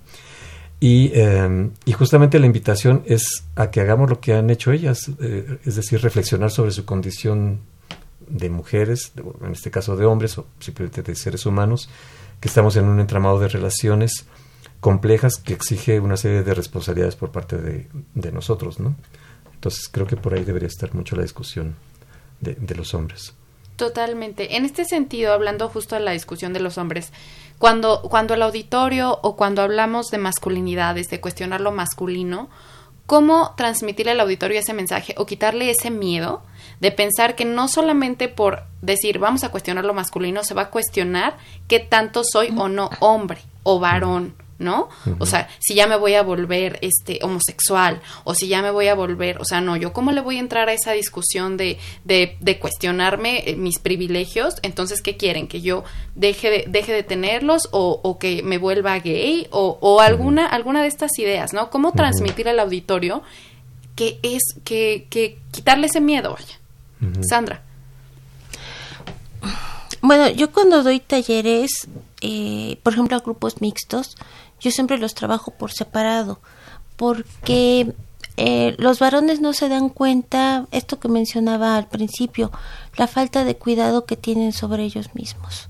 y, 0.78 1.10
eh, 1.14 1.70
y, 1.86 1.92
justamente 1.92 2.38
la 2.38 2.46
invitación 2.46 3.02
es 3.06 3.44
a 3.54 3.70
que 3.70 3.80
hagamos 3.80 4.10
lo 4.10 4.20
que 4.20 4.34
han 4.34 4.50
hecho 4.50 4.72
ellas, 4.72 5.10
eh, 5.20 5.58
es 5.64 5.76
decir, 5.76 6.02
reflexionar 6.02 6.50
sobre 6.50 6.70
su 6.70 6.84
condición 6.84 7.60
de 8.28 8.50
mujeres, 8.50 9.12
en 9.42 9.52
este 9.52 9.70
caso 9.70 9.96
de 9.96 10.06
hombres 10.06 10.38
o 10.38 10.46
simplemente 10.60 11.02
de 11.02 11.14
seres 11.14 11.46
humanos, 11.46 11.88
que 12.40 12.48
estamos 12.48 12.76
en 12.76 12.86
un 12.86 13.00
entramado 13.00 13.38
de 13.38 13.48
relaciones 13.48 14.26
complejas 14.80 15.36
que 15.36 15.54
exige 15.54 16.00
una 16.00 16.16
serie 16.16 16.42
de 16.42 16.54
responsabilidades 16.54 17.16
por 17.16 17.32
parte 17.32 17.56
de, 17.56 17.88
de 18.14 18.32
nosotros, 18.32 18.78
¿no? 18.78 18.94
Entonces 19.54 19.88
creo 19.90 20.06
que 20.06 20.16
por 20.16 20.34
ahí 20.34 20.44
debería 20.44 20.68
estar 20.68 20.94
mucho 20.94 21.16
la 21.16 21.22
discusión 21.22 21.76
de, 22.40 22.54
de 22.54 22.74
los 22.74 22.94
hombres. 22.94 23.34
Totalmente. 23.76 24.56
En 24.56 24.64
este 24.64 24.84
sentido, 24.84 25.32
hablando 25.32 25.68
justo 25.68 25.96
de 25.96 26.00
la 26.00 26.12
discusión 26.12 26.52
de 26.52 26.60
los 26.60 26.78
hombres, 26.78 27.12
cuando, 27.58 28.02
cuando 28.02 28.34
el 28.34 28.42
auditorio 28.42 29.18
o 29.22 29.36
cuando 29.36 29.62
hablamos 29.62 30.08
de 30.08 30.18
masculinidades, 30.18 31.08
de 31.08 31.20
cuestionar 31.20 31.60
lo 31.60 31.72
masculino, 31.72 32.48
¿cómo 33.06 33.54
transmitirle 33.56 34.12
al 34.12 34.20
auditorio 34.20 34.58
ese 34.58 34.74
mensaje 34.74 35.14
o 35.16 35.26
quitarle 35.26 35.70
ese 35.70 35.90
miedo 35.90 36.42
de 36.80 36.92
pensar 36.92 37.34
que 37.36 37.44
no 37.44 37.68
solamente 37.68 38.28
por 38.28 38.64
decir 38.82 39.18
vamos 39.18 39.44
a 39.44 39.50
cuestionar 39.50 39.84
lo 39.84 39.94
masculino, 39.94 40.44
se 40.44 40.54
va 40.54 40.62
a 40.62 40.70
cuestionar 40.70 41.36
qué 41.68 41.80
tanto 41.80 42.22
soy 42.24 42.52
o 42.56 42.68
no 42.68 42.90
hombre 43.00 43.40
o 43.62 43.78
varón? 43.78 44.34
¿No? 44.58 44.88
O 45.18 45.26
sea, 45.26 45.48
si 45.58 45.74
ya 45.74 45.86
me 45.86 45.96
voy 45.96 46.14
a 46.14 46.22
volver 46.22 46.78
este 46.82 47.18
homosexual 47.22 48.00
o 48.24 48.34
si 48.34 48.48
ya 48.48 48.62
me 48.62 48.70
voy 48.70 48.88
a 48.88 48.94
volver, 48.94 49.38
o 49.40 49.44
sea, 49.44 49.60
no, 49.60 49.76
yo 49.76 49.92
cómo 49.92 50.12
le 50.12 50.20
voy 50.20 50.36
a 50.36 50.40
entrar 50.40 50.68
a 50.68 50.72
esa 50.72 50.92
discusión 50.92 51.56
de, 51.56 51.78
de, 52.04 52.36
de 52.40 52.58
cuestionarme 52.58 53.42
eh, 53.46 53.56
mis 53.56 53.78
privilegios, 53.78 54.56
entonces, 54.62 55.02
¿qué 55.02 55.16
quieren? 55.16 55.48
¿Que 55.48 55.60
yo 55.60 55.84
deje 56.14 56.50
de, 56.50 56.64
deje 56.68 56.92
de 56.92 57.02
tenerlos 57.02 57.68
o, 57.72 58.00
o 58.02 58.18
que 58.18 58.42
me 58.42 58.58
vuelva 58.58 58.98
gay 58.98 59.46
o, 59.50 59.78
o 59.80 60.00
alguna, 60.00 60.46
alguna 60.46 60.82
de 60.82 60.88
estas 60.88 61.18
ideas, 61.18 61.52
¿no? 61.52 61.70
¿Cómo 61.70 61.92
transmitir 61.92 62.48
al 62.48 62.60
auditorio 62.60 63.22
que 63.94 64.18
es, 64.22 64.42
que, 64.64 65.06
que 65.10 65.38
quitarle 65.50 65.86
ese 65.86 66.00
miedo, 66.00 66.32
vaya? 66.34 66.60
Sandra. 67.28 67.62
Bueno, 70.02 70.30
yo 70.30 70.52
cuando 70.52 70.82
doy 70.82 71.00
talleres, 71.00 71.88
eh, 72.20 72.78
por 72.82 72.92
ejemplo, 72.92 73.16
a 73.16 73.20
grupos 73.20 73.60
mixtos, 73.60 74.16
yo 74.60 74.70
siempre 74.70 74.98
los 74.98 75.14
trabajo 75.14 75.50
por 75.52 75.72
separado, 75.72 76.40
porque 76.96 77.94
eh, 78.36 78.74
los 78.78 78.98
varones 78.98 79.40
no 79.40 79.52
se 79.52 79.68
dan 79.68 79.88
cuenta, 79.88 80.66
esto 80.70 80.98
que 80.98 81.08
mencionaba 81.08 81.76
al 81.76 81.88
principio, 81.88 82.50
la 82.96 83.06
falta 83.06 83.44
de 83.44 83.56
cuidado 83.56 84.04
que 84.04 84.16
tienen 84.16 84.52
sobre 84.52 84.84
ellos 84.84 85.14
mismos. 85.14 85.68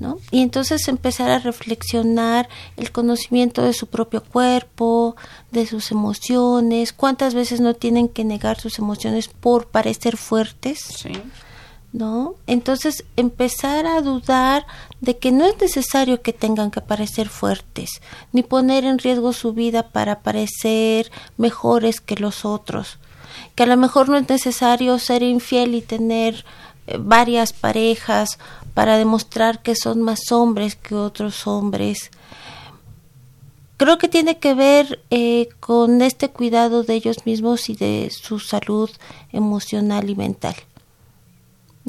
¿No? 0.00 0.16
Y 0.30 0.40
entonces 0.40 0.88
empezar 0.88 1.30
a 1.30 1.40
reflexionar 1.40 2.48
el 2.78 2.90
conocimiento 2.90 3.60
de 3.60 3.74
su 3.74 3.86
propio 3.86 4.24
cuerpo, 4.24 5.14
de 5.50 5.66
sus 5.66 5.90
emociones, 5.90 6.94
cuántas 6.94 7.34
veces 7.34 7.60
no 7.60 7.74
tienen 7.74 8.08
que 8.08 8.24
negar 8.24 8.58
sus 8.58 8.78
emociones 8.78 9.28
por 9.28 9.66
parecer 9.66 10.16
fuertes. 10.16 10.78
Sí. 10.78 11.12
¿No? 11.92 12.34
Entonces 12.46 13.04
empezar 13.16 13.86
a 13.86 14.00
dudar 14.00 14.66
de 15.00 15.18
que 15.18 15.32
no 15.32 15.44
es 15.44 15.60
necesario 15.60 16.22
que 16.22 16.32
tengan 16.32 16.70
que 16.70 16.80
parecer 16.80 17.28
fuertes, 17.28 18.00
ni 18.32 18.42
poner 18.42 18.84
en 18.84 18.98
riesgo 18.98 19.32
su 19.32 19.52
vida 19.52 19.88
para 19.88 20.20
parecer 20.20 21.10
mejores 21.36 22.00
que 22.00 22.16
los 22.16 22.44
otros, 22.44 22.98
que 23.54 23.64
a 23.64 23.66
lo 23.66 23.76
mejor 23.76 24.08
no 24.08 24.16
es 24.16 24.28
necesario 24.28 24.98
ser 24.98 25.22
infiel 25.22 25.74
y 25.74 25.82
tener 25.82 26.44
eh, 26.86 26.96
varias 26.98 27.52
parejas 27.52 28.38
para 28.74 28.96
demostrar 28.96 29.62
que 29.62 29.74
son 29.74 30.02
más 30.02 30.30
hombres 30.30 30.76
que 30.76 30.94
otros 30.94 31.46
hombres. 31.46 32.10
Creo 33.76 33.98
que 33.98 34.08
tiene 34.08 34.38
que 34.38 34.54
ver 34.54 35.00
eh, 35.10 35.48
con 35.58 36.02
este 36.02 36.28
cuidado 36.28 36.84
de 36.84 36.94
ellos 36.94 37.24
mismos 37.24 37.70
y 37.70 37.74
de 37.74 38.10
su 38.10 38.38
salud 38.38 38.90
emocional 39.32 40.10
y 40.10 40.14
mental. 40.14 40.54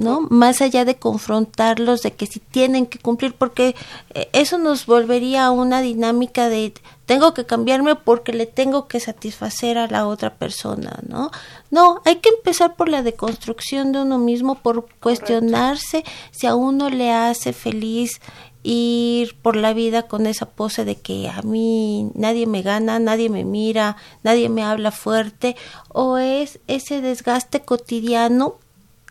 ¿No? 0.02 0.22
Más 0.30 0.62
allá 0.62 0.84
de 0.84 0.96
confrontarlos 0.96 2.02
de 2.02 2.12
que 2.12 2.26
si 2.26 2.40
tienen 2.40 2.88
que 2.88 3.00
cumplir, 3.00 3.34
porque 3.34 3.76
eh, 4.14 4.30
eso 4.34 4.58
nos 4.58 4.86
volvería 4.86 5.46
a 5.46 5.52
una 5.52 5.82
dinámica 5.82 6.50
de 6.50 6.74
tengo 7.06 7.34
que 7.34 7.46
cambiarme 7.46 7.96
porque 7.96 8.34
le 8.34 8.46
tengo 8.46 8.88
que 8.88 9.00
satisfacer 9.00 9.78
a 9.78 9.88
la 9.88 10.08
otra 10.08 10.36
persona, 10.36 11.00
¿no? 11.08 11.30
No, 11.70 12.02
hay 12.06 12.18
que 12.18 12.30
empezar 12.30 12.76
por 12.76 12.90
la 12.90 13.04
deconstrucción 13.04 13.92
de 13.92 14.02
uno 14.02 14.18
mismo, 14.18 14.56
por 14.56 14.88
cuestionarse 15.00 16.04
si 16.32 16.48
a 16.48 16.56
uno 16.56 16.90
le 16.90 17.12
hace 17.12 17.54
feliz 17.54 18.22
ir 18.64 19.36
por 19.42 19.56
la 19.56 19.74
vida 19.74 20.04
con 20.04 20.26
esa 20.28 20.46
pose 20.46 20.86
de 20.86 20.96
que 20.96 21.30
a 21.30 21.42
mí 21.42 22.12
nadie 22.14 22.48
me 22.48 22.62
gana, 22.62 23.00
nadie 23.00 23.30
me 23.30 23.44
mira, 23.44 23.98
nadie 24.24 24.50
me 24.50 24.64
habla 24.64 24.92
fuerte, 24.92 25.56
o 25.90 26.18
es 26.18 26.60
ese 26.68 27.02
desgaste 27.02 27.62
cotidiano 27.62 28.56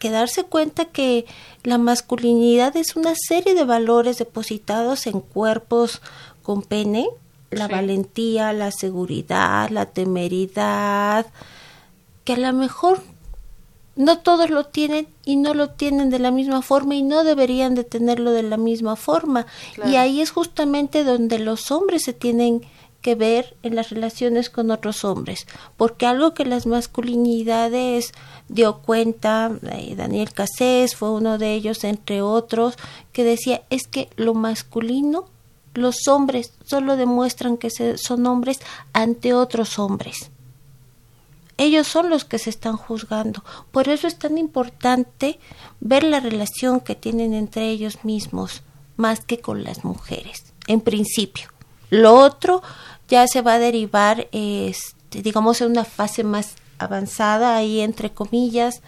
que 0.01 0.11
darse 0.11 0.45
cuenta 0.45 0.87
que 0.87 1.27
la 1.63 1.79
masculinidad 1.79 2.77
es 2.77 2.97
una 2.97 3.15
serie 3.15 3.55
de 3.55 3.65
valores 3.65 4.19
depositados 4.19 5.07
en 5.07 5.21
cuerpos 5.21 6.01
con 6.43 6.63
pene, 6.63 7.07
la 7.51 7.67
sí. 7.67 7.73
valentía, 7.73 8.53
la 8.53 8.73
seguridad, 8.73 9.69
la 9.69 9.87
temeridad, 9.87 11.27
que 12.25 12.33
a 12.33 12.39
lo 12.39 12.53
mejor 12.55 13.03
no 13.95 14.19
todos 14.21 14.49
lo 14.49 14.65
tienen 14.65 15.07
y 15.27 15.37
no 15.37 15.53
lo 15.53 15.69
tienen 15.69 16.09
de 16.09 16.19
la 16.19 16.31
misma 16.31 16.63
forma 16.63 16.95
y 16.95 17.03
no 17.03 17.23
deberían 17.23 17.75
de 17.75 17.85
tenerlo 17.85 18.31
de 18.33 18.43
la 18.43 18.57
misma 18.57 18.97
forma. 18.97 19.47
Claro. 19.75 19.91
Y 19.91 19.97
ahí 19.97 20.21
es 20.23 20.31
justamente 20.31 21.05
donde 21.05 21.39
los 21.39 21.71
hombres 21.71 22.05
se 22.05 22.15
tienen 22.15 22.63
que 23.01 23.15
ver 23.15 23.57
en 23.63 23.75
las 23.75 23.91
relaciones 23.91 24.51
con 24.51 24.71
otros 24.71 25.05
hombres, 25.05 25.47
porque 25.77 26.07
algo 26.07 26.35
que 26.35 26.45
las 26.45 26.67
masculinidades 26.67 28.13
dio 28.49 28.79
cuenta, 28.79 29.51
eh, 29.73 29.95
Daniel 29.97 30.33
Cassés 30.33 30.97
fue 30.97 31.11
uno 31.11 31.39
de 31.39 31.55
ellos, 31.55 31.85
entre 31.85 32.23
otros, 32.23 32.77
que 33.13 33.25
decía, 33.25 33.63
es 33.71 33.87
que 33.87 34.11
lo 34.17 34.35
masculino, 34.35 35.27
los 35.75 36.09
hombres 36.09 36.53
solo 36.65 36.97
demuestran 36.97 37.57
que 37.57 37.71
son 37.71 38.27
hombres 38.27 38.59
ante 38.93 39.35
otros 39.35 39.79
hombres. 39.79 40.31
Ellos 41.57 41.87
son 41.87 42.09
los 42.09 42.25
que 42.25 42.39
se 42.39 42.49
están 42.49 42.77
juzgando. 42.77 43.45
Por 43.71 43.89
eso 43.89 44.07
es 44.07 44.19
tan 44.19 44.39
importante 44.39 45.39
ver 45.81 46.05
la 46.05 46.19
relación 46.19 46.81
que 46.81 46.95
tienen 46.95 47.35
entre 47.35 47.69
ellos 47.69 48.03
mismos, 48.03 48.63
más 48.97 49.21
que 49.21 49.41
con 49.41 49.63
las 49.63 49.85
mujeres, 49.85 50.55
en 50.67 50.81
principio. 50.81 51.51
Lo 51.91 52.15
otro 52.15 52.63
ya 53.09 53.27
se 53.27 53.43
va 53.43 53.55
a 53.55 53.59
derivar, 53.59 54.29
este, 54.33 55.23
digamos, 55.23 55.61
en 55.61 55.73
una 55.73 55.85
fase 55.85 56.25
más 56.25 56.55
avanzada, 56.79 57.57
ahí 57.57 57.81
entre 57.81 58.11
comillas, 58.11 58.81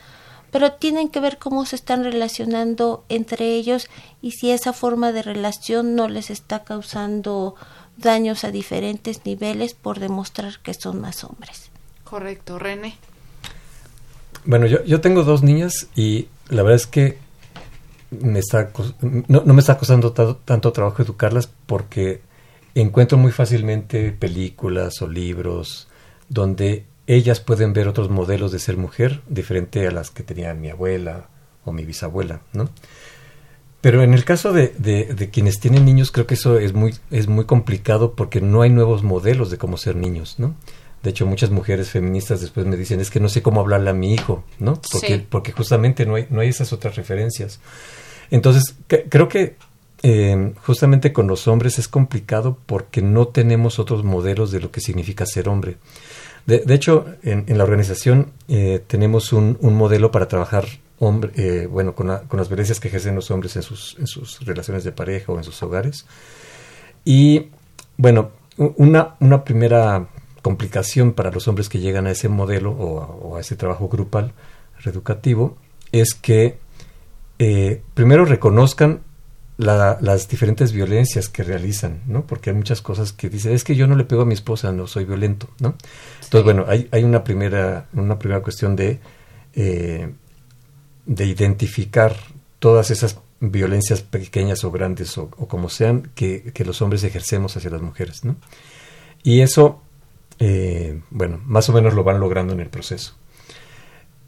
pero 0.51 0.73
tienen 0.73 1.09
que 1.09 1.21
ver 1.21 1.39
cómo 1.39 1.67
se 1.67 1.77
están 1.77 2.05
relacionando 2.05 3.05
entre 3.09 3.55
ellos 3.55 3.89
y 4.21 4.33
si 4.33 4.51
esa 4.51 4.73
forma 4.73 5.13
de 5.13 5.23
relación 5.23 5.95
no 5.95 6.09
les 6.09 6.31
está 6.31 6.63
causando 6.63 7.55
daños 7.97 8.45
a 8.45 8.51
diferentes 8.51 9.25
niveles 9.25 9.75
por 9.75 9.99
demostrar 9.99 10.61
que 10.63 10.75
son 10.75 11.01
más 11.01 11.25
hombres. 11.25 11.71
Correcto, 12.05 12.59
René. 12.59 12.97
Bueno, 14.45 14.67
yo, 14.67 14.85
yo 14.85 15.01
tengo 15.01 15.23
dos 15.25 15.43
niñas 15.43 15.89
y 15.95 16.29
la 16.49 16.63
verdad 16.63 16.77
es 16.77 16.87
que 16.87 17.19
me 18.11 18.39
está, 18.39 18.71
no, 19.01 19.43
no 19.45 19.55
me 19.55 19.61
está 19.61 19.79
costando 19.79 20.13
tanto 20.13 20.73
trabajo 20.73 21.03
educarlas 21.03 21.49
porque 21.67 22.21
encuentro 22.75 23.19
muy 23.19 23.33
fácilmente 23.33 24.13
películas 24.13 25.03
o 25.03 25.09
libros 25.09 25.89
donde 26.29 26.87
ellas 27.07 27.41
pueden 27.41 27.73
ver 27.73 27.89
otros 27.89 28.11
modelos 28.11 28.53
de 28.53 28.59
ser 28.59 28.77
mujer 28.77 29.21
diferente 29.29 29.87
a 29.87 29.91
las 29.91 30.11
que 30.11 30.23
tenía 30.23 30.55
mi 30.55 30.71
abuela 30.71 31.29
o 31.65 31.73
mi 31.73 31.85
bisabuela, 31.85 32.41
¿no? 32.53 32.71
Pero 33.81 34.03
en 34.03 34.15
el 34.15 34.25
caso 34.25 34.53
de, 34.53 34.69
de, 34.69 35.31
quienes 35.31 35.59
tienen 35.59 35.85
niños, 35.85 36.13
creo 36.13 36.25
que 36.25 36.35
eso 36.35 36.57
es 36.57 36.73
muy, 36.73 36.95
es 37.11 37.27
muy 37.27 37.47
complicado 37.47 38.15
porque 38.15 38.41
no 38.41 38.63
hay 38.63 38.71
nuevos 38.71 39.03
modelos 39.03 39.51
de 39.51 39.59
cómo 39.59 39.77
ser 39.77 39.97
niños, 39.97 40.37
¿no? 40.39 40.55
De 41.03 41.11
hecho, 41.11 41.27
muchas 41.27 41.51
mujeres 41.51 41.91
feministas 41.91 42.41
después 42.41 42.65
me 42.65 42.77
dicen, 42.77 43.01
es 43.01 43.11
que 43.11 43.19
no 43.19 43.29
sé 43.29 43.43
cómo 43.43 43.61
hablarle 43.61 43.91
a 43.91 43.93
mi 43.93 44.15
hijo, 44.15 44.45
¿no? 44.61 44.81
Porque, 44.93 45.27
porque 45.29 45.51
justamente 45.51 46.07
no 46.07 46.15
hay, 46.15 46.29
no 46.31 46.41
hay 46.41 46.49
esas 46.49 46.73
otras 46.73 46.95
referencias. 46.95 47.59
Entonces, 48.31 48.77
creo 48.87 49.29
que 49.29 49.57
eh, 50.05 50.53
justamente 50.65 51.13
con 51.13 51.29
los 51.29 51.47
hombres 51.47 51.79
es 51.79 51.87
complicado 51.87 52.59
porque 52.67 53.03
no 53.03 53.29
tenemos 53.29 53.79
otros 53.79 54.03
modelos 54.03 54.51
de 54.51 54.61
lo 54.61 54.73
que 54.73 54.81
significa 54.81 55.27
ser 55.27 55.49
hombre. 55.49 55.77
De, 56.45 56.75
hecho, 56.75 57.07
en, 57.23 57.57
la 57.57 57.63
organización 57.63 58.33
eh, 58.49 58.83
tenemos 58.85 59.33
un, 59.33 59.57
modelo 59.61 60.11
para 60.11 60.27
trabajar 60.27 60.65
hombre, 60.99 61.31
eh, 61.37 61.67
bueno, 61.67 61.95
con, 61.95 62.09
las 62.09 62.49
violencias 62.49 62.81
que 62.81 62.89
ejercen 62.89 63.15
los 63.15 63.31
hombres 63.31 63.55
en 63.55 63.63
sus, 63.63 63.97
en 64.01 64.09
sus 64.09 64.45
relaciones 64.45 64.83
de 64.83 64.91
pareja 64.91 65.31
o 65.31 65.39
en 65.39 65.45
sus 65.45 65.63
hogares. 65.63 66.05
Y 67.05 67.51
bueno, 67.97 68.33
una, 68.57 69.15
una 69.21 69.45
primera 69.45 70.09
complicación 70.43 71.13
para 71.13 71.31
los 71.31 71.47
hombres 71.47 71.69
que 71.69 71.79
llegan 71.79 72.09
a 72.09 72.11
ese 72.11 72.29
modelo 72.29 72.73
o, 72.73 73.37
a 73.37 73.41
ese 73.41 73.55
trabajo 73.55 73.89
grupal 73.89 74.33
reeducativo 74.81 75.57
es 75.93 76.15
que 76.15 76.59
primero 77.95 78.25
reconozcan 78.25 79.01
las 79.59 80.29
diferentes 80.29 80.73
violencias 80.73 81.29
que 81.29 81.43
realizan, 81.43 82.01
¿no? 82.07 82.27
Porque 82.27 82.51
hay 82.51 82.57
muchas 82.57 82.81
cosas 82.81 83.13
que 83.13 83.29
dicen, 83.29 83.53
es 83.53 83.65
que 83.65 83.77
yo 83.77 83.87
no 83.87 83.97
le 83.97 84.05
pego 84.05 84.23
a 84.23 84.25
mi 84.25 84.35
esposa, 84.35 84.73
no 84.73 84.87
soy 84.87 85.05
violento, 85.05 85.49
¿no? 85.61 85.77
Entonces, 86.23 86.45
bueno, 86.45 86.65
hay, 86.67 86.89
hay, 86.91 87.05
una, 87.05 87.23
primera, 87.23 87.89
una 87.93 88.19
primera 88.19 88.43
cuestión 88.43 88.75
de, 88.75 88.99
eh, 89.55 90.11
de 91.07 91.27
identificar 91.27 92.17
todas 92.59 92.91
esas 92.91 93.19
violencias 93.41 94.03
pequeñas 94.03 94.65
o 94.65 94.71
grandes 94.71 95.19
o, 95.19 95.29
como 95.29 95.69
sean 95.69 96.11
que, 96.15 96.53
que, 96.55 96.65
los 96.65 96.81
hombres 96.81 97.05
ejercemos 97.05 97.57
hacia 97.57 97.71
las 97.71 97.83
mujeres, 97.83 98.25
¿no? 98.25 98.37
Y 99.23 99.41
eso 99.41 99.83
eh, 100.45 101.01
bueno, 101.11 101.41
más 101.45 101.69
o 101.69 101.73
menos 101.73 101.95
lo 101.95 102.03
van 102.03 102.19
logrando 102.19 102.53
en 102.53 102.59
el 102.59 102.69
proceso. 102.69 103.15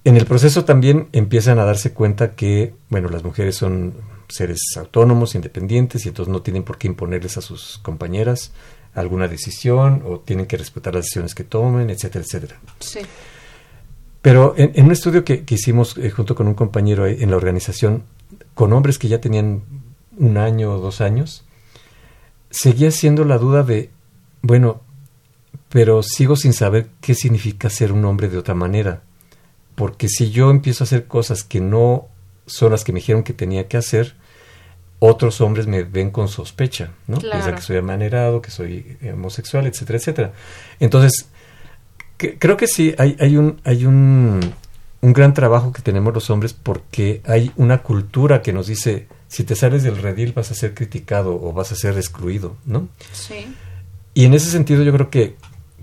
En 0.04 0.16
el 0.16 0.26
proceso 0.26 0.64
también 0.64 1.08
empiezan 1.12 1.58
a 1.58 1.64
darse 1.64 1.92
cuenta 1.92 2.34
que, 2.34 2.74
bueno, 2.90 3.08
las 3.08 3.24
mujeres 3.24 3.56
son 3.56 3.94
seres 4.28 4.58
autónomos, 4.76 5.34
independientes, 5.34 6.04
y 6.04 6.08
entonces 6.08 6.30
no 6.30 6.42
tienen 6.42 6.62
por 6.62 6.76
qué 6.76 6.88
imponerles 6.88 7.38
a 7.38 7.40
sus 7.40 7.78
compañeras 7.78 8.52
alguna 8.94 9.28
decisión 9.28 10.02
o 10.06 10.20
tienen 10.20 10.46
que 10.46 10.56
respetar 10.56 10.94
las 10.94 11.04
decisiones 11.04 11.34
que 11.34 11.44
tomen, 11.44 11.90
etcétera, 11.90 12.24
etcétera. 12.24 12.60
Sí. 12.78 13.00
Pero 14.22 14.54
en, 14.56 14.84
un 14.84 14.92
estudio 14.92 15.24
que, 15.24 15.44
hicimos 15.48 15.98
eh, 15.98 16.10
junto 16.10 16.34
con 16.34 16.46
un 16.46 16.54
compañero 16.54 17.06
en 17.06 17.30
la 17.30 17.36
organización, 17.36 18.04
con 18.54 18.72
hombres 18.72 18.98
que 18.98 19.08
ya 19.08 19.20
tenían 19.20 19.62
un 20.16 20.36
año 20.38 20.72
o 20.72 20.80
dos 20.80 21.00
años, 21.00 21.44
seguía 22.50 22.90
siendo 22.90 23.24
la 23.24 23.38
duda 23.38 23.62
de, 23.64 23.90
bueno, 24.42 24.80
pero 25.68 26.02
sigo 26.02 26.36
sin 26.36 26.52
saber 26.52 26.88
qué 27.00 27.14
significa 27.14 27.68
ser 27.68 27.92
un 27.92 28.04
hombre 28.04 28.28
de 28.28 28.38
otra 28.38 28.54
manera. 28.54 29.02
Porque 29.74 30.08
si 30.08 30.30
yo 30.30 30.50
empiezo 30.50 30.84
a 30.84 30.86
hacer 30.86 31.06
cosas 31.06 31.42
que 31.42 31.60
no 31.60 32.08
son 32.46 32.72
las 32.72 32.84
que 32.84 32.92
me 32.92 33.00
dijeron 33.00 33.22
que 33.22 33.32
tenía 33.32 33.68
que 33.68 33.76
hacer, 33.76 34.14
otros 34.98 35.40
hombres 35.40 35.66
me 35.66 35.82
ven 35.82 36.10
con 36.10 36.28
sospecha, 36.28 36.92
¿no? 37.06 37.18
Piensan 37.18 37.56
que 37.56 37.60
soy 37.60 37.76
amanerado, 37.76 38.40
que 38.40 38.50
soy 38.50 38.96
homosexual, 39.12 39.66
etcétera, 39.66 39.98
etcétera. 39.98 40.32
Entonces, 40.80 41.28
creo 42.16 42.56
que 42.56 42.66
sí, 42.66 42.94
hay, 42.98 43.16
hay, 43.20 43.36
un, 43.36 43.60
hay 43.64 43.84
un, 43.84 44.40
un 45.00 45.12
gran 45.12 45.34
trabajo 45.34 45.72
que 45.72 45.82
tenemos 45.82 46.14
los 46.14 46.30
hombres 46.30 46.52
porque 46.52 47.20
hay 47.26 47.50
una 47.56 47.82
cultura 47.82 48.40
que 48.40 48.52
nos 48.52 48.66
dice, 48.66 49.08
si 49.28 49.44
te 49.44 49.56
sales 49.56 49.82
del 49.82 49.98
redil 49.98 50.32
vas 50.32 50.50
a 50.50 50.54
ser 50.54 50.74
criticado 50.74 51.34
o 51.42 51.52
vas 51.52 51.72
a 51.72 51.74
ser 51.74 51.96
excluido, 51.96 52.56
¿no? 52.64 52.88
Sí. 53.12 53.46
Y 54.14 54.24
en 54.26 54.34
ese 54.34 54.50
sentido 54.50 54.84
yo 54.84 54.92
creo 54.92 55.10
que 55.10 55.36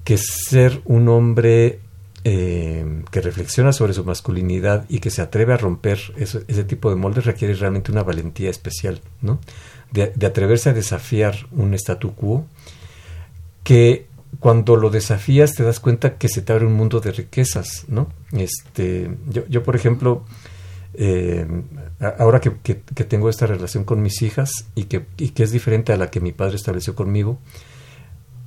que 0.04 0.18
ser 0.18 0.82
un 0.86 1.08
hombre 1.10 1.80
eh, 2.24 3.04
que 3.10 3.20
reflexiona 3.20 3.74
sobre 3.74 3.94
su 3.94 4.06
masculinidad 4.06 4.86
y 4.90 5.00
que 5.00 5.10
se 5.10 5.24
atreve 5.24 5.54
a 5.54 5.58
romper 5.58 6.00
ese 6.18 6.64
tipo 6.66 6.92
de 6.92 6.96
moldes 6.96 7.26
requiere 7.26 7.56
realmente 7.56 7.92
una 7.92 8.04
valentía 8.04 8.50
especial, 8.50 9.02
¿no? 9.22 9.40
De, 9.92 10.14
atreverse 10.26 10.70
a 10.70 10.74
desafiar 10.74 11.48
un 11.52 11.74
statu 11.74 12.14
quo 12.14 12.46
que 13.64 14.06
cuando 14.40 14.76
lo 14.76 14.92
desafías 14.92 15.54
te 15.54 15.64
das 15.64 15.80
cuenta 15.80 16.18
que 16.18 16.30
se 16.30 16.44
te 16.44 16.54
abre 16.54 16.68
un 16.68 16.74
mundo 16.74 17.00
de 17.00 17.12
riquezas, 17.12 17.86
¿no? 17.88 18.08
Este, 18.34 19.10
yo, 19.28 19.48
yo 19.48 19.64
por 19.64 19.76
ejemplo, 19.76 20.24
eh, 20.94 21.48
ahora 22.20 22.40
que, 22.40 22.56
que, 22.62 23.04
tengo 23.04 23.30
esta 23.30 23.48
relación 23.48 23.84
con 23.84 24.02
mis 24.02 24.22
hijas 24.22 24.52
y 24.76 24.84
que, 24.84 25.06
y 25.18 25.30
que 25.30 25.42
es 25.42 25.52
diferente 25.52 25.92
a 25.92 25.98
la 25.98 26.12
que 26.12 26.20
mi 26.20 26.34
padre 26.34 26.56
estableció 26.56 26.96
conmigo, 26.96 27.40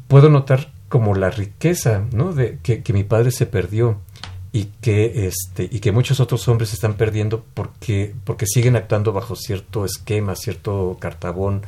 puedo 0.07 0.29
notar 0.29 0.74
como 0.95 1.17
la 1.17 1.29
riqueza 1.29 2.05
¿no? 2.13 2.33
de 2.33 2.61
que, 2.63 2.93
mi 2.93 3.03
padre 3.03 3.33
se 3.33 3.47
perdió 3.47 3.99
y 4.53 4.67
que 4.81 5.27
este 5.27 5.69
y 5.69 5.81
que 5.81 5.91
muchos 5.91 6.21
otros 6.21 6.47
hombres 6.47 6.69
se 6.69 6.77
están 6.77 6.95
perdiendo 6.95 7.45
porque 7.53 8.15
porque 8.23 8.47
siguen 8.47 8.77
actuando 8.77 9.13
bajo 9.13 9.35
cierto 9.35 9.85
esquema 9.85 10.37
cierto 10.37 10.97
cartabón 11.01 11.63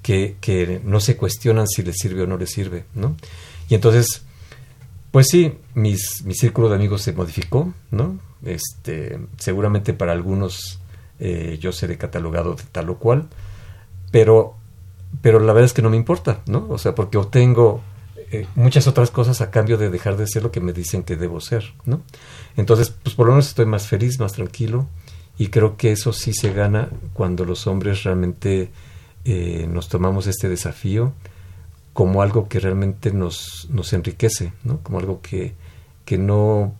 que, 0.00 0.36
que 0.40 0.80
no 0.82 0.98
se 1.00 1.18
cuestionan 1.18 1.66
si 1.68 1.82
les 1.82 1.96
sirve 1.98 2.22
o 2.22 2.26
no 2.26 2.38
les 2.38 2.52
sirve 2.52 2.86
no 2.94 3.16
y 3.68 3.74
entonces 3.74 4.22
pues 5.10 5.26
sí 5.28 5.58
mis 5.74 6.24
mi 6.24 6.32
círculo 6.32 6.70
de 6.70 6.76
amigos 6.76 7.02
se 7.02 7.12
modificó 7.12 7.74
no 7.90 8.18
este 8.46 9.20
seguramente 9.36 9.92
para 9.92 10.12
algunos 10.12 10.80
eh, 11.18 11.58
yo 11.60 11.72
seré 11.72 11.98
catalogado 11.98 12.54
de 12.54 12.62
tal 12.72 12.88
o 12.88 12.98
cual 12.98 13.28
pero 14.10 14.54
pero 15.20 15.38
la 15.38 15.52
verdad 15.52 15.66
es 15.66 15.74
que 15.74 15.82
no 15.82 15.90
me 15.90 15.98
importa 15.98 16.40
no 16.46 16.66
o 16.70 16.78
sea 16.78 16.94
porque 16.94 17.18
obtengo 17.18 17.82
eh, 18.32 18.46
muchas 18.54 18.86
otras 18.86 19.10
cosas 19.10 19.40
a 19.40 19.50
cambio 19.50 19.76
de 19.76 19.90
dejar 19.90 20.16
de 20.16 20.26
ser 20.26 20.42
lo 20.42 20.52
que 20.52 20.60
me 20.60 20.72
dicen 20.72 21.02
que 21.02 21.16
debo 21.16 21.40
ser, 21.40 21.72
¿no? 21.84 22.02
Entonces, 22.56 22.94
pues 23.02 23.14
por 23.14 23.26
lo 23.26 23.32
menos 23.32 23.48
estoy 23.48 23.66
más 23.66 23.86
feliz, 23.88 24.20
más 24.20 24.32
tranquilo 24.32 24.86
y 25.36 25.48
creo 25.48 25.76
que 25.76 25.92
eso 25.92 26.12
sí 26.12 26.32
se 26.32 26.52
gana 26.52 26.90
cuando 27.12 27.44
los 27.44 27.66
hombres 27.66 28.04
realmente 28.04 28.70
eh, 29.24 29.66
nos 29.68 29.88
tomamos 29.88 30.26
este 30.26 30.48
desafío 30.48 31.12
como 31.92 32.22
algo 32.22 32.48
que 32.48 32.60
realmente 32.60 33.12
nos, 33.12 33.68
nos 33.70 33.92
enriquece, 33.92 34.52
¿no? 34.64 34.78
Como 34.82 35.00
algo 35.00 35.20
que, 35.20 35.54
que 36.04 36.16
no 36.16 36.74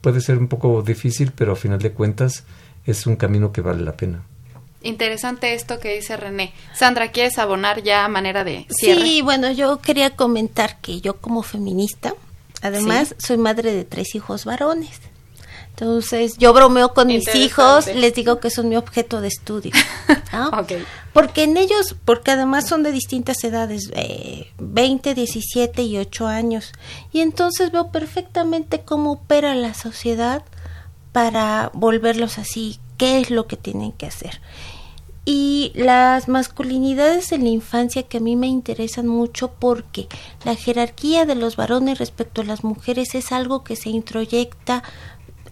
puede 0.00 0.20
ser 0.20 0.38
un 0.38 0.48
poco 0.48 0.82
difícil, 0.82 1.32
pero 1.34 1.52
a 1.52 1.56
final 1.56 1.80
de 1.80 1.92
cuentas 1.92 2.44
es 2.86 3.06
un 3.06 3.16
camino 3.16 3.52
que 3.52 3.62
vale 3.62 3.82
la 3.82 3.96
pena. 3.96 4.22
Interesante 4.84 5.54
esto 5.54 5.80
que 5.80 5.94
dice 5.94 6.16
René. 6.16 6.52
Sandra, 6.74 7.10
¿quieres 7.10 7.38
abonar 7.38 7.82
ya 7.82 8.04
a 8.04 8.08
manera 8.08 8.44
de 8.44 8.66
cierre? 8.68 9.02
Sí, 9.02 9.22
bueno, 9.22 9.50
yo 9.50 9.80
quería 9.80 10.10
comentar 10.10 10.78
que 10.80 11.00
yo 11.00 11.16
como 11.16 11.42
feminista, 11.42 12.14
además, 12.60 13.14
soy 13.18 13.38
madre 13.38 13.72
de 13.72 13.84
tres 13.84 14.14
hijos 14.14 14.44
varones. 14.44 15.00
Entonces, 15.70 16.36
yo 16.36 16.52
bromeo 16.52 16.92
con 16.92 17.08
mis 17.08 17.34
hijos, 17.34 17.86
les 17.86 18.14
digo 18.14 18.40
que 18.40 18.50
son 18.50 18.68
mi 18.68 18.76
objeto 18.76 19.22
de 19.22 19.28
estudio. 19.28 19.72
Porque 21.14 21.44
en 21.44 21.56
ellos, 21.56 21.94
porque 22.04 22.32
además 22.32 22.66
son 22.66 22.82
de 22.82 22.90
distintas 22.90 23.42
edades, 23.44 23.90
eh, 23.94 24.52
20, 24.58 25.14
17 25.14 25.82
y 25.82 25.96
8 25.96 26.26
años. 26.26 26.72
Y 27.12 27.20
entonces 27.20 27.70
veo 27.70 27.92
perfectamente 27.92 28.80
cómo 28.80 29.12
opera 29.12 29.54
la 29.54 29.74
sociedad 29.74 30.42
para 31.12 31.70
volverlos 31.72 32.38
así, 32.38 32.80
qué 32.98 33.20
es 33.20 33.30
lo 33.30 33.46
que 33.46 33.56
tienen 33.56 33.92
que 33.92 34.06
hacer 34.06 34.40
y 35.24 35.72
las 35.74 36.28
masculinidades 36.28 37.32
en 37.32 37.44
la 37.44 37.50
infancia 37.50 38.02
que 38.02 38.18
a 38.18 38.20
mí 38.20 38.36
me 38.36 38.46
interesan 38.46 39.06
mucho 39.06 39.52
porque 39.52 40.06
la 40.44 40.54
jerarquía 40.54 41.24
de 41.24 41.34
los 41.34 41.56
varones 41.56 41.98
respecto 41.98 42.42
a 42.42 42.44
las 42.44 42.62
mujeres 42.62 43.14
es 43.14 43.32
algo 43.32 43.64
que 43.64 43.76
se 43.76 43.88
introyecta 43.88 44.82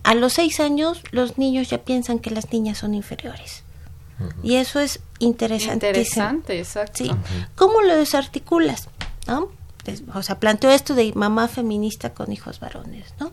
a 0.02 0.14
los 0.14 0.34
seis 0.34 0.60
años 0.60 1.02
los 1.10 1.38
niños 1.38 1.70
ya 1.70 1.78
piensan 1.78 2.18
que 2.18 2.30
las 2.30 2.52
niñas 2.52 2.78
son 2.78 2.94
inferiores. 2.94 3.64
Y 4.44 4.54
eso 4.54 4.78
es 4.78 5.00
interesante 5.18 5.88
interesante 5.88 6.58
exacto. 6.58 7.04
Sí. 7.04 7.10
Cómo 7.56 7.82
lo 7.82 7.96
desarticulas 7.96 8.88
no 9.26 9.48
o 10.14 10.22
sea 10.22 10.38
planteo 10.38 10.70
esto 10.70 10.94
de 10.94 11.12
mamá 11.14 11.48
feminista 11.48 12.14
con 12.14 12.30
hijos 12.30 12.60
varones 12.60 13.14
no 13.18 13.32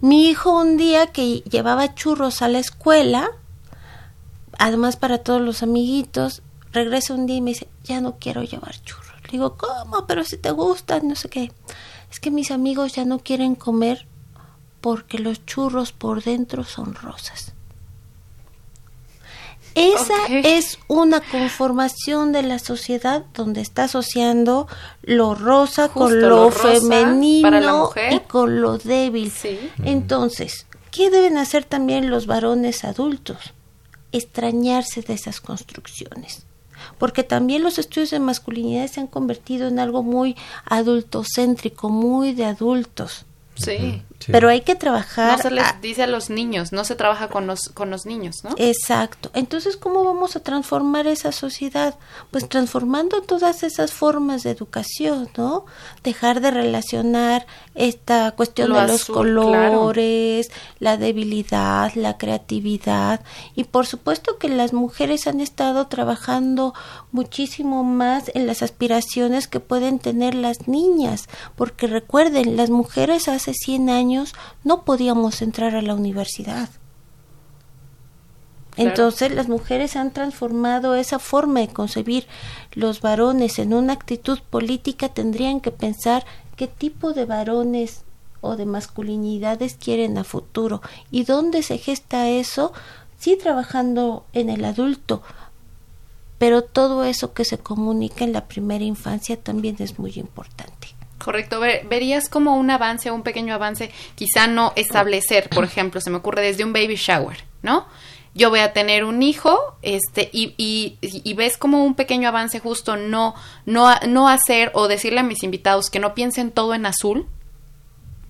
mi 0.00 0.28
hijo 0.28 0.56
un 0.56 0.76
día 0.76 1.08
que 1.08 1.40
llevaba 1.40 1.94
churros 1.96 2.40
a 2.42 2.48
la 2.48 2.60
escuela 2.60 3.30
además 4.62 4.96
para 4.96 5.18
todos 5.18 5.40
los 5.40 5.64
amiguitos, 5.64 6.42
regresa 6.72 7.14
un 7.14 7.26
día 7.26 7.36
y 7.36 7.40
me 7.40 7.50
dice, 7.50 7.66
ya 7.82 8.00
no 8.00 8.18
quiero 8.20 8.42
llevar 8.44 8.80
churros. 8.82 9.20
Le 9.24 9.32
digo, 9.32 9.56
¿cómo? 9.56 10.06
Pero 10.06 10.22
si 10.22 10.36
te 10.36 10.52
gustan, 10.52 11.08
no 11.08 11.16
sé 11.16 11.28
qué. 11.28 11.50
Es 12.12 12.20
que 12.20 12.30
mis 12.30 12.52
amigos 12.52 12.92
ya 12.92 13.04
no 13.04 13.18
quieren 13.18 13.56
comer 13.56 14.06
porque 14.80 15.18
los 15.18 15.44
churros 15.46 15.90
por 15.90 16.22
dentro 16.22 16.62
son 16.62 16.94
rosas. 16.94 17.54
Esa 19.74 20.14
es 20.28 20.78
una 20.86 21.20
conformación 21.20 22.30
de 22.30 22.42
la 22.42 22.60
sociedad 22.60 23.24
donde 23.34 23.62
está 23.62 23.84
asociando 23.84 24.68
lo 25.02 25.34
rosa 25.34 25.88
con 25.88 26.20
lo, 26.20 26.50
femenino 26.52 27.90
y 28.10 28.20
con 28.20 28.60
lo 28.60 28.78
débil. 28.78 29.32
Entonces, 29.82 30.66
¿qué 30.92 31.10
deben 31.10 31.36
hacer 31.36 31.64
también 31.64 32.10
los 32.10 32.26
varones 32.26 32.84
adultos? 32.84 33.54
Extrañarse 34.12 35.02
de 35.02 35.14
esas 35.14 35.40
construcciones. 35.40 36.44
Porque 36.98 37.22
también 37.22 37.62
los 37.62 37.78
estudios 37.78 38.10
de 38.10 38.20
masculinidad 38.20 38.86
se 38.88 39.00
han 39.00 39.06
convertido 39.06 39.68
en 39.68 39.78
algo 39.78 40.02
muy 40.02 40.36
adultocéntrico, 40.64 41.88
muy 41.88 42.32
de 42.32 42.44
adultos. 42.44 43.24
Sí. 43.54 44.02
Pero 44.30 44.48
hay 44.48 44.60
que 44.60 44.74
trabajar. 44.74 45.36
No 45.36 45.42
se 45.42 45.50
les 45.50 45.80
dice 45.80 46.02
a 46.02 46.06
los 46.06 46.30
niños, 46.30 46.72
no 46.72 46.84
se 46.84 46.94
trabaja 46.94 47.28
con 47.28 47.46
los, 47.46 47.68
con 47.70 47.90
los 47.90 48.06
niños, 48.06 48.44
¿no? 48.44 48.50
Exacto. 48.56 49.30
Entonces, 49.34 49.76
¿cómo 49.76 50.04
vamos 50.04 50.36
a 50.36 50.40
transformar 50.40 51.06
esa 51.06 51.32
sociedad? 51.32 51.96
Pues 52.30 52.48
transformando 52.48 53.22
todas 53.22 53.62
esas 53.62 53.92
formas 53.92 54.42
de 54.42 54.50
educación, 54.50 55.28
¿no? 55.36 55.64
Dejar 56.02 56.40
de 56.40 56.50
relacionar 56.50 57.46
esta 57.74 58.32
cuestión 58.32 58.72
de 58.72 58.86
los 58.86 59.04
colores, 59.06 60.50
la 60.78 60.96
debilidad, 60.96 61.92
la 61.94 62.18
creatividad. 62.18 63.20
Y 63.54 63.64
por 63.64 63.86
supuesto 63.86 64.38
que 64.38 64.48
las 64.48 64.72
mujeres 64.72 65.26
han 65.26 65.40
estado 65.40 65.86
trabajando 65.86 66.74
muchísimo 67.10 67.84
más 67.84 68.30
en 68.34 68.46
las 68.46 68.62
aspiraciones 68.62 69.48
que 69.48 69.60
pueden 69.60 69.98
tener 69.98 70.34
las 70.34 70.68
niñas, 70.68 71.28
porque 71.56 71.86
recuerden, 71.86 72.56
las 72.56 72.70
mujeres 72.70 73.28
hace 73.28 73.54
100 73.54 73.90
años 73.90 74.11
no 74.64 74.84
podíamos 74.84 75.42
entrar 75.42 75.74
a 75.74 75.82
la 75.82 75.94
universidad. 75.94 76.68
Entonces 78.76 79.32
las 79.32 79.48
mujeres 79.48 79.96
han 79.96 80.12
transformado 80.12 80.94
esa 80.94 81.18
forma 81.18 81.60
de 81.60 81.68
concebir 81.68 82.26
los 82.72 83.02
varones 83.02 83.58
en 83.58 83.74
una 83.74 83.92
actitud 83.92 84.38
política, 84.48 85.10
tendrían 85.10 85.60
que 85.60 85.70
pensar 85.70 86.24
qué 86.56 86.68
tipo 86.68 87.12
de 87.12 87.26
varones 87.26 88.02
o 88.40 88.56
de 88.56 88.64
masculinidades 88.64 89.74
quieren 89.74 90.16
a 90.16 90.24
futuro 90.24 90.80
y 91.10 91.24
dónde 91.24 91.62
se 91.62 91.76
gesta 91.76 92.28
eso, 92.28 92.72
sí 93.18 93.36
trabajando 93.36 94.24
en 94.32 94.48
el 94.48 94.64
adulto, 94.64 95.22
pero 96.38 96.62
todo 96.62 97.04
eso 97.04 97.34
que 97.34 97.44
se 97.44 97.58
comunica 97.58 98.24
en 98.24 98.32
la 98.32 98.48
primera 98.48 98.84
infancia 98.84 99.36
también 99.36 99.76
es 99.80 99.98
muy 99.98 100.12
importante. 100.14 100.88
Correcto, 101.22 101.60
verías 101.60 102.28
como 102.28 102.56
un 102.56 102.70
avance, 102.70 103.10
un 103.12 103.22
pequeño 103.22 103.54
avance, 103.54 103.92
quizá 104.16 104.48
no 104.48 104.72
establecer, 104.74 105.48
por 105.50 105.62
ejemplo, 105.62 106.00
se 106.00 106.10
me 106.10 106.16
ocurre 106.16 106.42
desde 106.42 106.64
un 106.64 106.72
baby 106.72 106.96
shower, 106.96 107.44
¿no? 107.62 107.86
Yo 108.34 108.50
voy 108.50 108.60
a 108.60 108.72
tener 108.72 109.04
un 109.04 109.22
hijo, 109.22 109.76
este, 109.82 110.30
y, 110.32 110.54
y, 110.56 111.34
ves 111.34 111.58
como 111.58 111.84
un 111.84 111.94
pequeño 111.94 112.28
avance 112.28 112.58
justo 112.58 112.96
no, 112.96 113.34
no, 113.66 113.94
no 114.08 114.28
hacer 114.28 114.70
o 114.74 114.88
decirle 114.88 115.20
a 115.20 115.22
mis 115.22 115.42
invitados 115.42 115.90
que 115.90 116.00
no 116.00 116.14
piensen 116.14 116.50
todo 116.50 116.74
en 116.74 116.86
azul, 116.86 117.26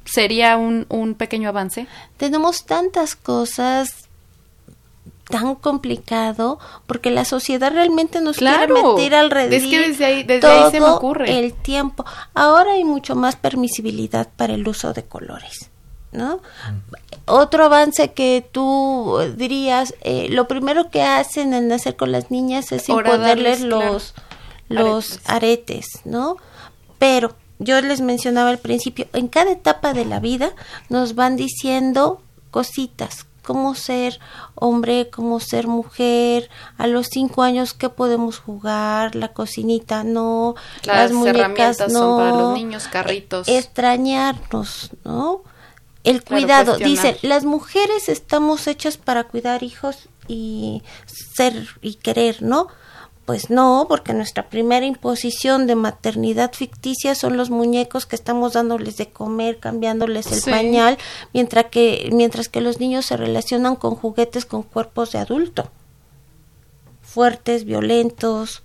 sería 0.05 0.57
un, 0.57 0.87
un 0.89 1.15
pequeño 1.15 1.49
avance. 1.49 1.87
Tenemos 2.17 2.67
tantas 2.67 3.15
cosas 3.15 4.11
tan 5.29 5.55
complicado 5.55 6.59
porque 6.87 7.11
la 7.11 7.25
sociedad 7.25 7.73
realmente 7.73 8.21
nos 8.21 8.37
quiere 8.37 8.69
meter 8.69 9.15
al 9.15 9.33
Es 9.53 9.65
que 9.65 9.89
desde 9.89 10.05
ahí, 10.05 10.23
desde 10.23 10.47
ahí 10.47 10.71
se 10.71 10.81
me 10.81 10.87
ocurre. 10.87 11.39
el 11.39 11.53
tiempo. 11.55 12.05
Ahora 12.35 12.73
hay 12.73 12.85
mucho 12.85 13.15
más 13.15 13.37
permisibilidad 13.37 14.29
para 14.37 14.55
el 14.55 14.67
uso 14.67 14.93
de 14.93 15.05
colores, 15.05 15.71
¿no? 16.13 16.41
Otro 17.25 17.65
avance 17.65 18.13
que 18.13 18.47
tú 18.51 19.19
dirías, 19.37 19.95
eh, 20.03 20.29
lo 20.31 20.49
primero 20.49 20.91
que 20.91 21.03
hacen 21.03 21.55
en 21.55 21.71
hacer 21.73 21.97
con 21.97 22.13
las 22.13 22.31
niñas 22.31 22.73
es 22.73 22.89
imponerles 22.89 23.61
los, 23.61 24.15
los 24.69 25.21
aretes, 25.27 26.01
¿no? 26.05 26.37
Pero 26.99 27.35
yo 27.59 27.81
les 27.81 28.01
mencionaba 28.01 28.51
al 28.51 28.59
principio, 28.59 29.07
en 29.13 29.29
cada 29.29 29.53
etapa 29.53 29.95
de 29.95 30.05
la 30.05 30.21
vida 30.21 30.53
nos 30.89 31.15
van 31.15 31.37
diciendo 31.37 32.21
cositas, 32.51 33.27
cómo 33.43 33.75
ser 33.75 34.19
hombre, 34.55 35.11
cómo 35.11 35.41
ser 35.41 35.67
mujer, 35.67 36.49
a 36.79 36.87
los 36.87 37.09
cinco 37.09 37.43
años 37.43 37.75
qué 37.75 37.89
podemos 37.89 38.39
jugar, 38.39 39.15
la 39.15 39.33
cocinita 39.33 40.05
no, 40.05 40.55
las, 40.85 41.13
muñecas 41.13 41.79
no, 41.81 41.89
son 41.89 42.19
para 42.19 42.31
los 42.31 42.55
niños, 42.55 42.89
carritos. 42.89 43.49
Extrañarnos, 43.49 44.91
¿no? 45.05 45.43
El 46.05 46.25
cuidado, 46.25 46.79
dice, 46.79 47.19
las 47.23 47.45
mujeres 47.45 48.09
estamos 48.09 48.67
hechas 48.67 48.97
para 48.97 49.25
cuidar 49.25 49.63
hijos 49.63 50.09
y 50.27 50.83
ser 51.07 51.69
y 51.81 51.95
querer, 51.95 52.43
¿no? 52.43 52.69
Pues 53.25 53.51
no, 53.51 53.87
porque 53.89 54.15
nuestra 54.15 54.49
primera 54.49 54.85
imposición 54.85 55.69
de 55.69 55.77
maternidad 55.77 56.53
ficticia 56.55 57.15
son 57.15 57.37
los 57.37 57.51
muñecos 57.51 58.05
que 58.05 58.17
estamos 58.17 58.55
dándoles 58.55 58.97
de 58.97 59.11
comer, 59.11 59.61
cambiándoles 59.61 60.33
el 60.33 60.43
pañal, 60.43 60.99
mientras 61.33 61.67
que, 61.67 62.11
mientras 62.13 62.49
que 62.49 62.61
los 62.61 62.81
niños 62.81 63.07
se 63.07 63.17
relacionan 63.17 63.77
con 63.77 63.95
juguetes 63.95 64.45
con 64.45 64.65
cuerpos 64.65 65.13
de 65.13 65.21
adulto, 65.21 65.71
fuertes, 67.01 67.65
violentos. 67.65 68.65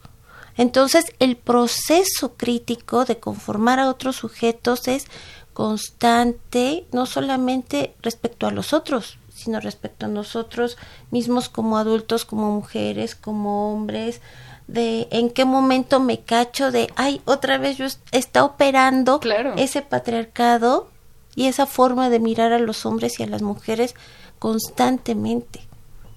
Entonces, 0.56 1.06
el 1.20 1.38
proceso 1.38 2.34
crítico 2.36 3.06
de 3.06 3.20
conformar 3.20 3.80
a 3.80 3.90
otros 3.90 4.16
sujetos 4.16 4.88
es 4.88 5.06
constante, 5.54 6.88
no 6.92 7.06
solamente 7.06 7.96
respecto 8.02 8.48
a 8.48 8.52
los 8.52 8.74
otros, 8.74 9.20
sino 9.36 9.60
respecto 9.60 10.08
a 10.08 10.10
nosotros 10.10 10.78
mismos 11.12 11.48
como 11.48 11.78
adultos, 11.78 12.26
como 12.26 12.52
mujeres, 12.52 13.14
como 13.14 13.72
hombres, 13.72 14.20
de 14.68 15.08
en 15.12 15.30
qué 15.30 15.46
momento 15.46 16.00
me 16.00 16.20
cacho 16.22 16.72
de, 16.72 16.92
ay, 16.96 17.22
otra 17.26 17.58
vez 17.58 17.78
yo 17.78 17.86
está 18.12 18.44
operando 18.44 19.20
ese 19.56 19.82
patriarcado 19.82 20.90
y 21.36 21.46
esa 21.46 21.66
forma 21.66 22.10
de 22.10 22.20
mirar 22.20 22.52
a 22.52 22.60
los 22.60 22.86
hombres 22.86 23.20
y 23.20 23.24
a 23.24 23.28
las 23.28 23.42
mujeres 23.42 23.96
constantemente. 24.40 25.62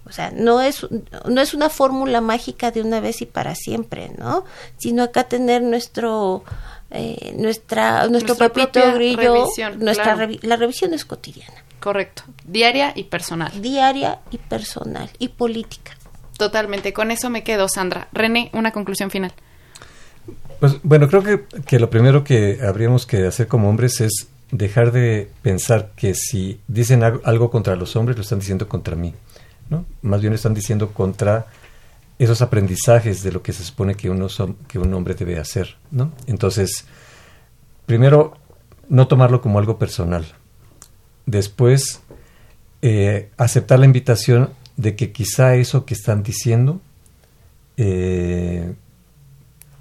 O 0.06 0.12
sea, 0.12 0.32
no 0.32 0.60
es, 0.60 0.86
no 1.28 1.40
es 1.40 1.54
una 1.54 1.68
fórmula 1.68 2.20
mágica 2.20 2.72
de 2.72 2.80
una 2.80 2.98
vez 2.98 3.22
y 3.22 3.26
para 3.26 3.54
siempre, 3.54 4.10
¿no? 4.18 4.44
Sino 4.76 5.04
acá 5.04 5.24
tener 5.24 5.62
nuestro, 5.62 6.42
eh, 6.90 7.34
nuestra, 7.36 8.08
nuestro 8.08 8.34
papito 8.34 8.80
grillo, 8.94 9.46
nuestra 9.78 10.28
la 10.42 10.56
revisión 10.56 10.94
es 10.94 11.04
cotidiana. 11.04 11.64
Correcto, 11.78 12.24
diaria 12.44 12.92
y 12.96 13.04
personal. 13.04 13.52
Diaria 13.62 14.18
y 14.32 14.38
personal 14.38 15.10
y 15.18 15.28
política. 15.28 15.92
Totalmente, 16.40 16.94
con 16.94 17.10
eso 17.10 17.28
me 17.28 17.44
quedo, 17.44 17.68
Sandra. 17.68 18.08
René, 18.14 18.48
una 18.54 18.72
conclusión 18.72 19.10
final. 19.10 19.30
Pues 20.58 20.78
bueno, 20.82 21.06
creo 21.06 21.22
que, 21.22 21.44
que 21.66 21.78
lo 21.78 21.90
primero 21.90 22.24
que 22.24 22.60
habríamos 22.66 23.04
que 23.04 23.26
hacer 23.26 23.46
como 23.46 23.68
hombres 23.68 24.00
es 24.00 24.28
dejar 24.50 24.90
de 24.90 25.28
pensar 25.42 25.90
que 25.94 26.14
si 26.14 26.58
dicen 26.66 27.02
algo 27.02 27.50
contra 27.50 27.76
los 27.76 27.94
hombres, 27.94 28.16
lo 28.16 28.22
están 28.22 28.38
diciendo 28.38 28.66
contra 28.70 28.96
mí. 28.96 29.12
¿no? 29.68 29.84
Más 30.00 30.22
bien 30.22 30.30
lo 30.30 30.36
están 30.36 30.54
diciendo 30.54 30.94
contra 30.94 31.44
esos 32.18 32.40
aprendizajes 32.40 33.22
de 33.22 33.32
lo 33.32 33.42
que 33.42 33.52
se 33.52 33.62
supone 33.62 33.94
que, 33.94 34.08
uno 34.08 34.28
que 34.66 34.78
un 34.78 34.94
hombre 34.94 35.12
debe 35.12 35.38
hacer. 35.38 35.76
¿no? 35.90 36.10
Entonces, 36.26 36.86
primero, 37.84 38.38
no 38.88 39.08
tomarlo 39.08 39.42
como 39.42 39.58
algo 39.58 39.78
personal. 39.78 40.24
Después, 41.26 42.00
eh, 42.80 43.28
aceptar 43.36 43.78
la 43.78 43.84
invitación 43.84 44.48
de 44.80 44.96
que 44.96 45.12
quizá 45.12 45.56
eso 45.56 45.84
que 45.84 45.92
están 45.92 46.22
diciendo 46.22 46.80
eh, 47.76 48.72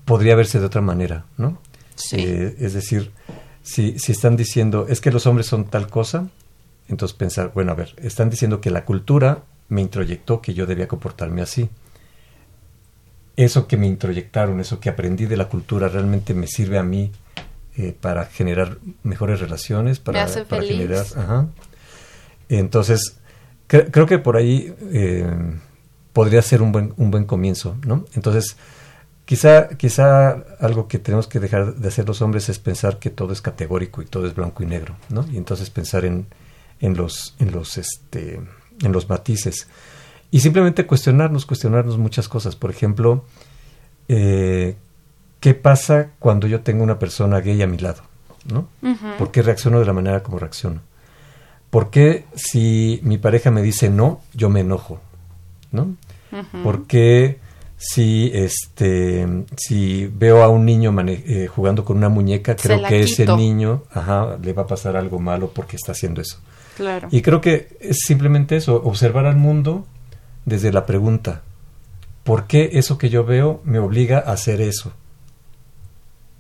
podría 0.04 0.36
verse 0.36 0.60
de 0.60 0.66
otra 0.66 0.82
manera, 0.82 1.26
¿no? 1.38 1.62
Eh, 2.12 2.56
es 2.60 2.74
decir, 2.74 3.12
si, 3.62 3.98
si 3.98 4.12
están 4.12 4.36
diciendo, 4.36 4.88
es 4.90 5.00
que 5.00 5.12
los 5.12 5.26
hombres 5.26 5.48
son 5.48 5.66
tal 5.66 5.88
cosa, 5.88 6.28
entonces 6.90 7.16
pensar, 7.16 7.52
bueno, 7.54 7.72
a 7.72 7.76
ver, 7.76 7.96
están 7.98 8.30
diciendo 8.30 8.60
que 8.60 8.72
la 8.72 8.84
cultura 8.84 9.44
me 9.70 9.82
introyectó 9.82 10.42
que 10.42 10.54
yo 10.54 10.66
debía 10.66 10.88
comportarme 10.88 11.42
así. 11.42 11.70
Eso 13.38 13.68
que 13.68 13.78
me 13.78 13.88
introyectaron, 13.88 14.60
eso 14.60 14.82
que 14.82 14.90
aprendí 14.90 15.28
de 15.28 15.38
la 15.38 15.48
cultura, 15.48 15.88
realmente 15.88 16.34
me 16.34 16.48
sirve 16.48 16.78
a 16.78 16.84
mí 16.84 17.12
eh, 17.78 17.96
para 18.00 18.26
generar 18.26 18.80
mejores 19.04 19.40
relaciones, 19.40 20.00
para, 20.00 20.28
para 20.46 20.64
generar... 20.64 21.06
Ajá. 21.16 21.48
Entonces, 22.50 23.20
creo 23.70 24.06
que 24.08 24.18
por 24.18 24.36
ahí 24.36 24.74
eh, 24.92 25.30
podría 26.12 26.42
ser 26.42 26.62
un 26.62 26.72
buen, 26.72 26.94
un 26.98 27.12
buen 27.12 27.26
comienzo, 27.26 27.78
¿no? 27.86 28.06
Entonces, 28.16 28.58
quizá, 29.26 29.70
quizá 29.70 30.44
algo 30.60 30.88
que 30.88 30.98
tenemos 30.98 31.28
que 31.28 31.40
dejar 31.40 31.76
de 31.76 31.88
hacer 31.88 32.08
los 32.08 32.22
hombres 32.22 32.50
es 32.50 32.58
pensar 32.58 32.98
que 32.98 33.12
todo 33.12 33.32
es 33.32 33.42
categórico 33.42 34.02
y 34.02 34.06
todo 34.06 34.26
es 34.26 34.34
blanco 34.34 34.64
y 34.64 34.66
negro, 34.66 34.96
¿no? 35.10 35.26
Y 35.32 35.38
entonces 35.38 35.70
pensar 35.70 36.04
en, 36.04 36.26
en 36.80 36.98
los, 36.98 37.36
en 37.40 37.52
los, 37.52 37.78
este, 37.78 38.42
en 38.82 38.92
los 38.92 39.08
matices. 39.08 39.68
Y 40.32 40.40
simplemente 40.40 40.86
cuestionarnos, 40.86 41.46
cuestionarnos 41.46 41.98
muchas 41.98 42.28
cosas. 42.28 42.56
Por 42.56 42.72
ejemplo, 42.72 43.26
eh, 44.08 44.76
¿qué 45.40 45.54
pasa 45.54 46.10
cuando 46.20 46.48
yo 46.48 46.62
tengo 46.62 46.84
una 46.84 47.00
persona 47.00 47.40
gay 47.40 47.62
a 47.62 47.68
mi 47.68 47.78
lado? 47.78 48.02
¿no? 48.52 48.68
¿Por 49.18 49.32
qué 49.32 49.42
reacciono 49.42 49.80
de 49.80 49.86
la 49.86 49.94
manera 49.94 50.24
como 50.24 50.40
reacciono? 50.40 50.82
¿Por 51.70 51.90
qué 51.92 52.26
si 52.36 53.00
mi 53.04 53.18
pareja 53.18 53.52
me 53.52 53.62
dice 53.62 53.90
no, 53.90 54.22
yo 54.34 54.50
me 54.50 54.62
enojo? 54.62 55.00
¿No? 55.72 55.96
¿Por 56.64 56.88
qué 56.88 57.40
si 57.78 58.32
este 58.34 59.46
si 59.56 60.08
veo 60.08 60.44
a 60.44 60.50
un 60.50 60.66
niño 60.66 60.94
eh, 61.08 61.48
jugando 61.48 61.86
con 61.86 61.98
una 61.98 62.10
muñeca, 62.10 62.56
creo 62.56 62.84
que 62.84 63.02
ese 63.02 63.26
niño 63.26 63.84
ajá, 63.92 64.38
le 64.42 64.54
va 64.54 64.64
a 64.64 64.68
pasar 64.68 64.96
algo 64.98 65.20
malo 65.20 65.52
porque 65.54 65.76
está 65.76 65.94
haciendo 65.94 66.22
eso? 66.22 66.40
Claro. 66.76 67.08
Y 67.12 67.22
creo 67.22 67.42
que 67.42 67.78
es 67.80 68.00
simplemente 68.06 68.56
eso, 68.56 68.82
observar 68.84 69.26
al 69.26 69.36
mundo 69.36 69.86
desde 70.46 70.72
la 70.72 70.86
pregunta, 70.86 71.44
¿por 72.24 72.48
qué 72.48 72.72
eso 72.74 72.98
que 72.98 73.10
yo 73.10 73.26
veo 73.26 73.62
me 73.64 73.80
obliga 73.80 74.20
a 74.20 74.32
hacer 74.34 74.62
eso? 74.62 74.94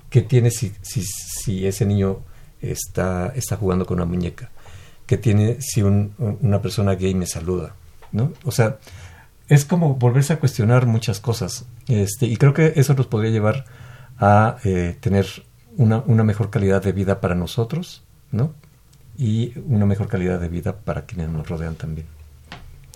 ¿Qué 0.10 0.22
tiene 0.22 0.50
si, 0.50 0.74
si, 0.82 1.04
si 1.04 1.68
ese 1.68 1.86
niño 1.86 2.20
está, 2.62 3.32
está 3.36 3.58
jugando 3.58 3.86
con 3.86 3.98
una 3.98 4.06
muñeca? 4.06 4.50
¿Qué 5.10 5.18
tiene 5.18 5.60
si 5.60 5.82
una 5.82 6.62
persona 6.62 6.94
gay 6.94 7.16
me 7.16 7.26
saluda? 7.26 7.74
¿no? 8.12 8.32
O 8.46 8.52
sea, 8.52 8.78
es 9.48 9.66
como 9.66 9.96
volverse 9.96 10.34
a 10.34 10.40
cuestionar 10.40 10.86
muchas 10.86 11.20
cosas. 11.20 11.66
Este, 11.88 12.28
y 12.28 12.38
creo 12.38 12.54
que 12.54 12.74
eso 12.76 12.94
nos 12.94 13.08
podría 13.08 13.32
llevar 13.32 13.66
a 14.20 14.58
eh, 14.64 14.96
tener 15.00 15.26
una, 15.78 16.04
una, 16.06 16.24
mejor 16.24 16.52
calidad 16.52 16.84
de 16.84 16.92
vida 16.92 17.22
para 17.22 17.34
nosotros, 17.34 18.04
¿no? 18.32 18.54
Y 19.18 19.54
una 19.66 19.88
mejor 19.88 20.10
calidad 20.10 20.40
de 20.40 20.48
vida 20.48 20.76
para 20.76 21.08
quienes 21.08 21.30
nos 21.30 21.50
rodean 21.50 21.74
también. 21.74 22.06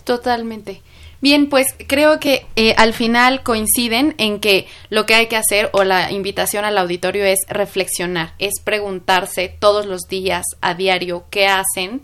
Totalmente. 0.04 0.82
Bien, 1.24 1.48
pues 1.48 1.68
creo 1.86 2.20
que 2.20 2.46
eh, 2.54 2.74
al 2.76 2.92
final 2.92 3.42
coinciden 3.42 4.14
en 4.18 4.40
que 4.40 4.66
lo 4.90 5.06
que 5.06 5.14
hay 5.14 5.26
que 5.26 5.38
hacer 5.38 5.70
o 5.72 5.82
la 5.82 6.12
invitación 6.12 6.66
al 6.66 6.76
auditorio 6.76 7.24
es 7.24 7.38
reflexionar, 7.48 8.34
es 8.38 8.60
preguntarse 8.62 9.48
todos 9.58 9.86
los 9.86 10.02
días, 10.02 10.44
a 10.60 10.74
diario, 10.74 11.24
qué 11.30 11.46
hacen, 11.46 12.02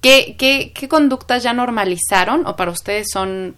qué, 0.00 0.34
qué, 0.36 0.72
qué 0.74 0.88
conductas 0.88 1.44
ya 1.44 1.52
normalizaron 1.52 2.44
o 2.48 2.56
para 2.56 2.72
ustedes 2.72 3.06
son 3.12 3.54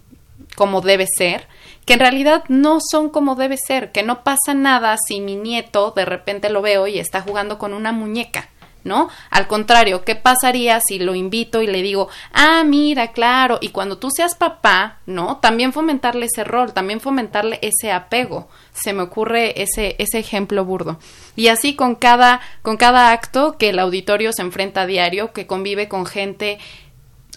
como 0.56 0.82
debe 0.82 1.06
ser, 1.16 1.46
que 1.86 1.94
en 1.94 2.00
realidad 2.00 2.44
no 2.48 2.80
son 2.86 3.08
como 3.08 3.36
debe 3.36 3.56
ser, 3.56 3.92
que 3.92 4.02
no 4.02 4.24
pasa 4.24 4.52
nada 4.52 4.98
si 5.08 5.22
mi 5.22 5.36
nieto 5.36 5.94
de 5.96 6.04
repente 6.04 6.50
lo 6.50 6.60
veo 6.60 6.86
y 6.86 6.98
está 6.98 7.22
jugando 7.22 7.56
con 7.56 7.72
una 7.72 7.92
muñeca 7.92 8.49
¿no? 8.84 9.08
Al 9.30 9.46
contrario, 9.46 10.04
¿qué 10.04 10.16
pasaría 10.16 10.80
si 10.80 10.98
lo 10.98 11.14
invito 11.14 11.62
y 11.62 11.66
le 11.66 11.82
digo, 11.82 12.08
ah, 12.32 12.64
mira, 12.64 13.12
claro, 13.12 13.58
y 13.60 13.70
cuando 13.70 13.98
tú 13.98 14.10
seas 14.10 14.34
papá, 14.34 14.98
¿no? 15.06 15.38
También 15.38 15.72
fomentarle 15.72 16.26
ese 16.26 16.44
rol, 16.44 16.72
también 16.72 17.00
fomentarle 17.00 17.58
ese 17.62 17.92
apego. 17.92 18.48
Se 18.72 18.92
me 18.92 19.02
ocurre 19.02 19.62
ese, 19.62 19.96
ese 19.98 20.18
ejemplo 20.18 20.64
burdo. 20.64 20.98
Y 21.36 21.48
así 21.48 21.74
con 21.74 21.94
cada, 21.94 22.40
con 22.62 22.76
cada 22.76 23.12
acto 23.12 23.56
que 23.58 23.70
el 23.70 23.78
auditorio 23.78 24.32
se 24.32 24.42
enfrenta 24.42 24.82
a 24.82 24.86
diario, 24.86 25.32
que 25.32 25.46
convive 25.46 25.88
con 25.88 26.06
gente 26.06 26.58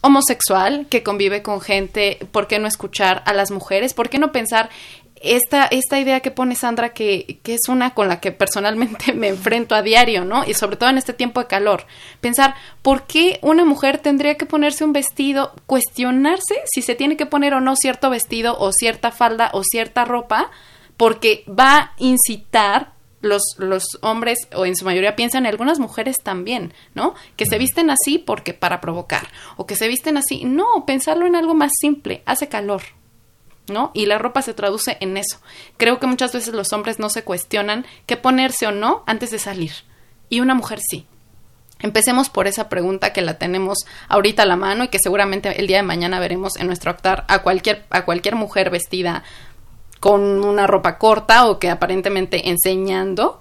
homosexual, 0.04 0.86
que 0.90 1.02
convive 1.02 1.42
con 1.42 1.62
gente, 1.62 2.20
¿por 2.34 2.48
qué 2.48 2.60
no 2.60 2.68
escuchar 2.68 3.24
a 3.26 3.34
las 3.34 3.52
mujeres? 3.52 3.94
¿Por 3.94 4.10
qué 4.10 4.20
no 4.20 4.34
pensar 4.34 4.70
esta, 5.24 5.66
esta 5.66 6.00
idea 6.00 6.20
que 6.20 6.32
pone 6.32 6.56
Sandra, 6.56 6.90
que, 6.90 7.40
que, 7.44 7.54
es 7.54 7.70
una 7.70 7.94
con 7.94 8.08
la 8.08 8.20
que 8.20 8.32
personalmente 8.32 9.14
me 9.14 9.30
enfrento 9.30 9.74
a 9.74 9.82
diario, 9.82 10.26
¿no? 10.26 10.44
Y 10.46 10.54
sobre 10.54 10.76
todo 10.76 10.90
en 10.90 10.98
este 10.98 11.14
tiempo 11.14 11.40
de 11.40 11.48
calor. 11.48 11.86
Pensar, 12.22 12.56
¿por 12.82 13.08
qué 13.08 13.40
una 13.42 13.66
mujer 13.66 14.00
tendría 14.00 14.36
que 14.36 14.46
ponerse 14.46 14.84
un 14.84 14.94
vestido? 14.94 15.54
Cuestionarse 15.66 16.56
si 16.66 16.82
se 16.82 16.96
tiene 16.96 17.18
que 17.18 17.26
poner 17.26 17.54
o 17.54 17.62
no 17.62 17.76
cierto 17.76 18.10
vestido 18.10 18.58
o 18.60 18.72
cierta 18.74 19.12
falda 19.12 19.50
o 19.54 19.64
cierta 19.64 20.06
ropa, 20.06 20.52
porque 20.98 21.46
va 21.48 21.78
a 21.78 21.92
incitar 21.98 22.94
los, 23.22 23.42
los 23.58 23.86
hombres, 24.02 24.38
o 24.54 24.66
en 24.66 24.76
su 24.76 24.84
mayoría 24.84 25.16
piensan, 25.16 25.46
algunas 25.46 25.80
mujeres 25.80 26.18
también, 26.22 26.74
¿no? 26.94 27.16
Que 27.38 27.46
se 27.46 27.58
visten 27.58 27.90
así 27.90 28.20
porque 28.20 28.54
para 28.54 28.82
provocar, 28.82 29.30
o 29.56 29.66
que 29.66 29.78
se 29.78 29.88
visten 29.88 30.18
así. 30.18 30.44
No, 30.44 30.86
pensarlo 30.86 31.26
en 31.26 31.38
algo 31.38 31.56
más 31.56 31.72
simple, 31.80 32.22
hace 32.26 32.50
calor, 32.50 32.82
¿no? 33.68 33.92
Y 33.94 34.06
la 34.06 34.18
ropa 34.18 34.42
se 34.42 34.54
traduce 34.54 34.98
en 35.00 35.18
eso. 35.18 35.40
Creo 35.78 36.00
que 36.00 36.08
muchas 36.08 36.34
veces 36.34 36.54
los 36.54 36.74
hombres 36.74 37.00
no 37.00 37.10
se 37.10 37.24
cuestionan 37.24 37.86
qué 38.06 38.18
ponerse 38.18 38.68
o 38.68 38.72
no 38.72 39.04
antes 39.08 39.32
de 39.32 39.40
salir. 39.40 39.72
Y 40.30 40.40
una 40.40 40.56
mujer 40.56 40.80
sí. 40.82 41.06
Empecemos 41.80 42.30
por 42.30 42.48
esa 42.48 42.70
pregunta 42.70 43.12
que 43.12 43.22
la 43.22 43.38
tenemos 43.38 43.80
ahorita 44.08 44.44
a 44.44 44.46
la 44.46 44.56
mano 44.56 44.86
y 44.86 44.88
que 44.88 45.00
seguramente 45.04 45.60
el 45.60 45.68
día 45.68 45.78
de 45.78 45.84
mañana 45.84 46.20
veremos 46.20 46.56
en 46.56 46.68
nuestro 46.68 46.92
actar 46.92 47.26
a 47.28 47.40
cualquier, 47.40 47.86
a 47.90 48.06
cualquier 48.06 48.36
mujer 48.36 48.70
vestida 48.70 49.24
con 50.00 50.22
una 50.44 50.66
ropa 50.66 50.98
corta 50.98 51.46
o 51.48 51.60
que 51.60 51.70
aparentemente 51.70 52.50
enseñando. 52.50 53.40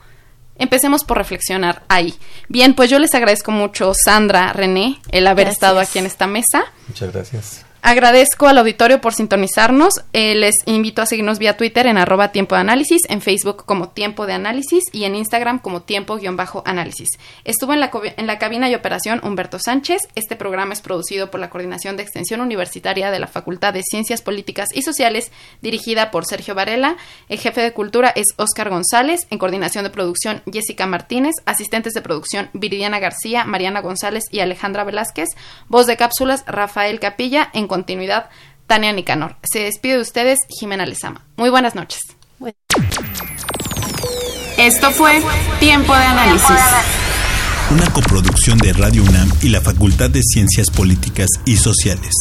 Empecemos 0.57 1.05
por 1.05 1.19
reflexionar 1.19 1.83
ahí. 1.89 2.15
Bien, 2.49 2.75
pues 2.75 2.91
yo 2.91 2.99
les 2.99 3.15
agradezco 3.15 3.53
mucho, 3.53 3.93
Sandra, 3.95 4.53
René, 4.53 5.01
el 5.11 5.27
haber 5.27 5.49
estado 5.49 5.79
aquí 5.79 5.99
en 5.99 6.07
esta 6.07 6.27
mesa. 6.27 6.65
Muchas 6.89 7.13
gracias. 7.13 7.65
Agradezco 7.85 8.47
al 8.47 8.59
auditorio 8.59 9.01
por 9.01 9.13
sintonizarnos. 9.13 9.95
Eh, 10.13 10.37
les 10.37 10.55
invito 10.67 11.03
a 11.03 11.07
seguirnos 11.07 11.41
vía 11.41 11.57
Twitter 11.57 11.89
en 11.89 11.99
arroba 11.99 12.31
tiempo 12.31 12.55
de 12.55 12.61
análisis, 12.61 13.01
en 13.09 13.21
Facebook 13.21 13.65
como 13.67 13.89
tiempo 13.89 14.25
de 14.25 14.35
análisis 14.35 14.85
y 14.93 15.03
en 15.03 15.17
Instagram 15.17 15.59
como 15.59 15.83
tiempo-análisis. 15.83 17.09
Estuvo 17.43 17.73
en 17.73 17.81
la, 17.81 17.91
en 18.17 18.29
la 18.29 18.39
cabina 18.39 18.71
y 18.71 18.77
operación 18.77 19.21
Humberto 19.25 19.59
Sánchez. 19.59 20.03
Este 20.15 20.37
programa 20.37 20.75
es 20.75 20.81
producido 20.81 21.33
por 21.33 21.41
la 21.41 21.51
Coordinación 21.51 21.97
de 21.97 22.05
Extensión 22.05 22.41
Universitaria 22.41 23.11
de 23.11 23.19
la 23.19 23.27
Facultad 23.27 23.75
de 23.75 23.83
Ciencias 23.83 24.23
Políticas 24.23 24.69
y 24.73 24.83
Sociales, 24.83 25.33
dirigida 25.61 26.13
por 26.13 26.25
Sergio 26.25 26.55
Varela. 26.55 26.97
El 27.29 27.41
jefe 27.41 27.63
de 27.63 27.73
cultura 27.73 28.11
es 28.15 28.27
Óscar 28.37 28.71
González. 28.71 29.27
En 29.31 29.39
coordinación 29.39 29.83
de 29.83 29.91
producción, 29.91 30.43
Jessica 30.53 30.87
Martínez. 30.87 31.35
Asistentes 31.47 31.95
de 31.95 32.03
producción, 32.03 32.49
Viridiana 32.53 33.01
García, 33.01 33.45
Mariana 33.45 33.81
González 33.81 34.23
y 34.31 34.39
Alejandra 34.39 34.85
Velázquez. 34.85 35.31
Voz 35.67 35.89
de 35.89 35.97
cápsulas, 35.97 36.45
Rafael 36.47 37.01
Capilla. 37.01 37.51
En 37.53 37.72
continuidad 37.73 38.29
Tania 38.67 38.93
Nicanor. 38.93 39.37
Se 39.51 39.61
despide 39.61 39.95
de 39.95 40.03
ustedes 40.03 40.39
Jimena 40.61 40.85
Lezama. 40.85 41.25
Muy 41.39 41.49
buenas 41.49 41.75
noches. 41.75 42.01
Esto 44.59 44.91
fue 44.91 45.23
Tiempo 45.59 45.95
de 45.97 46.05
Análisis. 46.05 46.51
Una 47.71 47.91
coproducción 47.91 48.59
de 48.59 48.75
Radio 48.75 49.03
UNAM 49.03 49.33
y 49.41 49.49
la 49.49 49.63
Facultad 49.63 50.11
de 50.11 50.21
Ciencias 50.23 50.69
Políticas 50.69 51.29
y 51.47 51.57
Sociales. 51.57 52.13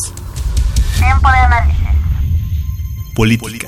Tiempo 0.98 1.30
de 1.30 1.38
análisis. 1.38 1.82
Política. 3.14 3.68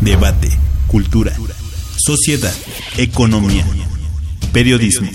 Debate. 0.00 0.50
Cultura. 0.86 1.32
Sociedad. 1.96 2.54
Economía. 2.98 3.66
Periodismo. 4.52 5.10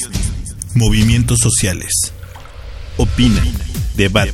Movimientos 0.76 1.38
sociales. 1.42 2.12
Opina. 2.98 3.42
Debate 3.96 4.34